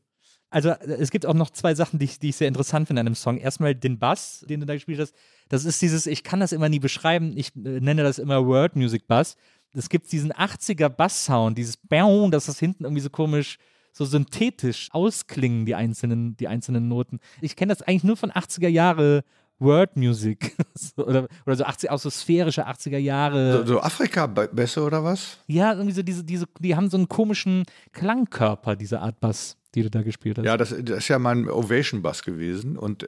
[0.50, 3.00] Also äh, es gibt auch noch zwei Sachen, die ich, die ich sehr interessant finde
[3.00, 3.38] an dem Song.
[3.38, 5.16] Erstmal den Bass, den du da gespielt hast.
[5.50, 8.76] Das ist dieses, ich kann das immer nie beschreiben, ich äh, nenne das immer World
[8.76, 9.36] Music Bass.
[9.74, 13.58] Es gibt diesen 80er Bass-Sound, dieses Bäum, dass das hinten irgendwie so komisch,
[13.92, 17.20] so synthetisch ausklingen, die einzelnen, die einzelnen Noten.
[17.42, 19.24] Ich kenne das eigentlich nur von 80er Jahre
[19.64, 23.60] World Music So, oder, oder so 80, auch so sphärische 80er Jahre.
[23.66, 25.38] So, so Afrika be- besser oder was?
[25.48, 29.82] Ja, irgendwie so diese, diese, die haben so einen komischen Klangkörper, diese Art Bass, die
[29.84, 30.46] du da gespielt hast.
[30.46, 33.08] Ja, das, das ist ja mein Ovation-Bass gewesen und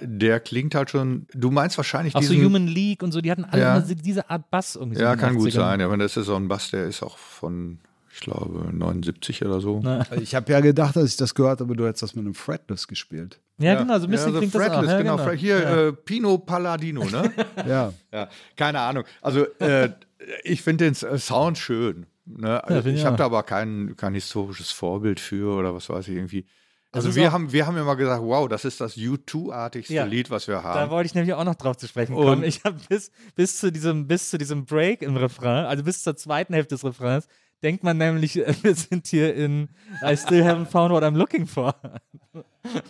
[0.00, 3.30] der klingt halt schon, du meinst wahrscheinlich Auch so diesen, Human League und so, die
[3.30, 3.80] hatten alle Ja.
[3.80, 4.98] diese Art Bass irgendwie.
[4.98, 5.52] so Ja, kann gut 80ern.
[5.54, 7.78] sein, ja, aber das ist so ein Bass, der ist auch von,
[8.16, 9.80] ich glaube, 79 oder so.
[9.82, 9.98] Na.
[10.08, 12.34] Also Ich habe ja gedacht, dass ich das gehört habe, du hättest das mit einem
[12.34, 13.40] Fretless gespielt.
[13.58, 14.66] Ja, genau, so ein bisschen ja, klingt das auch.
[14.72, 15.16] Fretless, Ja, genau.
[15.18, 15.30] genau.
[15.32, 15.86] Hier, ja.
[15.88, 17.30] äh, Pino Palladino, ne?
[17.68, 17.92] Ja.
[18.12, 19.04] ja, keine Ahnung.
[19.20, 19.90] Also, äh,
[20.44, 22.06] ich finde den äh, Sound schön.
[22.24, 22.62] Ne?
[22.64, 26.46] Also, ich habe da aber kein, kein historisches Vorbild für oder was weiß ich irgendwie.
[26.92, 30.04] Also wir haben, wir haben immer gesagt, wow, das ist das U2-artigste Ja.
[30.04, 30.90] Lied, was wir Da haben.
[30.90, 32.42] wollte ich nämlich auch noch drauf zu sprechen Und- kommen.
[32.44, 36.16] Ich habe bis, bis, zu diesem, bis zu diesem Break im Refrain, also bis zur
[36.16, 37.28] zweiten Hälfte des Refrains,
[37.66, 39.68] denkt man nämlich, äh, wir sind hier in
[40.02, 41.74] I still haven't found what I'm looking for.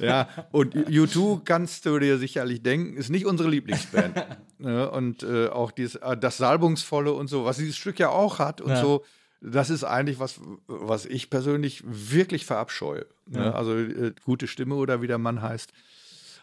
[0.00, 4.14] Ja, und U2 kannst du dir sicherlich denken, ist nicht unsere Lieblingsband.
[4.58, 4.90] ne?
[4.90, 8.60] Und äh, auch dieses, äh, das Salbungsvolle und so, was dieses Stück ja auch hat
[8.60, 8.80] und Ja.
[8.82, 9.04] so,
[9.40, 13.06] das ist eigentlich was, was ich persönlich wirklich verabscheue.
[13.26, 13.44] Ne?
[13.46, 13.52] Ja.
[13.52, 15.72] Also äh, gute Stimme oder wie der Mann heißt,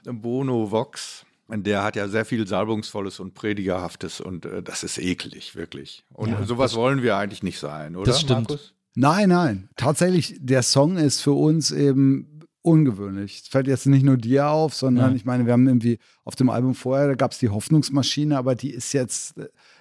[0.06, 1.26] Bono Vox.
[1.62, 6.04] Der hat ja sehr viel Salbungsvolles und Predigerhaftes und äh, das ist eklig, wirklich.
[6.14, 8.08] Und Ja, sowas wollen wir eigentlich nicht sein, oder?
[8.08, 8.50] Das stimmt.
[8.50, 8.74] Markus?
[8.96, 9.70] Nein, nein.
[9.76, 13.42] Tatsächlich, der Song ist für uns eben ungewöhnlich.
[13.44, 15.16] Es fällt jetzt nicht nur dir auf, sondern Ja.
[15.16, 18.56] ich meine, wir haben irgendwie auf dem Album vorher, da gab es die Hoffnungsmaschine, aber
[18.56, 19.36] die ist jetzt,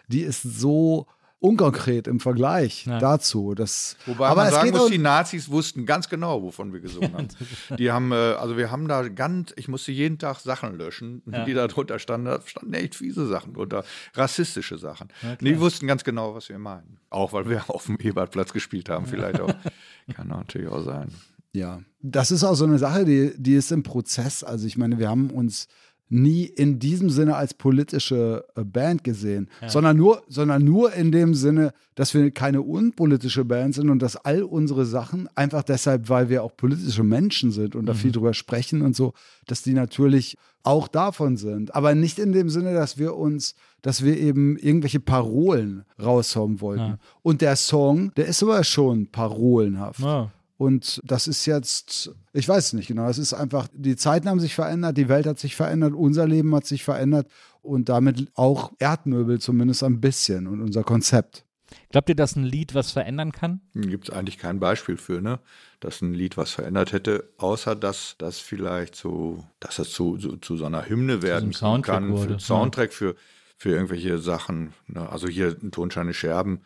[0.09, 1.07] die ist so
[1.43, 2.99] unkonkret im Vergleich Ja.
[2.99, 3.55] dazu.
[3.55, 6.73] Das, Wobei aber man es sagen geht muss, auch, die Nazis wussten ganz genau, wovon
[6.73, 7.29] wir gesungen haben.
[7.79, 11.45] Die haben, äh, also wir haben da ganz, ich musste jeden Tag Sachen löschen, Ja.
[11.45, 12.27] die da drunter standen.
[12.27, 15.09] Da standen echt fiese Sachen drunter, rassistische Sachen.
[15.41, 16.99] die wussten ganz genau, was wir meinen.
[17.11, 19.53] Auch weil wir auf dem Ebertplatz gespielt haben, vielleicht auch.
[20.15, 21.09] Kann natürlich auch sein.
[21.55, 24.43] Ja, das ist auch so eine Sache, die, die ist im Prozess.
[24.43, 25.67] Also ich meine, wir haben uns
[26.13, 31.35] nie in diesem Sinne als politische äh, Band gesehen, sondern, nur, sondern nur in dem
[31.35, 36.29] Sinne, dass wir keine unpolitische Band sind und dass all unsere Sachen einfach deshalb, weil
[36.29, 39.15] wir auch politische Menschen sind und da viel drüber sprechen und so,
[39.47, 41.75] dass die natürlich auch davon sind.
[41.75, 46.83] Aber nicht in dem Sinne, dass wir uns, dass wir eben irgendwelche Parolen raushauen wollten.
[46.83, 46.99] Ja.
[47.23, 50.01] Und der Song, der ist aber schon parolenhaft.
[50.01, 50.31] Ja.
[50.63, 54.55] Und das ist jetzt, ich weiß nicht genau, es ist einfach, die Zeiten haben sich
[54.55, 57.27] verändert, die Welt hat sich verändert, unser Leben hat sich verändert
[57.63, 61.45] und damit auch Erdmöbel zumindest ein bisschen und unser Konzept.
[61.91, 63.61] Glaubt ihr, dass ein Lied was verändern kann?
[63.75, 65.41] Gibt es eigentlich kein Beispiel für, ne?
[65.81, 70.37] Dass ein Lied was verändert hätte, außer dass das vielleicht so, dass das zu, zu,
[70.37, 73.17] zu so einer Hymne werden Soundtrack kann, wurde, für Soundtrack für,
[73.57, 74.75] für irgendwelche Sachen.
[74.87, 75.09] Ne?
[75.09, 76.61] Also hier ein Tonscheine Scherben,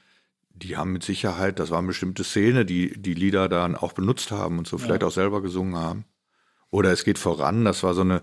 [0.57, 4.31] die haben mit Sicherheit, das war eine bestimmte Szene, die die Lieder dann auch benutzt
[4.31, 6.05] haben und so vielleicht auch selber gesungen haben.
[6.71, 8.23] Oder es geht voran, das war so eine,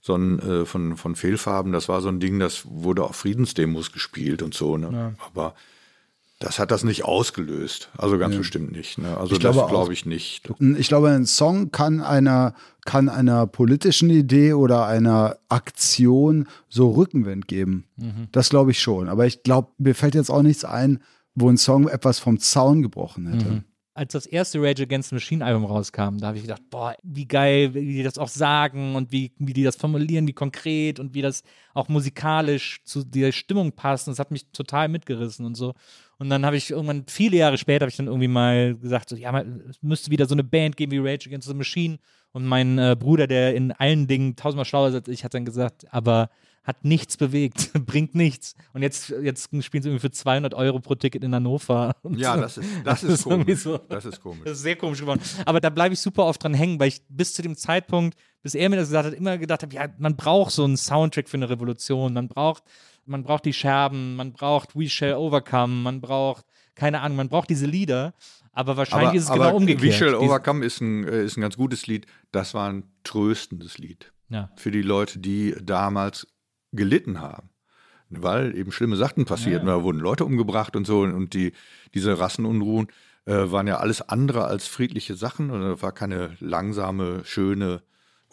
[0.00, 3.92] so ein, äh, von, von Fehlfarben, das war so ein Ding, das wurde auf Friedensdemos
[3.92, 5.14] gespielt und so, ne?
[5.18, 5.54] Aber
[6.40, 7.90] das hat das nicht ausgelöst.
[7.96, 8.98] Also ganz bestimmt nicht.
[8.98, 9.16] Ne?
[9.16, 10.42] Also Ich glaube das glaube ich nicht.
[10.76, 12.54] Ich glaube, ein Song kann einer,
[12.84, 17.86] kann einer politischen Idee oder einer Aktion so Rückenwind geben.
[18.32, 19.08] Das glaube ich schon.
[19.08, 21.00] Aber ich glaube, mir fällt jetzt auch nichts ein,
[21.34, 23.64] wo ein Song etwas vom Zaun gebrochen hätte.
[23.94, 27.26] als das erste Rage Against the Machine Album rauskam, da habe ich gedacht, boah, wie
[27.26, 31.14] geil, wie die das auch sagen und wie, wie die das formulieren, wie konkret und
[31.14, 31.44] wie das
[31.74, 34.08] auch musikalisch zu der Stimmung passt.
[34.08, 35.74] Das hat mich total mitgerissen und so.
[36.18, 39.16] Und dann habe ich irgendwann, viele Jahre später, habe ich dann irgendwie mal gesagt, so,
[39.16, 41.98] ja, mal, es müsste wieder so eine Band geben wie Rage Against the Machine.
[42.32, 45.44] Und mein äh, Bruder, der in allen Dingen tausendmal schlauer ist als ich, hat dann
[45.44, 46.30] gesagt, aber
[46.64, 48.54] hat nichts bewegt, bringt nichts.
[48.72, 51.94] Und jetzt, jetzt spielen sie irgendwie für 200 Euro pro Ticket in Hannover.
[52.16, 53.60] Ja, das ist, das Das ist komisch.
[53.60, 53.78] so.
[53.88, 54.40] Das ist komisch.
[54.44, 55.20] Das ist sehr komisch geworden.
[55.44, 58.54] Aber da bleibe ich super oft dran hängen, weil ich bis zu dem Zeitpunkt, bis
[58.54, 61.36] er mir das gesagt hat, immer gedacht habe, ja, man braucht so einen Soundtrack für
[61.36, 62.14] eine Revolution.
[62.14, 62.62] Man braucht,
[63.06, 66.44] man braucht die Scherben, man braucht We Shall Overcome, man braucht,
[66.74, 68.14] keine Ahnung, man braucht diese Lieder.
[68.52, 69.82] Aber wahrscheinlich ist es genau umgekehrt.
[69.82, 72.06] We Shall Overcome ist ein, äh, ist ein ganz gutes Lied.
[72.30, 74.50] Das war ein tröstendes Lied ja.
[74.56, 76.26] für die Leute, die damals
[76.72, 77.50] gelitten haben.
[78.10, 81.00] Weil eben schlimme Sachen passierten, da wurden Leute umgebracht und so.
[81.00, 81.52] Und die,
[81.94, 82.88] diese Rassenunruhen
[83.24, 85.50] äh, waren ja alles andere als friedliche Sachen.
[85.50, 87.82] Und da war keine langsame, schöne.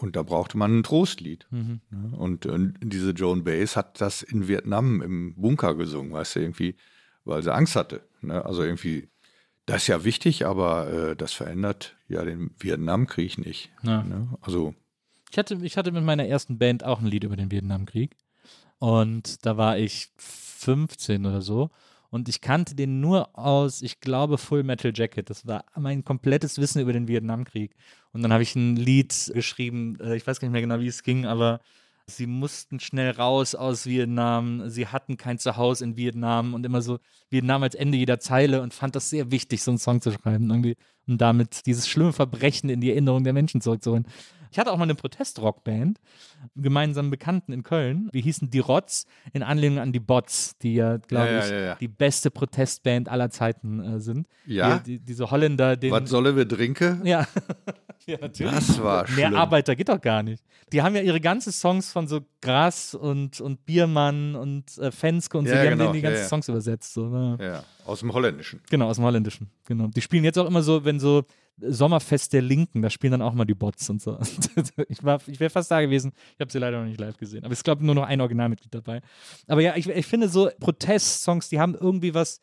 [0.02, 1.45] Und da brauchte man ein Trostlied.
[1.52, 1.82] Mhm.
[1.91, 2.18] Ne?
[2.18, 6.76] Und, äh, diese Joan Baez hat das in Vietnam im Bunker gesungen, weißt du, irgendwie,
[7.23, 8.02] weil sie Angst hatte.
[8.22, 8.44] Ne?
[8.44, 9.10] Also irgendwie,
[9.65, 13.72] das ist ja wichtig, aber äh, das verändert ja den Vietnamkrieg nicht.
[13.84, 14.03] Ja.
[14.03, 14.36] Ne?
[14.41, 14.73] Also
[15.30, 18.18] Ich hatte, ich hatte mit meiner ersten Band auch ein Lied über den Vietnamkrieg.
[18.80, 21.69] Und da war ich 15 oder so.
[22.10, 25.30] Und ich kannte den nur aus, ich glaube, Full Metal Jacket.
[25.30, 27.76] Das war mein komplettes Wissen über den Vietnamkrieg.
[28.14, 30.88] Und dann habe ich ein Lied geschrieben, äh, ich weiß gar nicht mehr genau, wie
[30.88, 31.62] es ging, aber
[32.08, 34.70] sie mussten schnell raus aus Vietnam.
[34.70, 38.74] Sie hatten kein Zuhause in Vietnam und immer so Vietnam als Ende jeder Zeile und
[38.74, 40.76] fand das sehr wichtig, so einen Song zu schreiben irgendwie.
[41.08, 44.06] Und damit dieses schlimme Verbrechen in die Erinnerung der Menschen zurückzuholen.
[44.52, 45.99] Ich hatte auch mal eine Protestrockband,
[46.56, 48.10] gemeinsam Bekannten in Köln.
[48.11, 51.60] Wir hießen Die Rotz in Anlehnung an die Bots, die ja, glaube Ja, ich, ja,
[51.60, 51.76] ja.
[51.76, 54.28] die beste Protestband aller Zeiten äh, sind.
[54.45, 54.80] Ja?
[54.80, 55.91] Die, die, diese Holländer, den.
[55.91, 57.06] was solle wir trinken?
[57.06, 57.26] ja.
[58.06, 58.53] ja, natürlich.
[58.53, 59.36] Das war Mehr schlimm.
[59.36, 60.44] Arbeiter geht doch gar nicht.
[60.73, 65.38] Die haben ja ihre ganzen Songs von so Gras und, und Biermann und äh, Fenske
[65.38, 66.28] und so, Ja, die genau, haben die ganzen.
[66.28, 66.94] Songs übersetzt.
[66.94, 67.38] So, ne?
[67.40, 68.61] Ja, aus dem Holländischen.
[68.69, 69.49] Genau, aus dem Holländischen.
[69.65, 69.88] Genau.
[69.88, 71.23] Die spielen jetzt auch immer so, wenn so
[71.68, 74.18] Sommerfest der Linken, da spielen dann auch mal die Bots und so.
[74.90, 76.12] ich ich wäre fast da gewesen.
[76.36, 77.44] Ich habe sie leider noch nicht live gesehen.
[77.44, 79.02] Aber es ist, glaube nur noch ein Originalmitglied dabei.
[79.48, 82.42] Aber ja, ich, ich finde so Protestsongs, die haben irgendwie was,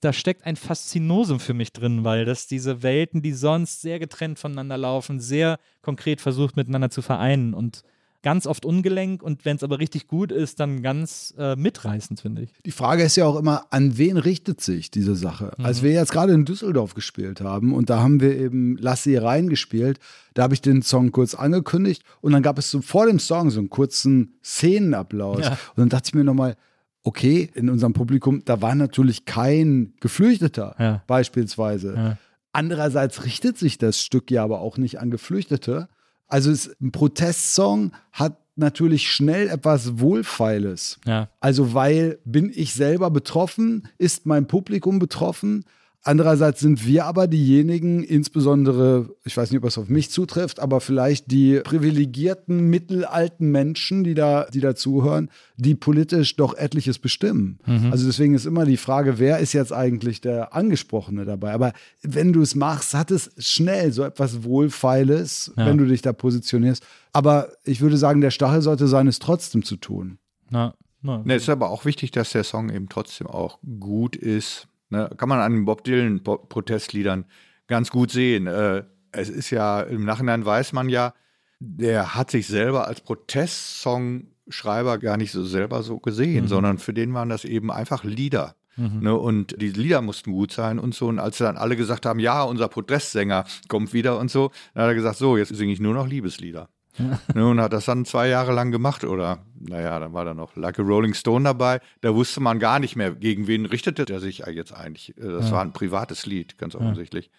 [0.00, 4.38] da steckt ein Faszinosum für mich drin, weil das diese Welten, die sonst sehr getrennt
[4.38, 7.82] voneinander laufen, sehr konkret versucht miteinander zu vereinen und
[8.26, 12.42] ganz oft ungelenk und wenn es aber richtig gut ist, dann ganz äh, mitreißend, finde
[12.42, 12.50] ich.
[12.64, 15.52] Die Frage ist ja auch immer, an wen richtet sich diese Sache?
[15.62, 19.14] Als wir jetzt gerade in Düsseldorf gespielt haben und da haben wir eben Lass sie
[19.16, 20.00] reingespielt,
[20.34, 23.50] da habe ich den Song kurz angekündigt und dann gab es so vor dem Song
[23.50, 25.44] so einen kurzen Szenenapplaus.
[25.44, 25.50] Ja.
[25.52, 26.56] Und dann dachte ich mir nochmal,
[27.04, 31.02] okay, in unserem Publikum, da war natürlich kein Geflüchteter Ja.
[31.06, 31.94] beispielsweise.
[31.94, 32.18] Ja.
[32.52, 35.88] Andererseits richtet sich das Stück ja aber auch nicht an Geflüchtete.
[36.28, 40.98] Also es, ein Protestsong hat natürlich schnell etwas Wohlfeiles.
[41.06, 41.28] Ja.
[41.40, 43.88] Also, weil bin ich selber betroffen?
[43.98, 45.64] Ist mein Publikum betroffen?
[46.06, 50.80] Andererseits sind wir aber diejenigen, insbesondere, ich weiß nicht, ob es auf mich zutrifft, aber
[50.80, 57.58] vielleicht die privilegierten mittelalten Menschen, die da, die da zuhören, die politisch doch etliches bestimmen.
[57.90, 61.52] Also deswegen ist immer die Frage, wer ist jetzt eigentlich der Angesprochene dabei?
[61.52, 61.72] Aber
[62.02, 65.66] wenn du es machst, hat es schnell so etwas Wohlfeiles, Ja.
[65.66, 66.84] wenn du dich da positionierst.
[67.12, 70.18] Aber ich würde sagen, der Stachel sollte sein, es trotzdem zu tun.
[70.50, 71.22] Na, na.
[71.24, 74.68] Ne, es ist aber auch wichtig, dass der Song eben trotzdem auch gut ist.
[74.88, 77.24] Ne, kann man an den Bob Dylan-Protestliedern
[77.66, 78.46] ganz gut sehen.
[78.46, 81.12] Äh, es ist ja, im Nachhinein weiß man ja,
[81.58, 87.14] der hat sich selber als Protestsongschreiber gar nicht so selber so gesehen, sondern für den
[87.14, 88.54] waren das eben einfach Lieder.
[89.00, 91.06] Ne, und die Lieder mussten gut sein und so.
[91.06, 94.90] Und als dann alle gesagt haben, ja, unser Protestsänger kommt wieder und so, dann hat
[94.90, 96.68] er gesagt, so, jetzt singe ich nur noch Liebeslieder.
[97.34, 100.56] Ne, und hat das dann zwei Jahre lang gemacht oder, naja, dann war da noch
[100.56, 101.80] Like a Rolling Stone dabei.
[102.00, 105.16] Da wusste man gar nicht mehr, gegen wen richtete er sich jetzt eigentlich.
[105.18, 107.30] Äh, Das war ein privates Lied, ganz offensichtlich.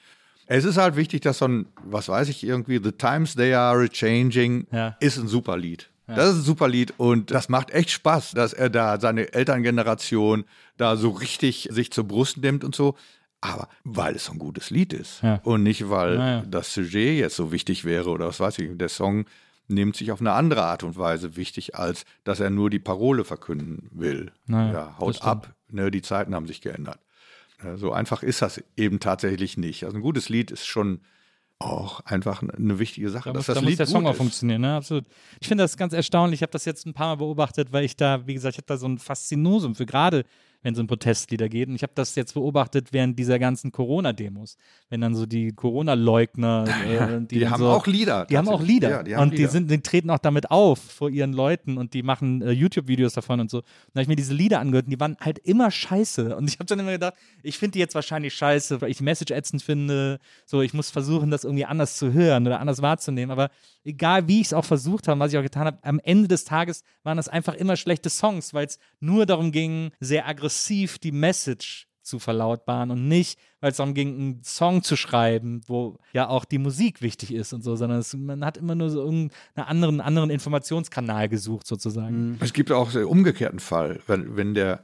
[0.46, 3.90] Es ist halt wichtig, dass so ein, was weiß ich irgendwie, The Times They Are
[3.90, 4.96] Changing Ja.
[5.00, 5.90] ist ein super Lied.
[6.10, 10.46] Das ist ein super Lied und das macht echt Spaß, dass er da seine Elterngeneration
[10.78, 12.96] da so richtig sich zur Brust nimmt und so.
[13.42, 15.42] Aber weil es so ein gutes Lied ist Ja.
[15.44, 16.44] und nicht, weil Ja, ja.
[16.48, 18.70] das Sujet jetzt so wichtig wäre oder was weiß ich.
[18.78, 19.26] Der Song
[19.68, 23.24] nimmt sich auf eine andere Art und Weise wichtig, als dass er nur die Parole
[23.26, 24.32] verkünden will.
[24.46, 27.00] Naja, ja, haut ab, ne, die Zeiten haben sich geändert.
[27.64, 29.84] Äh, So einfach ist das eben tatsächlich nicht.
[29.84, 31.02] Also ein gutes Lied ist schon
[31.60, 33.30] auch einfach eine wichtige Sache.
[33.30, 34.18] Da dass muss, das da muss Lied der Song auch ist.
[34.18, 34.76] funktionieren, ne?
[34.76, 35.06] Absolut.
[35.42, 36.40] Ich finde das ganz erstaunlich.
[36.40, 38.68] Ich habe das jetzt ein paar Mal beobachtet, weil ich da, wie gesagt, ich habe
[38.68, 40.24] da so ein Faszinosum für gerade,
[40.68, 41.70] wenn es um Protestlieder geht.
[41.70, 44.58] Und ich habe das jetzt beobachtet während dieser ganzen Corona-Demos.
[44.90, 48.26] Wenn dann so die Corona-Leugner, äh, die, Die haben so, auch Lieder.
[48.26, 48.62] Die haben auch.
[48.62, 48.90] Lieder.
[48.90, 49.50] Ja, die haben und die, Lieder.
[49.50, 53.40] sind, die treten auch damit auf vor ihren Leuten und die machen äh, YouTube-Videos davon
[53.40, 53.60] und so.
[53.60, 56.36] Und da habe ich mir diese Lieder angehört und die waren halt immer scheiße.
[56.36, 57.14] Und ich habe dann immer gedacht,
[57.44, 60.20] ich finde die jetzt wahrscheinlich scheiße, weil ich die Message ätzend finde.
[60.46, 63.32] So, ich muss versuchen, das irgendwie anders zu hören oder anders wahrzunehmen.
[63.32, 63.52] Aber
[63.86, 66.44] egal, wie ich es auch versucht habe, was ich auch getan habe, am Ende des
[66.44, 70.57] Tages waren das einfach immer schlechte Songs, weil es nur darum ging, sehr aggressiv
[71.04, 75.98] die Message zu verlautbaren und nicht, weil es darum ging, einen Song zu schreiben, wo
[76.14, 79.02] ja auch die Musik wichtig ist und so, sondern es, man hat immer nur so
[79.02, 82.38] irgendeinen anderen, anderen Informationskanal gesucht, sozusagen.
[82.40, 84.82] Es gibt auch den umgekehrten Fall, wenn, wenn der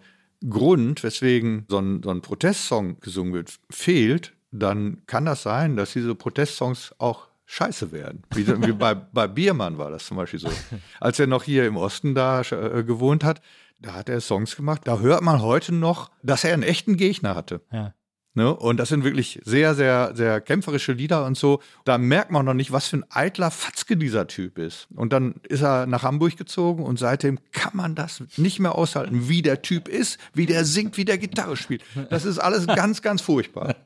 [0.47, 5.93] Grund, weswegen so ein, so ein Protestsong gesungen wird, fehlt, dann kann das sein, dass
[5.93, 8.23] diese Protestsongs auch scheiße werden.
[8.33, 10.49] Wie, wie bei, bei Biermann war das zum Beispiel so.
[10.99, 13.41] Als er noch hier im Osten da äh, gewohnt hat,
[13.83, 14.81] da hat er Songs gemacht.
[14.85, 17.61] Da hört man heute noch, dass er einen echten Gegner hatte.
[17.71, 17.93] Ja.
[18.35, 18.51] Ne?
[18.51, 21.61] Und das sind wirklich sehr, sehr, sehr kämpferische Lieder und so.
[21.85, 24.87] Da merkt man noch nicht, was für ein eitler Fatzke dieser Typ ist.
[24.95, 29.29] Und dann ist er nach Hamburg gezogen und seitdem kann man das nicht mehr aushalten,
[29.29, 31.83] wie der Typ ist, wie der singt, wie der Gitarre spielt.
[32.09, 33.75] Das ist alles ganz, ganz furchtbar.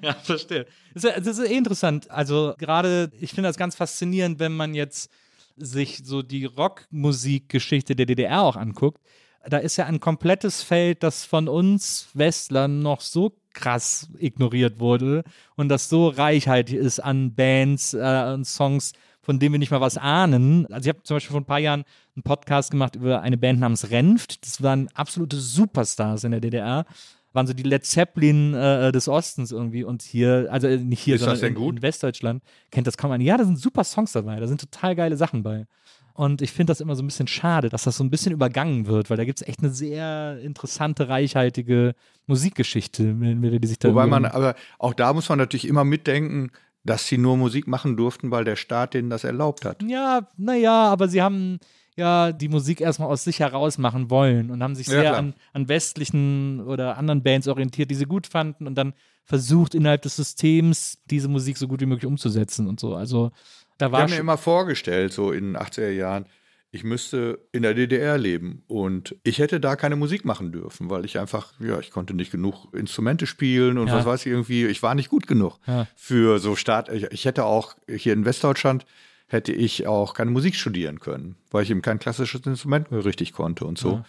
[0.00, 0.66] Ja, verstehe.
[0.94, 2.10] Das ist, das ist eh interessant.
[2.10, 5.10] Also gerade, ich finde das ganz faszinierend, wenn man jetzt
[5.56, 9.00] sich so die Rockmusikgeschichte der DDR auch anguckt.
[9.44, 15.24] Da ist ja ein komplettes Feld, das von uns Westlern noch so krass ignoriert wurde
[15.56, 19.80] und das so reichhaltig ist an Bands äh, und Songs, von denen wir nicht mal
[19.80, 20.66] was ahnen.
[20.72, 21.84] Also ich habe zum Beispiel vor ein paar Jahren
[22.14, 24.44] einen Podcast gemacht über eine Band namens Renft.
[24.46, 26.86] Das waren absolute Superstars in der DDR
[27.32, 31.16] waren so die Led Zeppelin äh, des Ostens irgendwie und hier, also äh, nicht hier,
[31.16, 33.24] Ist sondern in, in Westdeutschland, kennt das kaum einer.
[33.24, 35.66] Ja, da sind super Songs dabei, da sind total geile Sachen bei.
[36.14, 38.86] Und ich finde das immer so ein bisschen schade, dass das so ein bisschen übergangen
[38.86, 41.94] wird, weil da gibt es echt eine sehr interessante, reichhaltige
[42.26, 46.50] Musikgeschichte, mit die sich da Wobei man, aber auch da muss man natürlich immer mitdenken,
[46.84, 49.82] dass sie nur Musik machen durften, weil der Staat denen das erlaubt hat.
[49.82, 51.60] Ja, naja, aber sie haben
[51.96, 55.16] ja die Musik erstmal aus sich heraus machen wollen und haben sich Ja, sehr klar.
[55.18, 58.94] an, an westlichen oder anderen Bands orientiert, die sie gut fanden und dann
[59.24, 62.94] versucht, innerhalb des Systems diese Musik so gut wie möglich umzusetzen und so.
[62.94, 63.30] Also
[63.78, 66.26] da Ich war habe mir immer vorgestellt, so in den 80er Jahren,
[66.74, 71.04] ich müsste in der DDR leben und ich hätte da keine Musik machen dürfen, weil
[71.04, 73.94] ich einfach, ja, ich konnte nicht genug Instrumente spielen und Ja.
[73.96, 75.86] was weiß ich irgendwie, ich war nicht gut genug Ja.
[75.94, 76.88] für so Staat.
[76.90, 78.86] Ich, ich hätte auch hier in Westdeutschland
[79.32, 83.32] hätte ich auch keine Musik studieren können, weil ich eben kein klassisches Instrument mehr richtig
[83.32, 83.92] konnte und so.
[83.92, 84.04] Ja.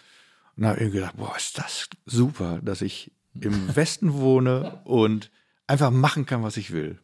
[0.56, 5.32] Und da habe ich gedacht, boah, ist das super, dass ich im Westen wohne und
[5.66, 7.00] einfach machen kann, was ich will.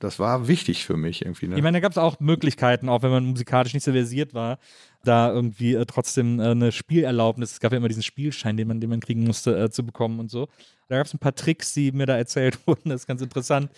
[0.00, 1.46] Das war wichtig für mich irgendwie.
[1.46, 1.56] Ne?
[1.56, 4.58] Ich meine, da gab es auch Möglichkeiten, auch wenn man musikalisch nicht so versiert war,
[5.04, 8.80] da irgendwie äh, trotzdem äh, eine Spielerlaubnis, es gab ja immer diesen Spielschein, den man,
[8.80, 10.48] den man kriegen musste, äh, zu bekommen und so.
[10.88, 13.70] Da gab es ein paar Tricks, die mir da erzählt wurden, das ist ganz interessant.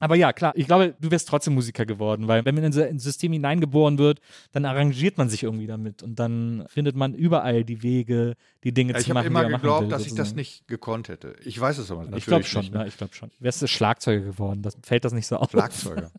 [0.00, 2.82] Aber ja, klar, ich glaube, du wärst trotzdem Musiker geworden, weil wenn man in so
[2.82, 4.20] ein System hineingeboren wird,
[4.52, 8.34] dann arrangiert man sich irgendwie damit und dann findet man überall die Wege,
[8.64, 9.26] die Dinge Ja, zu ich habe machen.
[9.26, 10.36] immer geglaubt, machen will, dass ich das sozusagen.
[10.36, 11.34] nicht gekonnt hätte.
[11.44, 12.74] Ich weiß es aber natürlich Ich glaube schon, nicht.
[12.74, 13.30] ja, ich glaube schon.
[13.40, 15.50] Wärst du Schlagzeuger geworden, das fällt das nicht so auf.
[15.50, 16.10] Schlagzeuger.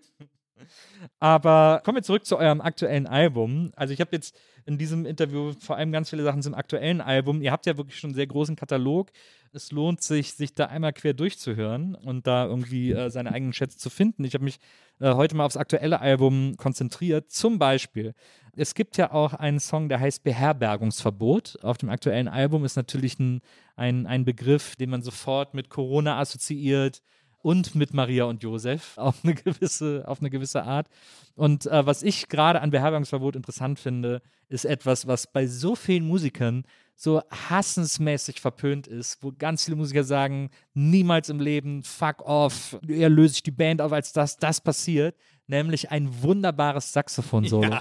[1.19, 3.71] Aber kommen wir zurück zu eurem aktuellen Album.
[3.75, 7.41] Also ich habe jetzt in diesem Interview vor allem ganz viele Sachen zum aktuellen Album.
[7.41, 9.09] Ihr habt ja wirklich schon einen sehr großen Katalog.
[9.51, 13.77] Es lohnt sich, sich da einmal quer durchzuhören und da irgendwie äh, seine eigenen Schätze
[13.77, 14.23] zu finden.
[14.23, 14.59] Ich habe mich
[14.99, 17.31] äh, heute mal aufs aktuelle Album konzentriert.
[17.31, 18.13] Zum Beispiel,
[18.55, 21.59] es gibt ja auch einen Song, der heißt Beherbergungsverbot.
[21.63, 23.41] Auf dem aktuellen Album ist natürlich ein,
[23.75, 27.01] ein, ein Begriff, den man sofort mit Corona assoziiert
[27.41, 30.87] und mit Maria und Josef auf eine gewisse, auf eine gewisse Art.
[31.35, 36.05] Und äh, was ich gerade an Beherbergungsverbot interessant finde, ist etwas, was bei so vielen
[36.05, 36.65] Musikern
[37.01, 43.07] so hassensmäßig verpönt ist, wo ganz viele Musiker sagen, niemals im Leben, fuck off, eher
[43.07, 45.15] löse ich die Band auf, als dass das passiert,
[45.47, 47.77] nämlich ein wunderbares Saxophon-Solo.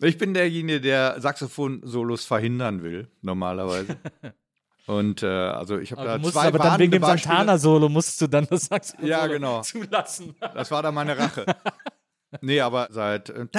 [0.00, 3.98] Ich bin derjenige, der Saxophon-Solos verhindern will, normalerweise.
[4.86, 7.02] Und äh, also ich habe da musst zwei aber dann wegen dem.
[7.02, 9.60] Santana-Solo musst du dann das Saxophon Ja, genau.
[9.62, 10.34] zulassen.
[10.40, 11.44] Das war dann meine Rache.
[12.40, 13.52] Nee, aber seit und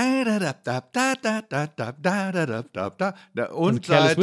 [3.86, 4.18] seit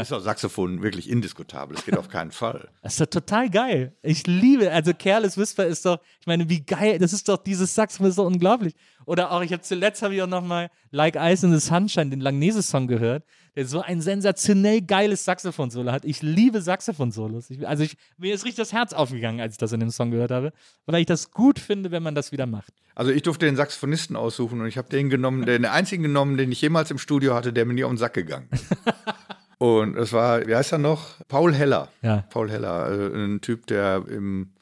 [0.00, 1.76] ist auch Saxophon wirklich indiskutabel.
[1.76, 2.68] Das geht auf keinen Fall.
[2.82, 3.94] Das ist doch total geil.
[4.02, 7.74] Ich liebe, also Careless Whisper ist doch, ich meine, wie geil, das ist doch dieses
[7.74, 8.74] Saxophon ist doch unglaublich.
[9.06, 12.20] Oder auch, ich habe zuletzt habe ich auch nochmal Like Ice in the Sunshine, den
[12.20, 13.24] Langnese Song gehört
[13.56, 16.04] der so ein sensationell geiles Saxophon-Solo hat.
[16.04, 17.48] Ich liebe Saxophon-Solos.
[17.64, 20.30] Also ich, mir ist richtig das Herz aufgegangen, als ich das in dem Song gehört
[20.30, 20.52] habe,
[20.86, 22.72] weil ich das gut finde, wenn man das wieder macht.
[22.94, 26.50] Also ich durfte den Saxophonisten aussuchen und ich habe den genommen, den einzigen genommen, den
[26.50, 28.66] ich jemals im Studio hatte, der mir nie auf den Sack gegangen ist.
[29.58, 31.20] und es war, wie heißt er noch?
[31.28, 31.88] Paul Heller.
[32.02, 32.24] Ja.
[32.30, 34.52] Paul Heller, äh, ein Typ, der im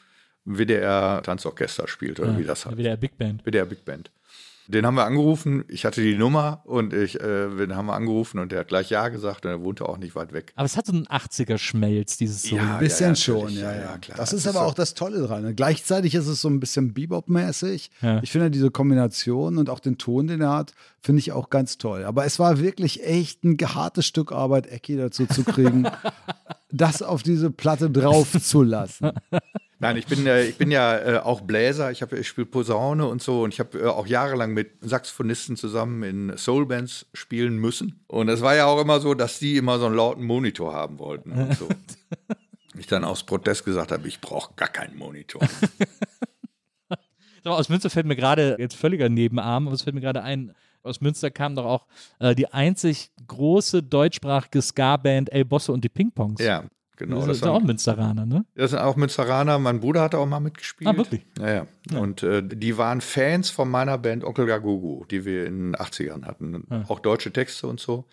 [0.45, 2.77] WDR Tanzorchester spielt oder wie das heißt.
[2.77, 3.45] Wieder Big Band.
[3.47, 4.11] WDR Big Band.
[4.73, 8.39] Den haben wir angerufen, ich hatte die Nummer und ich, äh, den haben wir angerufen
[8.39, 10.53] und der hat gleich Ja gesagt und er wohnte auch nicht weit weg.
[10.57, 12.63] Aber es hat so einen 80er-Schmelz, dieses Solo.
[12.63, 13.81] Ja, Ein bisschen ja, schon, ja, ja, ja.
[13.93, 14.17] ja, klar.
[14.17, 15.55] Das ist Das ist aber so- auch das Tolle dran.
[15.55, 17.91] Gleichzeitig ist es so ein bisschen Bebop-mäßig.
[18.01, 18.21] Ja.
[18.23, 21.79] Ich finde diese Kombination und auch den Ton, den er hat, finde ich auch ganz
[21.79, 22.05] toll.
[22.05, 25.87] Aber es war wirklich echt ein hartes Stück Arbeit, Ecki dazu zu kriegen,
[26.73, 29.11] das auf diese Platte drauf zu lassen.
[29.83, 33.07] Nein, ich bin, äh, ich bin ja äh, auch Bläser, ich, hab- ich spiele Posaune
[33.07, 38.05] und so und ich habe äh, auch jahrelang mit Saxophonisten zusammen in Soulbands spielen müssen.
[38.07, 40.99] Und es war ja auch immer so, dass die immer so einen lauten Monitor haben
[40.99, 41.69] wollten und so.
[42.79, 45.43] ich dann aus Protest gesagt habe, ich brauche gar keinen Monitor.
[47.45, 50.53] Aus Münster fällt mir gerade, jetzt völliger Nebenarm, aber es fällt mir gerade ein,
[50.85, 51.87] aus Münster kam doch auch
[52.21, 56.41] äh, die einzig große deutschsprachige Ska-Band El Bosse und die Ping-Pongs.
[56.41, 56.63] ja,
[56.97, 57.17] genau.
[57.19, 58.45] das Das, ist auch Münsteraner, ne?
[58.55, 59.59] das sind auch Münsteraner.
[59.59, 60.89] Mein Bruder hat auch mal mitgespielt.
[60.89, 61.25] Ah, wirklich?
[61.39, 61.99] Ja, ja.
[61.99, 66.25] Und äh, die waren Fans von meiner Band Onkel Gagugu, die wir in den 80ern
[66.25, 66.67] hatten.
[66.89, 68.07] Auch deutsche Texte und so.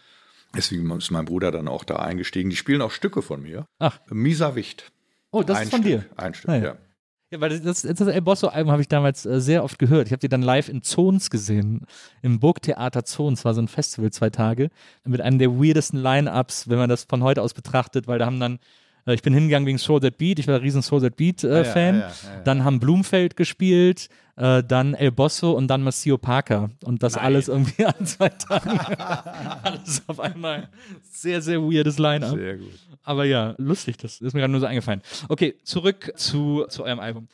[0.56, 2.50] Deswegen ist mein Bruder dann auch da eingestiegen.
[2.50, 3.68] Die spielen auch Stücke von mir.
[3.78, 4.00] Ach.
[4.10, 4.92] Mieser Wicht.
[5.32, 6.06] Oh, das Ein ist von Stück, dir.
[6.18, 6.76] Ein Stück, Ah, ja.
[7.32, 7.42] Ja.
[7.42, 10.08] Weil das, das, El Bosso-Album habe ich damals äh, sehr oft gehört.
[10.08, 11.86] Ich habe die dann live in Zons gesehen,
[12.22, 14.70] im Burgtheater Zons, war so ein Festival zwei Tage,
[15.06, 18.40] mit einem der weirdesten Line-Ups, wenn man das von heute aus betrachtet, weil da haben
[18.40, 18.60] dann,
[19.06, 21.96] äh, ich bin hingegangen wegen Soul That Beat, ich war ein riesen Soul That Beat-Fan,
[21.96, 22.42] ja, ja, ja, ja.
[22.44, 27.50] dann haben Blumfeld gespielt, äh, dann El Bosso und dann Maceo Parker und das alles
[27.50, 28.80] irgendwie an zwei Tagen.
[29.64, 30.70] alles auf einmal.
[31.12, 32.36] Sehr, sehr weirdes Line-Up.
[32.36, 32.72] Sehr gut.
[33.04, 35.02] Aber ja, lustig, das ist mir gerade nur so eingefallen.
[35.28, 37.28] Okay, zurück zu, zu eurem Album.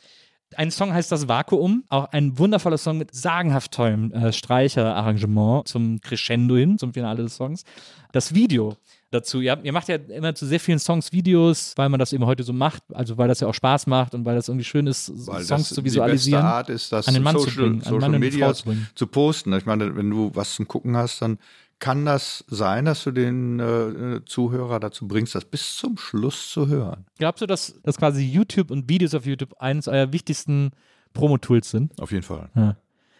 [0.56, 6.00] Ein Song heißt das Vakuum, auch ein wundervoller Song mit sagenhaft tollem äh, Streicherarrangement zum
[6.00, 7.64] Crescendo hin, zum Finale des Songs.
[8.12, 8.76] Das Video
[9.10, 12.12] dazu, ihr, habt- ihr macht ja immer zu sehr vielen Songs Videos, weil man das
[12.12, 14.64] eben heute so macht, also weil das ja auch Spaß macht und weil das irgendwie
[14.64, 16.42] schön ist, Weil Songs zu Die visualisieren.
[16.42, 18.52] beste Art ist, das an den Mann zu Social, bringen, an Social Mann und Media
[18.54, 18.88] zu bringen.
[18.94, 19.52] zu posten.
[19.54, 21.38] Ich meine, wenn du was zum Gucken hast, dann
[21.78, 26.68] kann das sein, dass du den äh, Zuhörer dazu bringst, das bis zum Schluss zu
[26.68, 27.04] hören.
[27.18, 30.70] Glaubst du, dass, dass quasi YouTube und Videos auf YouTube eines eurer wichtigsten
[31.12, 32.00] Promo-Tools sind?
[32.00, 32.48] Auf jeden Fall.
[32.54, 32.76] Ja.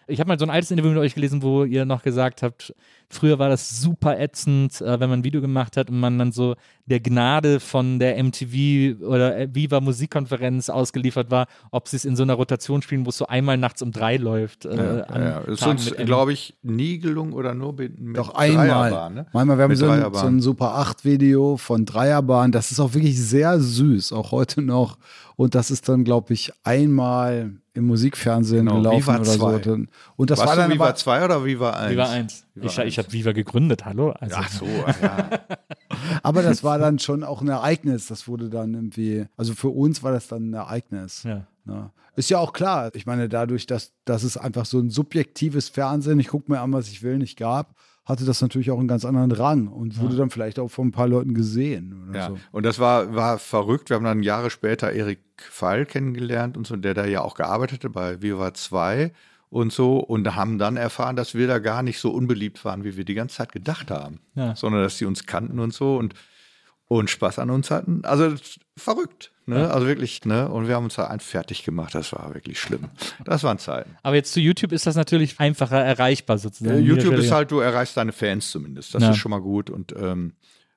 [0.08, 2.72] Ich habe mal so ein altes Interview mit euch gelesen, wo ihr noch gesagt habt,
[3.08, 6.32] früher war das super ätzend, äh, wenn man ein Video gemacht hat und man dann
[6.32, 6.54] so
[6.86, 12.14] der Gnade von der MTV oder äh, Viva Musikkonferenz ausgeliefert war, ob sie es in
[12.14, 14.64] so einer Rotation spielen, wo es so einmal nachts um drei läuft.
[14.64, 15.38] Äh, Ja, ja.
[15.40, 18.68] Ist uns, glaube ich, nie gelungen oder nur mit, mit Doch einmal.
[18.68, 19.26] Dreierbahn, ne?
[19.32, 22.52] Manchmal, wir haben so ein, so ein Super 8 Video von Dreierbahn.
[22.52, 24.98] Das ist auch wirklich sehr süß, auch heute noch.
[25.36, 29.62] Und das ist dann, glaube ich, einmal im Musikfernsehen Genau, gelaufen Viva oder 2.
[29.62, 29.78] so.
[30.16, 31.92] Und das Warst war dann Viva aber, 2 oder Viva 1?
[31.92, 32.46] Viva 1.
[32.54, 32.98] Viva Ich, ich 1.
[32.98, 34.12] habe Viva gegründet, hallo?
[34.12, 35.30] Also, Ach so, ah, ja.
[36.22, 38.06] Aber das war dann schon auch ein Ereignis.
[38.06, 41.22] Das wurde dann irgendwie, also für uns war das dann ein Ereignis.
[41.24, 41.46] Ja.
[41.66, 41.92] Ja.
[42.16, 42.90] Ist ja auch klar.
[42.94, 46.72] Ich meine, dadurch, dass, dass es einfach so ein subjektives Fernsehen, ich gucke mir an,
[46.72, 47.74] was ich will, nicht gab,
[48.06, 50.92] hatte das natürlich auch einen ganz anderen Rang und wurde dann vielleicht auch von ein
[50.92, 52.06] paar Leuten gesehen.
[52.08, 52.38] Oder Ja, so.
[52.52, 53.90] und das war, war verrückt.
[53.90, 57.84] Wir haben dann Jahre später Erik Pfeil kennengelernt und so, der da ja auch gearbeitet
[57.84, 59.12] hat bei Viva 2
[59.50, 62.96] und so und haben dann erfahren, dass wir da gar nicht so unbeliebt waren, wie
[62.96, 64.54] wir die ganze Zeit gedacht haben, Ja.
[64.56, 66.14] sondern dass die uns kannten und so und,
[66.88, 68.04] und Spaß an uns hatten.
[68.04, 68.34] Also
[68.76, 69.70] verrückt, ne?
[69.70, 70.48] Also wirklich, ne?
[70.48, 71.94] Und wir haben uns da ein fertig gemacht.
[71.94, 72.84] Das war wirklich schlimm.
[73.24, 73.96] Das waren Zeiten.
[74.02, 76.82] Aber jetzt zu YouTube ist das natürlich einfacher erreichbar sozusagen.
[76.84, 78.94] YouTube ist halt, du erreichst deine Fans zumindest.
[78.94, 79.10] Das Ja.
[79.10, 79.68] ist schon mal gut.
[79.70, 80.34] Und ähm,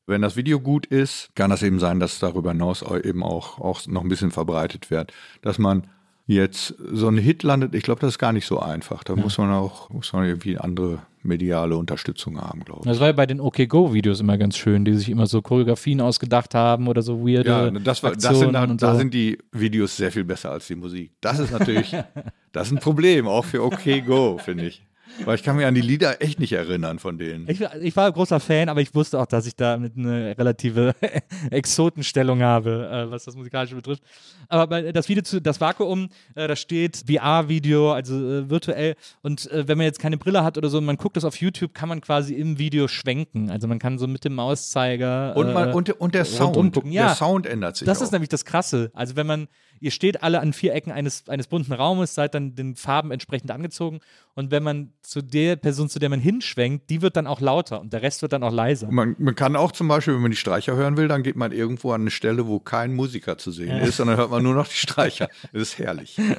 [0.07, 3.85] wenn das Video gut ist, kann das eben sein, dass darüber hinaus eben auch, auch
[3.85, 5.13] noch ein bisschen verbreitet wird.
[5.43, 5.83] Dass man
[6.25, 9.03] jetzt so ein Hit landet, ich glaube, das ist gar nicht so einfach.
[9.03, 12.87] Da muss man auch muss man irgendwie andere mediale Unterstützung haben, glaube ich.
[12.87, 16.55] Das war ja bei den OK-Go-Videos immer ganz schön, die sich immer so Choreografien ausgedacht
[16.55, 18.99] haben oder so weirde Ja, das war, das sind, und da so.
[18.99, 21.11] sind die Videos sehr viel besser als die Musik.
[21.21, 21.95] Das ist natürlich,
[22.51, 24.81] das ist ein Problem, auch für OK Go, finde ich.
[25.25, 27.49] Weil ich kann mich an die Lieder echt nicht erinnern von denen.
[27.49, 29.97] Ich, war- ich war ein großer Fan, aber ich wusste auch, dass ich da mit
[29.97, 30.95] eine relative
[31.51, 34.03] Exotenstellung habe, äh, was das Musikalische betrifft.
[34.47, 38.95] Aber das Video zu das Vakuum, äh, da steht VR-Video, also äh, virtuell.
[39.21, 41.89] Und wenn man jetzt keine Brille hat oder so, man guckt das auf YouTube, kann
[41.89, 43.49] man quasi im Video schwenken.
[43.49, 45.35] Also man kann so mit dem Mauszeiger.
[45.35, 47.07] Und, man, äh, und, und der Sound, ja.
[47.07, 48.03] der Sound ändert sich Das auch.
[48.03, 48.91] ist nämlich das Krasse.
[48.93, 49.47] Also wenn man,
[49.79, 53.51] ihr steht alle an vier Ecken eines, eines bunten Raumes, seid dann den Farben entsprechend
[53.51, 53.99] angezogen
[54.39, 57.81] und wenn man zu der Person, zu der man hinschwenkt, die wird dann auch lauter
[57.81, 58.89] und der Rest wird dann auch leiser.
[58.89, 61.51] Man, man kann auch zum Beispiel, wenn man die Streicher hören will, dann geht man
[61.51, 64.53] irgendwo an eine Stelle, wo kein Musiker zu sehen ist, und dann hört man nur
[64.53, 65.27] noch die Streicher.
[65.51, 66.17] Das ist herrlich.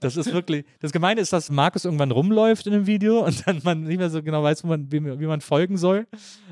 [0.00, 3.60] Das ist wirklich, das Gemeine ist, dass Markus irgendwann rumläuft in dem Video und dann
[3.64, 6.06] man nicht mehr so genau weiß, wo man, wie, wie man folgen soll.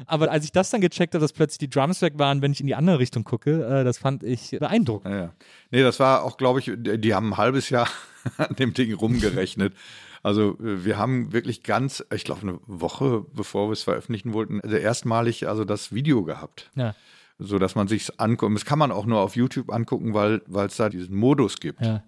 [0.07, 2.61] Aber als ich das dann gecheckt habe, dass plötzlich die Drums weg waren, wenn ich
[2.61, 5.13] in die andere Richtung gucke, äh, das fand ich beeindruckend.
[5.13, 5.33] Ja, ja.
[5.75, 7.89] Nee, das war auch, glaube ich, die haben ein halbes Jahr
[8.39, 9.75] an dem Ding rumgerechnet.
[10.23, 14.61] Also äh, wir haben wirklich ganz, ich glaube, eine Woche bevor wir es veröffentlichen wollten,
[14.61, 16.71] also erstmalig also das Video gehabt.
[16.77, 16.95] Ja,
[17.39, 18.55] So dass man sich anguckt.
[18.55, 21.81] Das kann man auch nur auf YouTube angucken, weil weil es da diesen Modus gibt.
[21.81, 22.03] ja.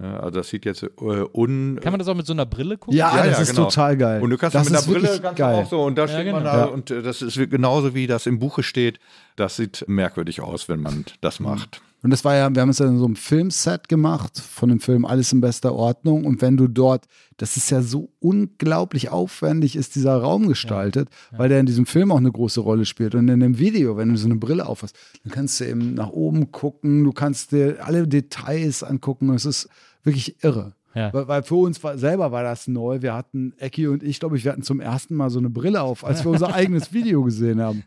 [0.00, 1.80] Ja, also das sieht jetzt äh, un.
[1.82, 2.96] Kann man das auch mit so einer Brille gucken?
[2.96, 3.64] Ja, Ja, das ja, ist genau.
[3.64, 4.22] total geil.
[4.22, 5.54] Und du kannst das mit ist Brille du geil.
[5.56, 6.36] auch so und da steht genau.
[6.36, 6.64] man da Ja.
[6.66, 9.00] und äh, das ist genauso wie das im Buche steht.
[9.34, 11.80] Das sieht merkwürdig aus, wenn man das macht.
[12.02, 14.78] Und das war ja, wir haben es ja in so einem Filmset gemacht, von dem
[14.78, 16.24] Film Alles in bester Ordnung.
[16.24, 17.06] Und wenn du dort,
[17.38, 22.12] das ist ja so unglaublich aufwendig, ist dieser Raum gestaltet, weil der in diesem Film
[22.12, 23.16] auch eine große Rolle spielt.
[23.16, 26.10] Und in dem Video, wenn du so eine Brille aufhast, dann kannst du eben nach
[26.10, 29.30] oben gucken, du kannst dir alle Details angucken.
[29.30, 29.68] Es ist
[30.04, 30.74] wirklich irre.
[30.94, 31.12] Ja.
[31.12, 33.02] Weil, weil für uns war, selber war das neu.
[33.02, 35.82] Wir hatten, Ecki und ich, glaube ich, wir hatten zum ersten Mal so eine Brille
[35.82, 37.82] auf, als wir unser eigenes Video gesehen haben.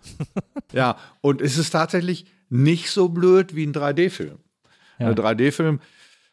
[0.73, 4.37] Ja, und es ist tatsächlich nicht so blöd wie ein 3D-Film.
[4.99, 5.07] Ja.
[5.07, 5.79] Ein 3D-Film,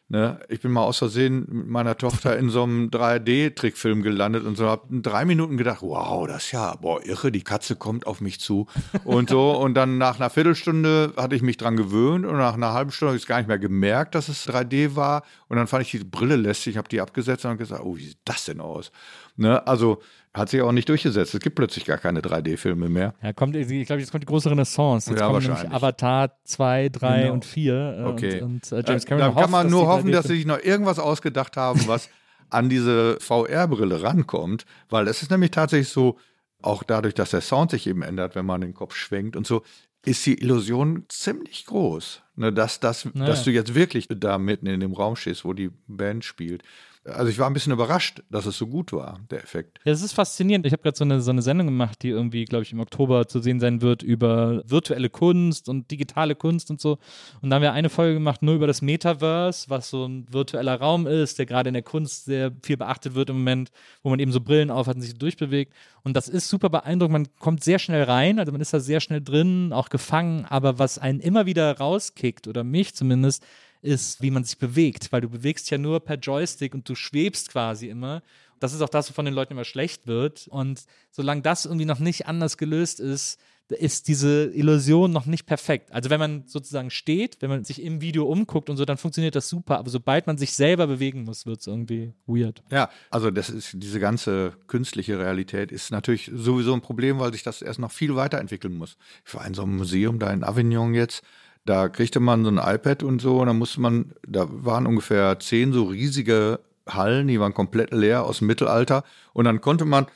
[0.09, 4.57] ne, ich bin mal aus Versehen mit meiner Tochter in so einem 3D-Trickfilm gelandet und
[4.57, 8.19] so habe drei Minuten gedacht, wow, das ist ja, boah, irre, die Katze kommt auf
[8.19, 8.67] mich zu
[9.05, 9.51] und so.
[9.51, 13.11] Und dann nach einer Viertelstunde hatte ich mich dran gewöhnt und nach einer halben Stunde
[13.11, 15.23] habe ich es gar nicht mehr gemerkt, dass es 3D war.
[15.49, 18.05] Und dann fand ich die Brille lästig, habe die abgesetzt und habe gesagt, oh, wie
[18.05, 18.91] sieht das denn aus?
[19.35, 20.01] Ne, also
[20.33, 21.33] hat sich auch nicht durchgesetzt.
[21.33, 23.15] Es gibt plötzlich gar keine 3D-Filme mehr.
[23.23, 25.09] Ja, kommt, ich glaube, jetzt kommt die große Renaissance.
[25.09, 25.75] Jetzt Ja, kommen nämlich wahrscheinlich.
[25.75, 27.33] Avatar 2, 3 Genau.
[27.33, 27.73] und 4.
[27.73, 28.41] äh, Okay.
[28.41, 30.35] Und, und äh, James Äh, Cameron da kann man hofft, nur hoffen, 3D dass sie
[30.37, 32.09] sich noch irgendwas ausgedacht haben, was
[32.51, 36.17] an diese VR-Brille rankommt, weil es ist nämlich tatsächlich so,
[36.61, 39.63] auch dadurch, dass der Sound sich eben ändert, wenn man den Kopf schwenkt und so,
[40.05, 43.27] ist die Illusion ziemlich groß, ne, dass, dass, Naja.
[43.27, 46.63] dass du jetzt wirklich da mitten in dem Raum stehst, wo die Band spielt.
[47.09, 49.79] Also ich war ein bisschen überrascht, dass es so gut war, der Effekt.
[49.83, 50.65] Ja, das ist faszinierend.
[50.65, 53.27] Ich habe gerade so eine, so eine Sendung gemacht, die irgendwie, glaube ich, im Oktober
[53.27, 56.97] zu sehen sein wird über virtuelle Kunst und digitale Kunst und so.
[57.41, 60.79] Und da haben wir eine Folge gemacht nur über das Metaverse, was so ein virtueller
[60.79, 63.71] Raum ist, der gerade in der Kunst sehr viel beachtet wird im Moment,
[64.03, 65.73] wo man eben so Brillen aufhat und sich durchbewegt.
[66.03, 67.11] Und das ist super beeindruckend.
[67.11, 70.45] Man kommt sehr schnell rein, also man ist da sehr schnell drin, auch gefangen.
[70.45, 73.45] Aber was einen immer wieder rauskickt, oder mich zumindest,
[73.81, 77.49] ist, wie man sich bewegt, weil du bewegst ja nur per Joystick und du schwebst
[77.49, 78.21] quasi immer.
[78.59, 80.47] Das ist auch das, wovon den Leuten immer schlecht wird.
[80.49, 83.39] Und solange das irgendwie noch nicht anders gelöst ist,
[83.69, 85.91] ist diese Illusion noch nicht perfekt.
[85.91, 89.35] Also wenn man sozusagen steht, wenn man sich im Video umguckt und so, dann funktioniert
[89.35, 89.77] das super.
[89.77, 92.63] Aber sobald man sich selber bewegen muss, wird es irgendwie weird.
[92.71, 97.43] Ja, also das ist diese ganze künstliche Realität ist natürlich sowieso ein Problem, weil sich
[97.43, 98.97] das erst noch viel weiterentwickeln muss.
[99.25, 101.21] Ich war in so einem Museum da in Avignon jetzt,
[101.69, 105.39] da kriegte man so ein iPad und so und da musste man, da waren ungefähr
[105.39, 109.03] zehn so riesige Hallen, die waren komplett leer aus dem Mittelalter.
[109.33, 110.07] Und dann konnte man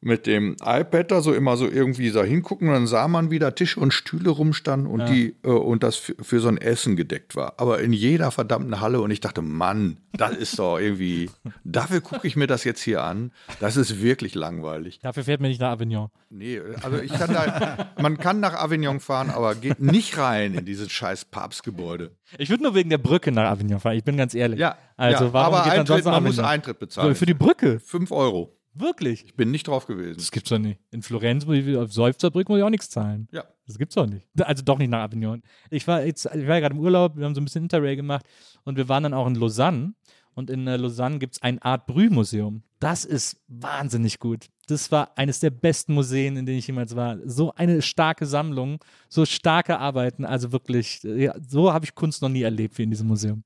[0.00, 3.40] mit dem iPad da so immer so irgendwie da hingucken und dann sah man, wie
[3.40, 6.94] da Tische und Stühle rumstanden und die äh, und das für, für so ein Essen
[6.94, 7.54] gedeckt war.
[7.56, 11.30] Aber in jeder verdammten Halle und ich dachte, Mann, das ist doch irgendwie,
[11.64, 13.32] dafür gucke ich mir das jetzt hier an.
[13.58, 15.00] Das ist wirklich langweilig.
[15.00, 16.10] Dafür fährt man nicht nach Avignon.
[16.30, 20.64] Nee, also ich kann da, man kann nach Avignon fahren, aber geht nicht rein in
[20.64, 22.12] dieses scheiß Papstgebäude.
[22.38, 24.60] Ich würde nur wegen der Brücke nach Avignon fahren, ich bin ganz ehrlich.
[24.60, 26.38] Ja, Also ja, warum aber geht man sonst Eintritt, nach man muss?
[26.38, 27.08] Eintritt bezahlen.
[27.08, 27.80] So, für die Brücke?
[27.80, 28.54] Fünf Euro.
[28.80, 29.24] Wirklich?
[29.24, 30.16] Ich bin nicht drauf gewesen.
[30.18, 30.80] Das gibt's doch nicht.
[30.90, 33.28] In Florenz, muss ich, auf Seufzerbrück muss ich auch nichts zahlen.
[33.32, 33.44] Ja.
[33.66, 34.26] Das gibt's doch nicht.
[34.40, 35.42] Also doch nicht nach Avignon.
[35.70, 37.96] Ich war jetzt, ich war ja gerade im Urlaub, wir haben so ein bisschen Interrail
[37.96, 38.26] gemacht
[38.64, 39.94] und wir waren dann auch in Lausanne.
[40.34, 42.62] Und in äh, Lausanne gibt es ein Art Brüh-Museum.
[42.78, 44.46] Das ist wahnsinnig gut.
[44.68, 47.18] Das war eines der besten Museen, in denen ich jemals war.
[47.24, 48.78] So eine starke Sammlung,
[49.08, 50.24] so starke Arbeiten.
[50.24, 53.42] Also wirklich, äh, ja, so habe ich Kunst noch nie erlebt wie in diesem Museum.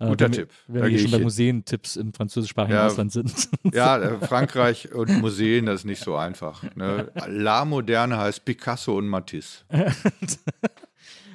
[0.00, 0.48] Äh, Guter wenn Tipp.
[0.68, 1.18] Wenn Da wir schon bei.
[1.18, 2.86] Museentipps im französischsprachigen Ja.
[2.86, 3.32] Ausland sind.
[3.74, 6.62] Ja, äh, Frankreich und Museen, das ist nicht so einfach.
[6.76, 7.10] Ne?
[7.26, 9.64] La Moderne heißt Picasso und Matisse.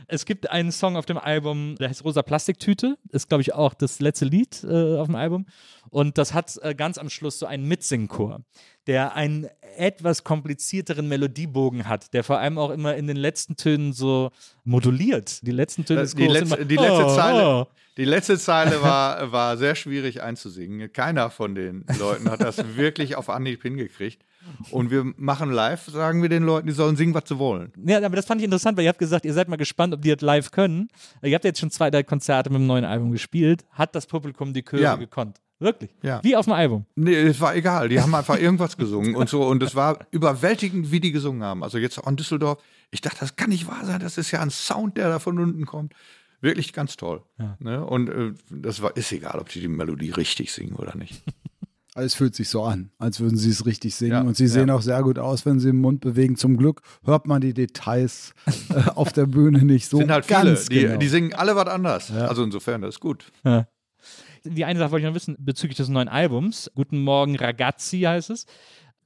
[0.07, 2.97] Es gibt einen Song auf dem Album, der heißt Rosa Plastiktüte.
[3.09, 5.45] Ist, glaube ich, auch das letzte Lied äh, auf dem Album.
[5.89, 8.41] Und das hat äh, ganz am Schluss so einen Mitsingchor,
[8.87, 9.47] der einen
[9.77, 14.31] etwas komplizierteren Melodiebogen hat, der vor allem auch immer in den letzten Tönen so
[14.63, 15.45] moduliert.
[15.45, 17.67] Die letzten Töne des Äh, Die Chors letzte, immer, die letzte oh, Zeile, oh.
[17.97, 20.91] die letzte Zeile war, war sehr schwierig einzusingen.
[20.91, 24.23] Keiner von den Leuten hat das wirklich auf Anhieb hingekriegt.
[24.71, 27.71] Und wir machen live, sagen wir den Leuten, die sollen singen, was sie wollen.
[27.85, 30.01] Ja, aber das fand ich interessant, weil ihr habt gesagt, ihr seid mal gespannt, ob
[30.01, 30.87] die das live können.
[31.21, 33.65] Ihr habt jetzt schon zwei, drei Konzerte mit dem neuen Album gespielt.
[33.71, 34.95] Hat das Publikum die Chöre Ja.
[34.95, 35.39] gekonnt?
[35.59, 35.91] Wirklich?
[36.01, 36.21] Ja.
[36.23, 36.85] Wie auf dem Album?
[36.95, 37.87] Nee, es war egal.
[37.87, 39.45] Die haben einfach irgendwas gesungen und so.
[39.47, 41.63] Und es war überwältigend, wie die gesungen haben.
[41.63, 42.61] Also jetzt auch in Düsseldorf.
[42.91, 43.99] Ich dachte, das kann nicht wahr sein.
[44.01, 45.93] Das ist ja ein Sound, der da von unten kommt.
[46.41, 47.21] Wirklich ganz toll.
[47.59, 47.85] Ne?
[47.85, 51.23] Und äh, das war, ist egal, ob die die Melodie richtig singen oder nicht.
[51.95, 54.11] Also es fühlt sich so an, als würden sie es richtig singen.
[54.13, 54.75] Ja, und sie sehen ja.
[54.75, 56.35] auch sehr gut aus, wenn sie den Mund bewegen.
[56.35, 58.33] Zum Glück hört man die Details
[58.69, 60.43] äh, auf der Bühne nicht so sind halt viele.
[60.43, 60.97] ganz Die, genau.
[60.97, 62.11] die singen alle was anders.
[62.11, 63.31] Also insofern, das ist gut.
[64.43, 66.71] Die eine Sache wollte ich noch wissen bezüglich des neuen Albums.
[66.75, 68.45] Guten Morgen, Ragazzi heißt es.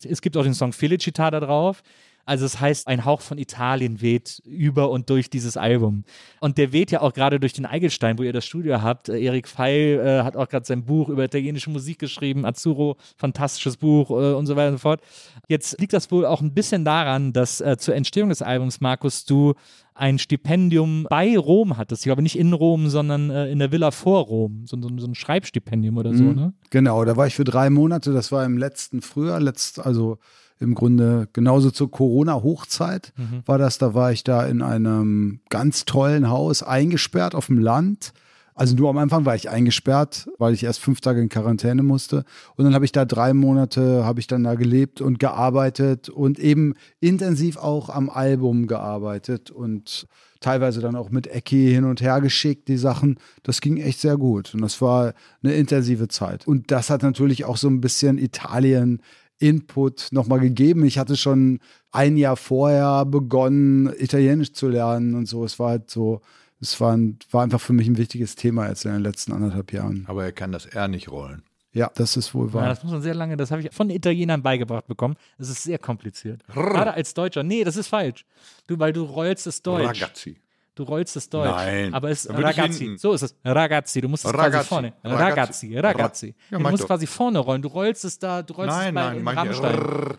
[0.03, 1.81] Es gibt auch den Song Felicita da drauf.
[2.27, 6.03] Also es heißt, ein Hauch von Italien weht über und durch dieses Album.
[6.41, 9.07] Und der weht ja auch gerade durch den Eigelstein, wo ihr das Studio habt.
[9.07, 12.45] Äh, Erik Feil äh, hat auch gerade sein Buch über italienische Musik geschrieben.
[12.45, 15.01] Azzurro, fantastisches Buch äh, und so weiter und so fort.
[15.47, 19.23] Jetzt liegt das wohl auch ein bisschen daran, dass äh, zur Entstehung des Albums, Markus,
[19.23, 19.53] du
[19.95, 22.01] ein Stipendium bei Rom hattest.
[22.01, 24.65] Ich glaube nicht in Rom, sondern äh, in der Villa vor Rom.
[24.65, 26.53] So, so, so ein Schreibstipendium oder so, ne?
[26.71, 30.19] Genau, da war ich für drei Monate, das war im letzten Frühjahr, letzt, also
[30.59, 33.13] im Grunde genauso zur Corona-Hochzeit
[33.45, 33.77] war das.
[33.77, 38.13] Da war ich da in einem ganz tollen Haus eingesperrt auf dem Land.
[38.57, 42.25] Also nur am Anfang war ich eingesperrt, weil ich erst fünf Tage in Quarantäne musste.
[42.55, 46.39] Und dann habe ich da drei Monate, habe ich dann da gelebt und gearbeitet und
[46.39, 50.07] eben intensiv auch am Album gearbeitet und
[50.39, 53.19] teilweise dann auch mit Ecki hin und her geschickt, die Sachen.
[53.43, 54.55] Das ging echt sehr gut.
[54.55, 55.13] Und das war
[55.43, 56.47] eine intensive Zeit.
[56.47, 59.03] Und das hat natürlich auch so ein bisschen Italien
[59.39, 60.85] Input nochmal gegeben.
[60.85, 61.59] Ich hatte schon
[61.91, 65.43] ein Jahr vorher begonnen, Italienisch zu lernen und so.
[65.45, 66.21] Es war halt so,
[66.59, 69.71] es war, ein, war einfach für mich ein wichtiges Thema jetzt in den letzten anderthalb
[69.73, 70.05] Jahren.
[70.07, 71.43] Aber er kann das R nicht rollen.
[71.73, 72.69] Ja, das ist wohl Ja, wahr.
[72.69, 75.15] das muss man sehr lange, das habe ich von Italienern beigebracht bekommen.
[75.37, 76.43] Das ist sehr kompliziert.
[76.47, 77.43] Gerade als Deutscher.
[77.43, 78.25] Nee, das ist falsch.
[78.65, 79.85] Du, weil du rollst es Deutsch.
[80.01, 80.37] Ragazzi.
[80.77, 81.49] Du rollst es Deutsch.
[81.49, 81.91] Nein.
[81.91, 82.97] Aber es ist Ragazzi.
[82.99, 83.35] So ist es.
[83.43, 83.99] Ragazzi.
[83.99, 84.67] Du musst es quasi Ragazzi.
[84.69, 84.93] vorne.
[85.03, 85.75] Ragazzi.
[85.75, 85.75] Ragazzi.
[85.75, 86.35] Ragazzi.
[86.51, 86.87] Ja, du musst doch.
[86.87, 87.63] quasi vorne rollen.
[87.63, 90.17] Du rollst es da, du rollst Nein, es bei nein, Rammstein.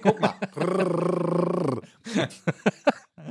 [0.00, 0.34] Guck mal.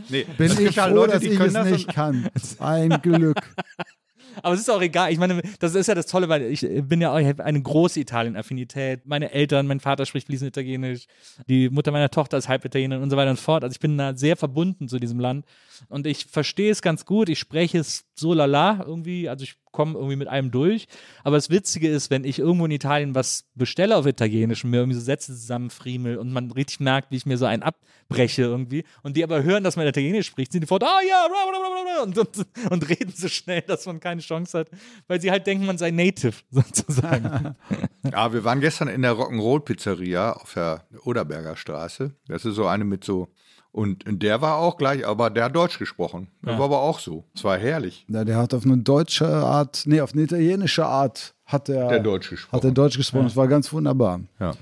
[0.10, 2.30] nee, Bin ich halt froh, Leute, dass die ich es das nicht kann.
[2.60, 3.38] Ein Glück.
[4.42, 5.12] Aber es ist auch egal.
[5.12, 7.62] Ich meine, das ist ja das Tolle, weil ich bin ja auch, ich habe eine
[7.62, 9.06] große Italien-Affinität.
[9.06, 11.08] Meine Eltern, mein Vater spricht fließend Italienisch,
[11.48, 13.64] die Mutter meiner Tochter ist halb Italienerin und so weiter und fort.
[13.64, 15.46] Also ich bin da sehr verbunden zu diesem Land
[15.90, 17.30] und ich verstehe es ganz gut.
[17.30, 20.88] Ich spreche es so lala irgendwie, also ich komme irgendwie mit allem durch.
[21.24, 24.78] Aber das Witzige ist, wenn ich irgendwo in Italien was bestelle auf Italienisch und mir
[24.78, 28.86] irgendwie so Sätze zusammenfriemel und man richtig merkt, wie ich mir so einen abbreche irgendwie
[29.04, 31.60] und die aber hören, dass man Italienisch spricht, sind die fort, ah ja, bla, bla,
[31.60, 34.70] bla, bla, und, und, und reden so schnell, dass man keine Chance hat,
[35.08, 37.56] weil sie halt denken, man sei Native sozusagen.
[38.10, 42.16] Ja, wir waren gestern in der Rock'n'Roll-Pizzeria auf der Oderberger Straße.
[42.28, 43.28] Das ist so eine mit so.
[43.76, 46.28] Und der war auch gleich, aber der hat Deutsch gesprochen.
[46.46, 47.26] Der war aber auch so.
[47.36, 51.36] Es war herrlich, Ja, der hat auf eine deutsche Art, nee, auf eine italienische Art
[51.46, 52.56] hat er, der Deutsch gesprochen.
[52.56, 53.26] hat er Deutsch gesprochen.
[53.26, 54.22] Das war ganz wunderbar.
[54.40, 54.54] ja.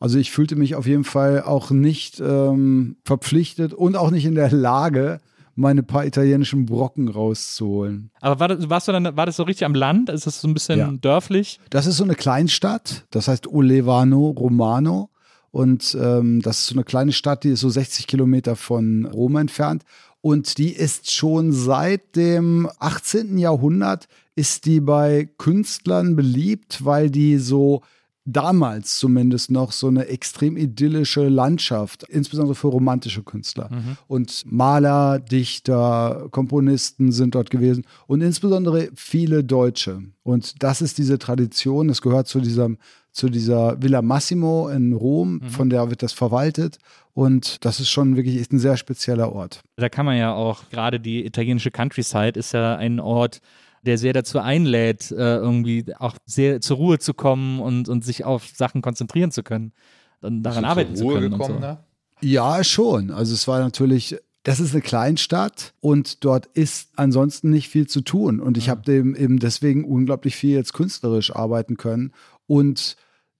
[0.00, 4.34] Also ich fühlte mich auf jeden Fall auch nicht ähm, verpflichtet und auch nicht in
[4.34, 5.20] der Lage,
[5.54, 8.10] meine paar italienischen Brocken rauszuholen.
[8.20, 10.10] Aber war das, warst du dann, war das so richtig am Land?
[10.10, 10.92] Ist das so ein bisschen Ja.
[11.00, 11.60] dörflich?
[11.70, 15.08] Das ist so eine Kleinstadt, das heißt Olevano Romano.
[15.50, 19.36] Und ähm, das ist so eine kleine Stadt, die ist so 60 Kilometer von Rom
[19.36, 19.84] entfernt.
[20.20, 23.38] Und die ist schon seit dem 18.
[23.38, 27.82] Jahrhundert, ist die bei Künstlern beliebt, weil die so
[28.26, 33.70] damals zumindest noch so eine extrem idyllische Landschaft, insbesondere für romantische Künstler.
[33.70, 33.96] Mhm.
[34.08, 40.02] Und Maler, Dichter, Komponisten sind dort gewesen und insbesondere viele Deutsche.
[40.24, 42.78] Und das ist diese Tradition, es gehört zu diesem
[43.16, 45.48] zu dieser Villa Massimo in Rom, mhm.
[45.48, 46.78] von der wird das verwaltet.
[47.14, 49.62] Und das ist schon wirklich echt ein sehr spezieller Ort.
[49.76, 53.40] Da kann man ja auch, gerade die italienische Countryside ist ja ein Ort,
[53.82, 58.24] der sehr dazu einlädt, äh, irgendwie auch sehr zur Ruhe zu kommen und, und sich
[58.24, 59.72] auf Sachen konzentrieren zu können
[60.20, 61.30] und daran arbeiten zu können.
[61.30, 61.60] Gekommen, so.
[61.60, 61.78] ne?
[62.20, 63.10] Ja, schon.
[63.10, 68.00] Also es war natürlich das ist eine Kleinstadt und dort ist ansonsten nicht viel zu
[68.00, 68.38] tun.
[68.38, 68.76] Und ich ja.
[68.76, 72.12] habe eben deswegen unglaublich viel jetzt künstlerisch arbeiten können.
[72.46, 72.96] Und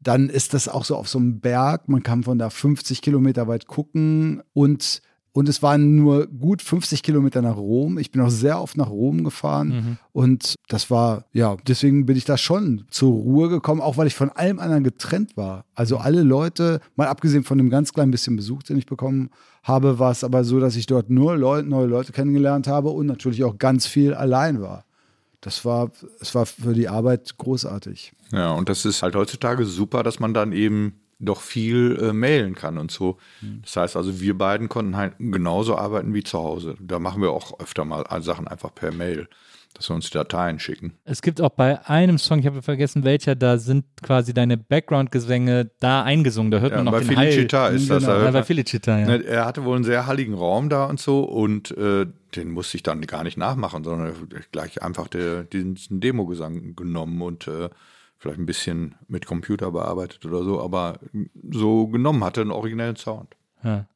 [0.06, 1.88] dann ist das auch so auf so einem Berg.
[1.88, 5.02] Man kann von da 50 Kilometer weit gucken und
[5.32, 7.98] und es waren nur gut 50 Kilometer nach Rom.
[7.98, 9.68] Ich bin auch sehr oft nach Rom gefahren.
[9.68, 9.96] Mhm.
[10.12, 14.14] Und das war, ja, deswegen bin ich da schon zur Ruhe gekommen, auch weil ich
[14.14, 15.66] von allem anderen getrennt war.
[15.74, 16.00] Also mhm.
[16.00, 19.28] alle Leute, mal abgesehen von dem ganz kleinen bisschen Besuch, den ich bekommen
[19.62, 23.04] habe, war es aber so, dass ich dort nur Leute, neue Leute kennengelernt habe und
[23.04, 24.85] natürlich auch ganz viel allein war.
[25.40, 25.90] Das war,
[26.20, 28.12] es war für die Arbeit großartig.
[28.32, 32.54] Ja, und das ist halt heutzutage super, dass man dann eben doch viel äh, mailen
[32.54, 33.18] kann und so.
[33.40, 33.62] Mhm.
[33.62, 36.76] Das heißt also, wir beiden konnten halt genauso arbeiten wie zu Hause.
[36.80, 39.28] Da machen wir auch öfter mal Sachen einfach per Mail,
[39.76, 40.94] dass wir uns die Dateien schicken.
[41.04, 45.70] Es gibt auch bei einem Song, ich habe vergessen welcher, da sind quasi deine Background-Gesänge
[45.80, 46.50] da eingesungen.
[46.50, 47.74] Da hört ja, man noch bei den Felicita Hall.
[47.74, 48.04] ist das.
[48.04, 49.06] Genau, bei Felicita, ja.
[49.06, 52.76] Ne, er hatte wohl einen sehr halligen Raum da und so und äh, den musste
[52.76, 54.12] ich dann gar nicht nachmachen, sondern
[54.52, 57.68] gleich einfach der, diesen Demo-Gesang genommen und äh,
[58.18, 61.00] vielleicht ein bisschen mit Computer bearbeitet oder so, aber
[61.50, 63.36] so genommen hatte einen originellen Sound.
[63.62, 63.86] Ja.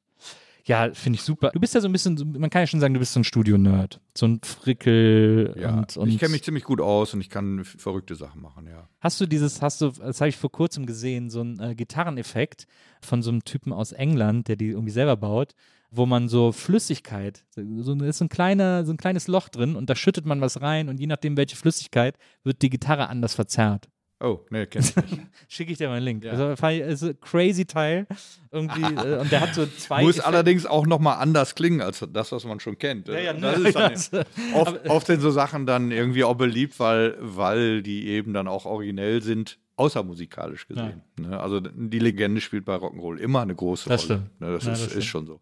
[0.64, 1.50] Ja, finde ich super.
[1.52, 3.24] Du bist ja so ein bisschen, man kann ja schon sagen, du bist so ein
[3.24, 4.00] Studio-Nerd.
[4.16, 7.64] So ein Frickel ja, und, und Ich kenne mich ziemlich gut aus und ich kann
[7.64, 8.88] verrückte Sachen machen, ja.
[9.00, 12.66] Hast du dieses, hast du, das habe ich vor kurzem gesehen, so ein äh, Gitarreneffekt
[13.00, 15.54] von so einem Typen aus England, der die irgendwie selber baut,
[15.90, 19.90] wo man so Flüssigkeit, so ist so ein, kleiner, so ein kleines Loch drin und
[19.90, 23.88] da schüttet man was rein und je nachdem, welche Flüssigkeit, wird die Gitarre anders verzerrt.
[24.22, 25.22] Oh, nee, kenn ich nicht.
[25.48, 26.24] Schicke ich dir mal einen Link.
[26.24, 26.32] Ja.
[26.32, 28.06] Also, ist ein crazy Teil.
[28.50, 30.02] Irgendwie, äh, und der hat so zwei.
[30.02, 30.26] Muss Effekte.
[30.28, 33.08] allerdings auch nochmal anders klingen als das, was man schon kennt.
[33.08, 34.10] Ja, ja, das ist dann das,
[34.54, 38.66] oft, oft sind so Sachen dann irgendwie auch beliebt, weil, weil die eben dann auch
[38.66, 41.02] originell sind, außermusikalisch gesehen.
[41.18, 41.26] Ja.
[41.28, 41.40] Ne?
[41.40, 44.30] Also die Legende spielt bei Rock'n'Roll immer eine große das Rolle.
[44.38, 44.52] Ne?
[44.52, 45.40] Das, ist, das ist schon so.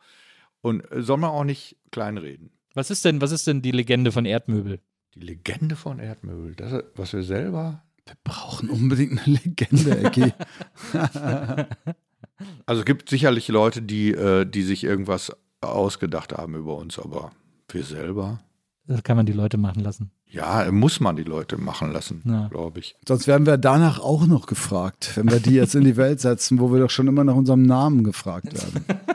[0.60, 2.50] Und äh, soll man auch nicht kleinreden.
[2.74, 4.78] Was ist denn, was ist denn die Legende von Erdmöbel?
[5.16, 10.32] Die Legende von Erdmöbel, das, was wir selber wir brauchen unbedingt eine Legende, Ecki.
[12.66, 17.32] also es gibt sicherlich Leute, die, äh, die sich irgendwas ausgedacht haben über uns, aber
[17.70, 18.40] wir selber.
[18.86, 20.10] Das kann man die Leute machen lassen.
[20.30, 22.48] Ja, muss man die Leute machen lassen, ja.
[22.48, 22.96] glaube ich.
[23.06, 26.58] Sonst werden wir danach auch noch gefragt, wenn wir die jetzt in die Welt setzen,
[26.60, 28.84] wo wir doch schon immer nach unserem Namen gefragt werden.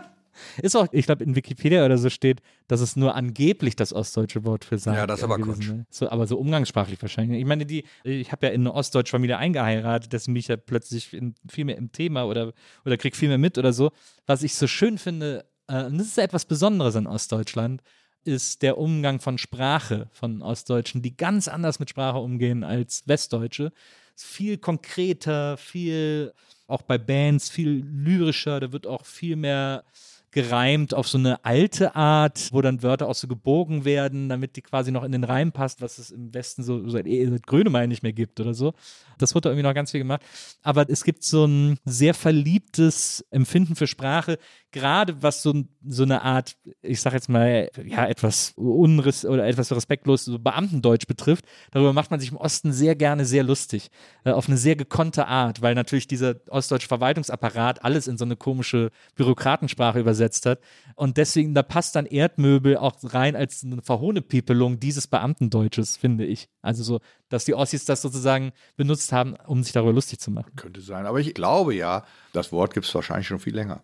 [0.62, 4.46] Ist auch, ich glaube, in Wikipedia oder so steht, dass es nur angeblich das ostdeutsche
[4.46, 4.98] Wort für sagt.
[4.98, 5.70] Ja, das ist aber Quatsch.
[5.70, 5.86] Ne?
[5.90, 7.40] So, aber so umgangssprachlich wahrscheinlich.
[7.40, 10.58] Ich meine, die, ich habe ja in eine ostdeutsche Familie eingeheiratet, deswegen bin ich ja
[10.58, 12.54] plötzlich in, viel mehr im Thema oder,
[12.86, 13.92] oder krieg viel mehr mit oder so.
[14.26, 17.82] Was ich so schön finde, äh, und das ist etwas Besonderes in Ostdeutschland,
[18.26, 23.72] ist der Umgang von Sprache von Ostdeutschen, die ganz anders mit Sprache umgehen als Westdeutsche.
[24.16, 26.34] Viel konkreter, viel
[26.68, 29.84] auch bei Bands viel lyrischer, da wird auch viel mehr
[30.34, 34.62] gereimt auf so eine alte Art, wo dann Wörter auch so gebogen werden, damit die
[34.62, 38.04] quasi noch in den Reim passt, was es im Westen so seit, seit Grönemeyer nicht
[38.04, 38.74] mehr gibt oder so.
[39.20, 40.22] Das wurde irgendwie noch ganz viel gemacht.
[40.64, 44.38] Aber es gibt so ein sehr verliebtes Empfinden für Sprache,
[44.72, 45.54] gerade was so,
[45.88, 51.08] so eine Art, ich sag jetzt mal, ja, etwas unres oder etwas respektlos so Beamtendeutsch
[51.08, 51.46] betrifft.
[51.72, 53.90] Darüber macht man sich im Osten sehr gerne sehr lustig.
[54.26, 58.36] Äh, auf eine sehr gekonnte Art, weil natürlich dieser ostdeutsche Verwaltungsapparat alles in so eine
[58.36, 60.60] komische Bürokratensprache übersetzt hat.
[60.96, 66.50] Und deswegen, da passt dann Erdmöbel auch rein als eine Verhohnepiepelung dieses Beamtendeutsches, finde ich.
[66.62, 70.56] Also so, dass die Ossis das sozusagen benutzt haben, um sich darüber lustig zu machen.
[70.56, 71.06] Könnte sein.
[71.06, 73.84] Aber ich glaube ja, das Wort gibt es wahrscheinlich schon viel länger.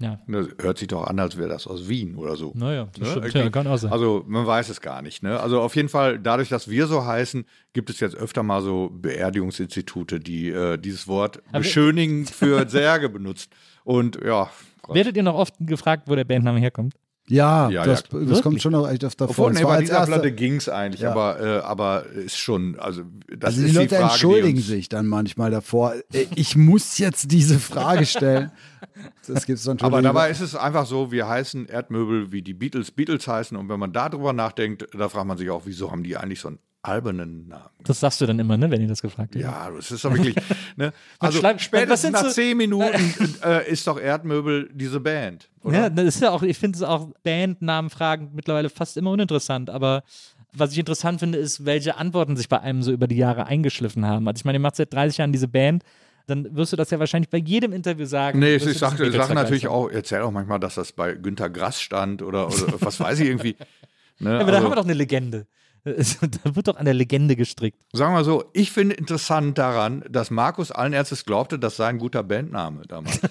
[0.00, 0.18] Ja.
[0.26, 2.52] Das hört sich doch an, als wäre das aus Wien oder so.
[2.56, 3.28] Naja, das ne?
[3.28, 3.92] stimmt, ja, kann auch sein.
[3.92, 5.22] Also man weiß es gar nicht.
[5.22, 5.38] Ne?
[5.38, 8.90] Also auf jeden Fall, dadurch, dass wir so heißen, gibt es jetzt öfter mal so
[8.92, 13.52] Beerdigungsinstitute, die äh, dieses Wort Aber beschönigen für Särge benutzt.
[13.84, 14.50] Und ja.
[14.82, 14.96] Gott.
[14.96, 16.94] Werdet ihr noch oft gefragt, wo der Bandname herkommt?
[17.26, 19.46] Ja, Ja, das, ja, das kommt schon noch echt öfter vor.
[19.46, 21.12] Obwohl, nee, bei als dieser erste- Platte ging es eigentlich, Ja.
[21.12, 24.60] aber, äh, aber ist schon, also das Also ist die Leute die Frage, entschuldigen die
[24.60, 25.94] uns, sich dann manchmal davor.
[26.12, 28.50] Äh, Ich muss jetzt diese Frage stellen.
[29.26, 29.82] Das gibt's natürlich.
[29.84, 33.56] Aber dabei ist es einfach so, wir heißen Erdmöbel, wie die Beatles Beatles heißen.
[33.56, 36.48] Und wenn man darüber nachdenkt, da fragt man sich auch, wieso haben die eigentlich so
[36.48, 37.64] einen albernen Namen?
[37.84, 39.42] Das sagst du dann immer, ne, wenn ihr das gefragt habt.
[39.42, 40.34] Ja, das ist doch wirklich.
[40.76, 40.92] ne?
[41.18, 45.48] Also schreibt- was spätestens nach zehn Minuten äh, ist doch Erdmöbel diese Band.
[45.62, 45.74] Oder?
[45.74, 50.02] Ja, das ist ja auch, ich finde es auch Bandnamenfragen mittlerweile fast immer uninteressant, aber
[50.52, 54.06] was ich interessant finde, ist, welche Antworten sich bei einem so über die Jahre eingeschliffen
[54.06, 54.28] haben.
[54.28, 55.82] Also ich meine, ihr macht seit 30 Jahren diese Band,
[56.26, 58.38] dann wirst du das ja wahrscheinlich bei jedem Interview sagen.
[58.38, 62.22] Nee, ich sage sag natürlich auch, erzähl auch manchmal, dass das bei Günter Grass stand
[62.22, 63.56] oder, oder was weiß ich irgendwie.
[64.20, 64.30] Ne?
[64.30, 64.42] sagen.
[64.42, 65.46] Aber da Also- haben wir doch eine Legende.
[66.44, 67.78] Da wird doch an der Legende gestrickt.
[67.92, 71.88] Sagen wir mal so, ich finde interessant daran, dass Markus allen Ernstes glaubte, das sei
[71.88, 73.20] ein guter Bandname damals.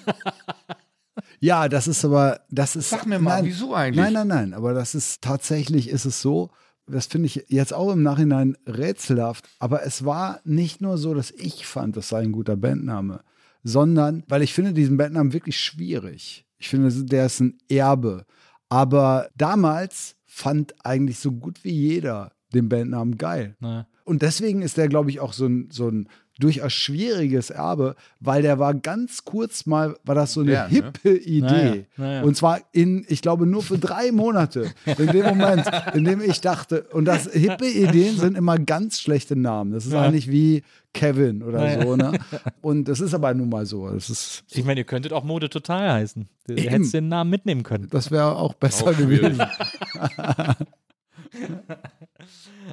[1.40, 2.90] Ja, das ist aber, das ist.
[2.90, 4.02] Sag mir mal, nein, wieso eigentlich?
[4.02, 4.54] Nein, nein, nein.
[4.54, 6.50] Aber das ist tatsächlich, ist es so.
[6.86, 9.48] Das finde ich jetzt auch im Nachhinein rätselhaft.
[9.58, 13.20] Aber es war nicht nur so, dass ich fand, das sei ein guter Bandname,
[13.62, 16.46] sondern, weil ich finde diesen Bandnamen wirklich schwierig.
[16.58, 18.26] Ich finde, der ist ein Erbe.
[18.68, 23.56] Aber damals fand eigentlich so gut wie jeder den Bandnamen geil.
[23.60, 23.86] Na.
[24.04, 26.08] Und deswegen ist der, glaube ich, auch so ein, so ein
[26.38, 30.68] durchaus schwieriges Erbe, weil der war ganz kurz mal, war das so eine Ja, ne?
[30.68, 31.40] hippe Idee.
[31.40, 32.22] Naja, naja.
[32.22, 34.72] Und zwar in, ich glaube, nur für drei Monate.
[34.98, 35.64] In dem Moment,
[35.94, 39.72] in dem ich dachte, und das hippe Ideen sind immer ganz schlechte Namen.
[39.72, 40.02] Das ist Ja.
[40.02, 41.82] eigentlich wie Kevin oder Naja.
[41.86, 42.18] so, ne?
[42.62, 43.88] Und das ist aber nun mal so.
[43.88, 46.28] Das ist, Ich meine, ihr könntet auch Mode total heißen.
[46.48, 46.68] Du Eben.
[46.68, 47.88] hättest den Namen mitnehmen können.
[47.90, 49.40] das wäre auch besser Auch gewesen.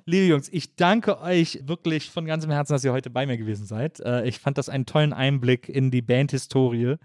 [0.06, 3.66] Liebe Jungs, ich danke euch wirklich von ganzem Herzen, dass ihr heute bei mir gewesen
[3.66, 4.00] seid.
[4.00, 6.96] Äh, ich fand das einen tollen Einblick in die Bandhistorie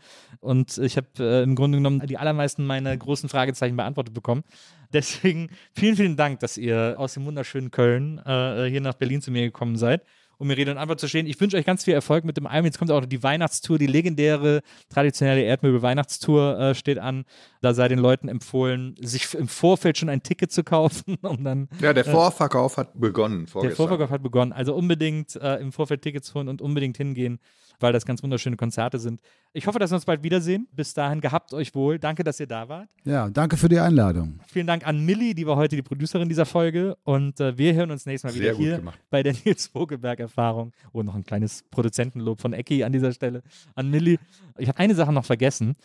[0.40, 4.44] und ich habe äh, im Grunde genommen die allermeisten meiner großen Fragezeichen beantwortet bekommen.
[4.93, 9.31] Deswegen vielen, vielen Dank, dass ihr aus dem wunderschönen Köln äh, hier nach Berlin zu
[9.31, 10.02] mir gekommen seid
[10.38, 11.26] um mir Rede und Antwort zu stehen.
[11.26, 12.66] Ich wünsche euch ganz viel Erfolg mit dem Album.
[12.66, 17.24] Jetzt kommt auch noch die Weihnachtstour, die legendäre, traditionelle Erdmöbel-Weihnachtstour äh, steht an.
[17.62, 21.68] Da sei den Leuten empfohlen, sich im Vorfeld schon ein Ticket zu kaufen, um dann
[21.80, 23.76] Ja, der Vorverkauf hat begonnen der vorgestern.
[23.76, 24.52] Vorverkauf hat begonnen.
[24.52, 27.38] Also unbedingt äh, im Vorfeld Tickets holen und unbedingt hingehen,
[27.80, 29.20] weil das ganz wunderschöne Konzerte sind.
[29.52, 30.68] Ich hoffe, dass wir uns bald wiedersehen.
[30.72, 31.98] Bis dahin, gehabt euch wohl.
[31.98, 32.88] Danke, dass ihr da wart.
[33.04, 34.40] Ja, danke für die Einladung.
[34.48, 36.96] Vielen Dank an Millie, die war heute die Producerin dieser Folge.
[37.04, 38.98] Und äh, wir hören uns nächstes Mal Sehr wieder gut hier gemacht.
[39.10, 40.72] bei der Nils Vogelberg-Erfahrung.
[40.92, 43.42] Oh, noch ein kleines Produzentenlob von Ecki an dieser Stelle.
[43.74, 44.18] An Millie.
[44.58, 45.76] Ich habe eine Sache noch vergessen.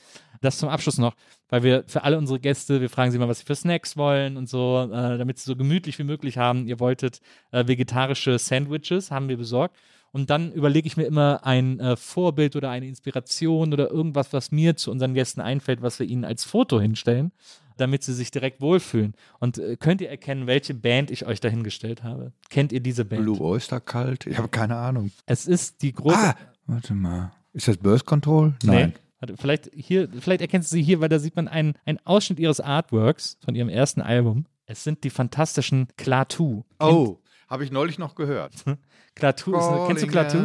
[0.41, 1.13] Das zum Abschluss noch,
[1.49, 4.38] weil wir für alle unsere Gäste, wir fragen sie mal, was sie für Snacks wollen
[4.38, 6.65] und so, äh, damit sie so gemütlich wie möglich haben.
[6.68, 9.77] Ihr wolltet äh, vegetarische Sandwiches, haben wir besorgt.
[10.12, 14.52] Und dann überlege ich mir immer ein äh, Vorbild oder eine Inspiration oder irgendwas, was
[14.52, 17.32] mir zu unseren Gästen einfällt, was wir ihnen als Foto hinstellen,
[17.78, 19.14] damit sie sich direkt wohlfühlen.
[19.40, 22.34] Und äh, könnt ihr erkennen, welche Band ich euch dahingestellt habe?
[22.50, 23.24] Kennt ihr diese Band?
[23.24, 24.28] Blue Oyster Kalt?
[24.28, 25.12] Ich habe keine Ahnung.
[25.26, 26.18] Es ist die große.
[26.18, 26.36] Ah,
[26.68, 27.32] warte mal.
[27.54, 28.54] Ist das Birth Control?
[28.64, 28.90] Nein.
[28.90, 29.02] Nee.
[29.22, 32.40] Warte, vielleicht, hier, vielleicht erkennst du sie hier, weil da sieht man einen, einen Ausschnitt
[32.40, 34.46] ihres Artworks von ihrem ersten Album.
[34.66, 36.64] Es sind die fantastischen Klaatu.
[36.80, 37.18] Oh,
[37.52, 38.53] habe ich neulich noch gehört.
[39.15, 40.38] Klaatu ist kennst du Klaatu?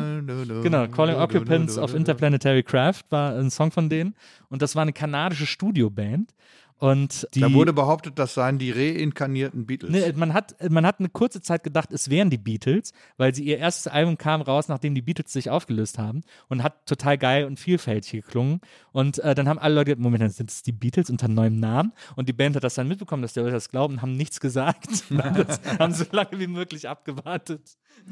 [0.63, 4.17] Genau, Calling Occupants of Interplanetary Craft war ein Song von denen.
[4.49, 6.35] Und das war eine kanadische Studioband.
[6.79, 9.91] Und die, Da wurde behauptet, das seien die reinkarnierten Beatles.
[9.91, 13.45] Ne, man, hat, man hat eine kurze Zeit gedacht, es wären die Beatles, weil sie
[13.45, 17.47] ihr erstes Album kam raus, nachdem die Beatles sich aufgelöst haben und hat total geil
[17.47, 18.61] und vielfältig geklungen.
[18.93, 21.59] Und äh, dann haben alle Leute, gedacht, Moment, dann sind es die Beatles unter neuem
[21.59, 21.93] Namen.
[22.15, 25.05] Und die Band hat das dann mitbekommen, dass die Leute das glauben, haben nichts gesagt.
[25.11, 27.63] das haben so lange wie möglich abgewartet.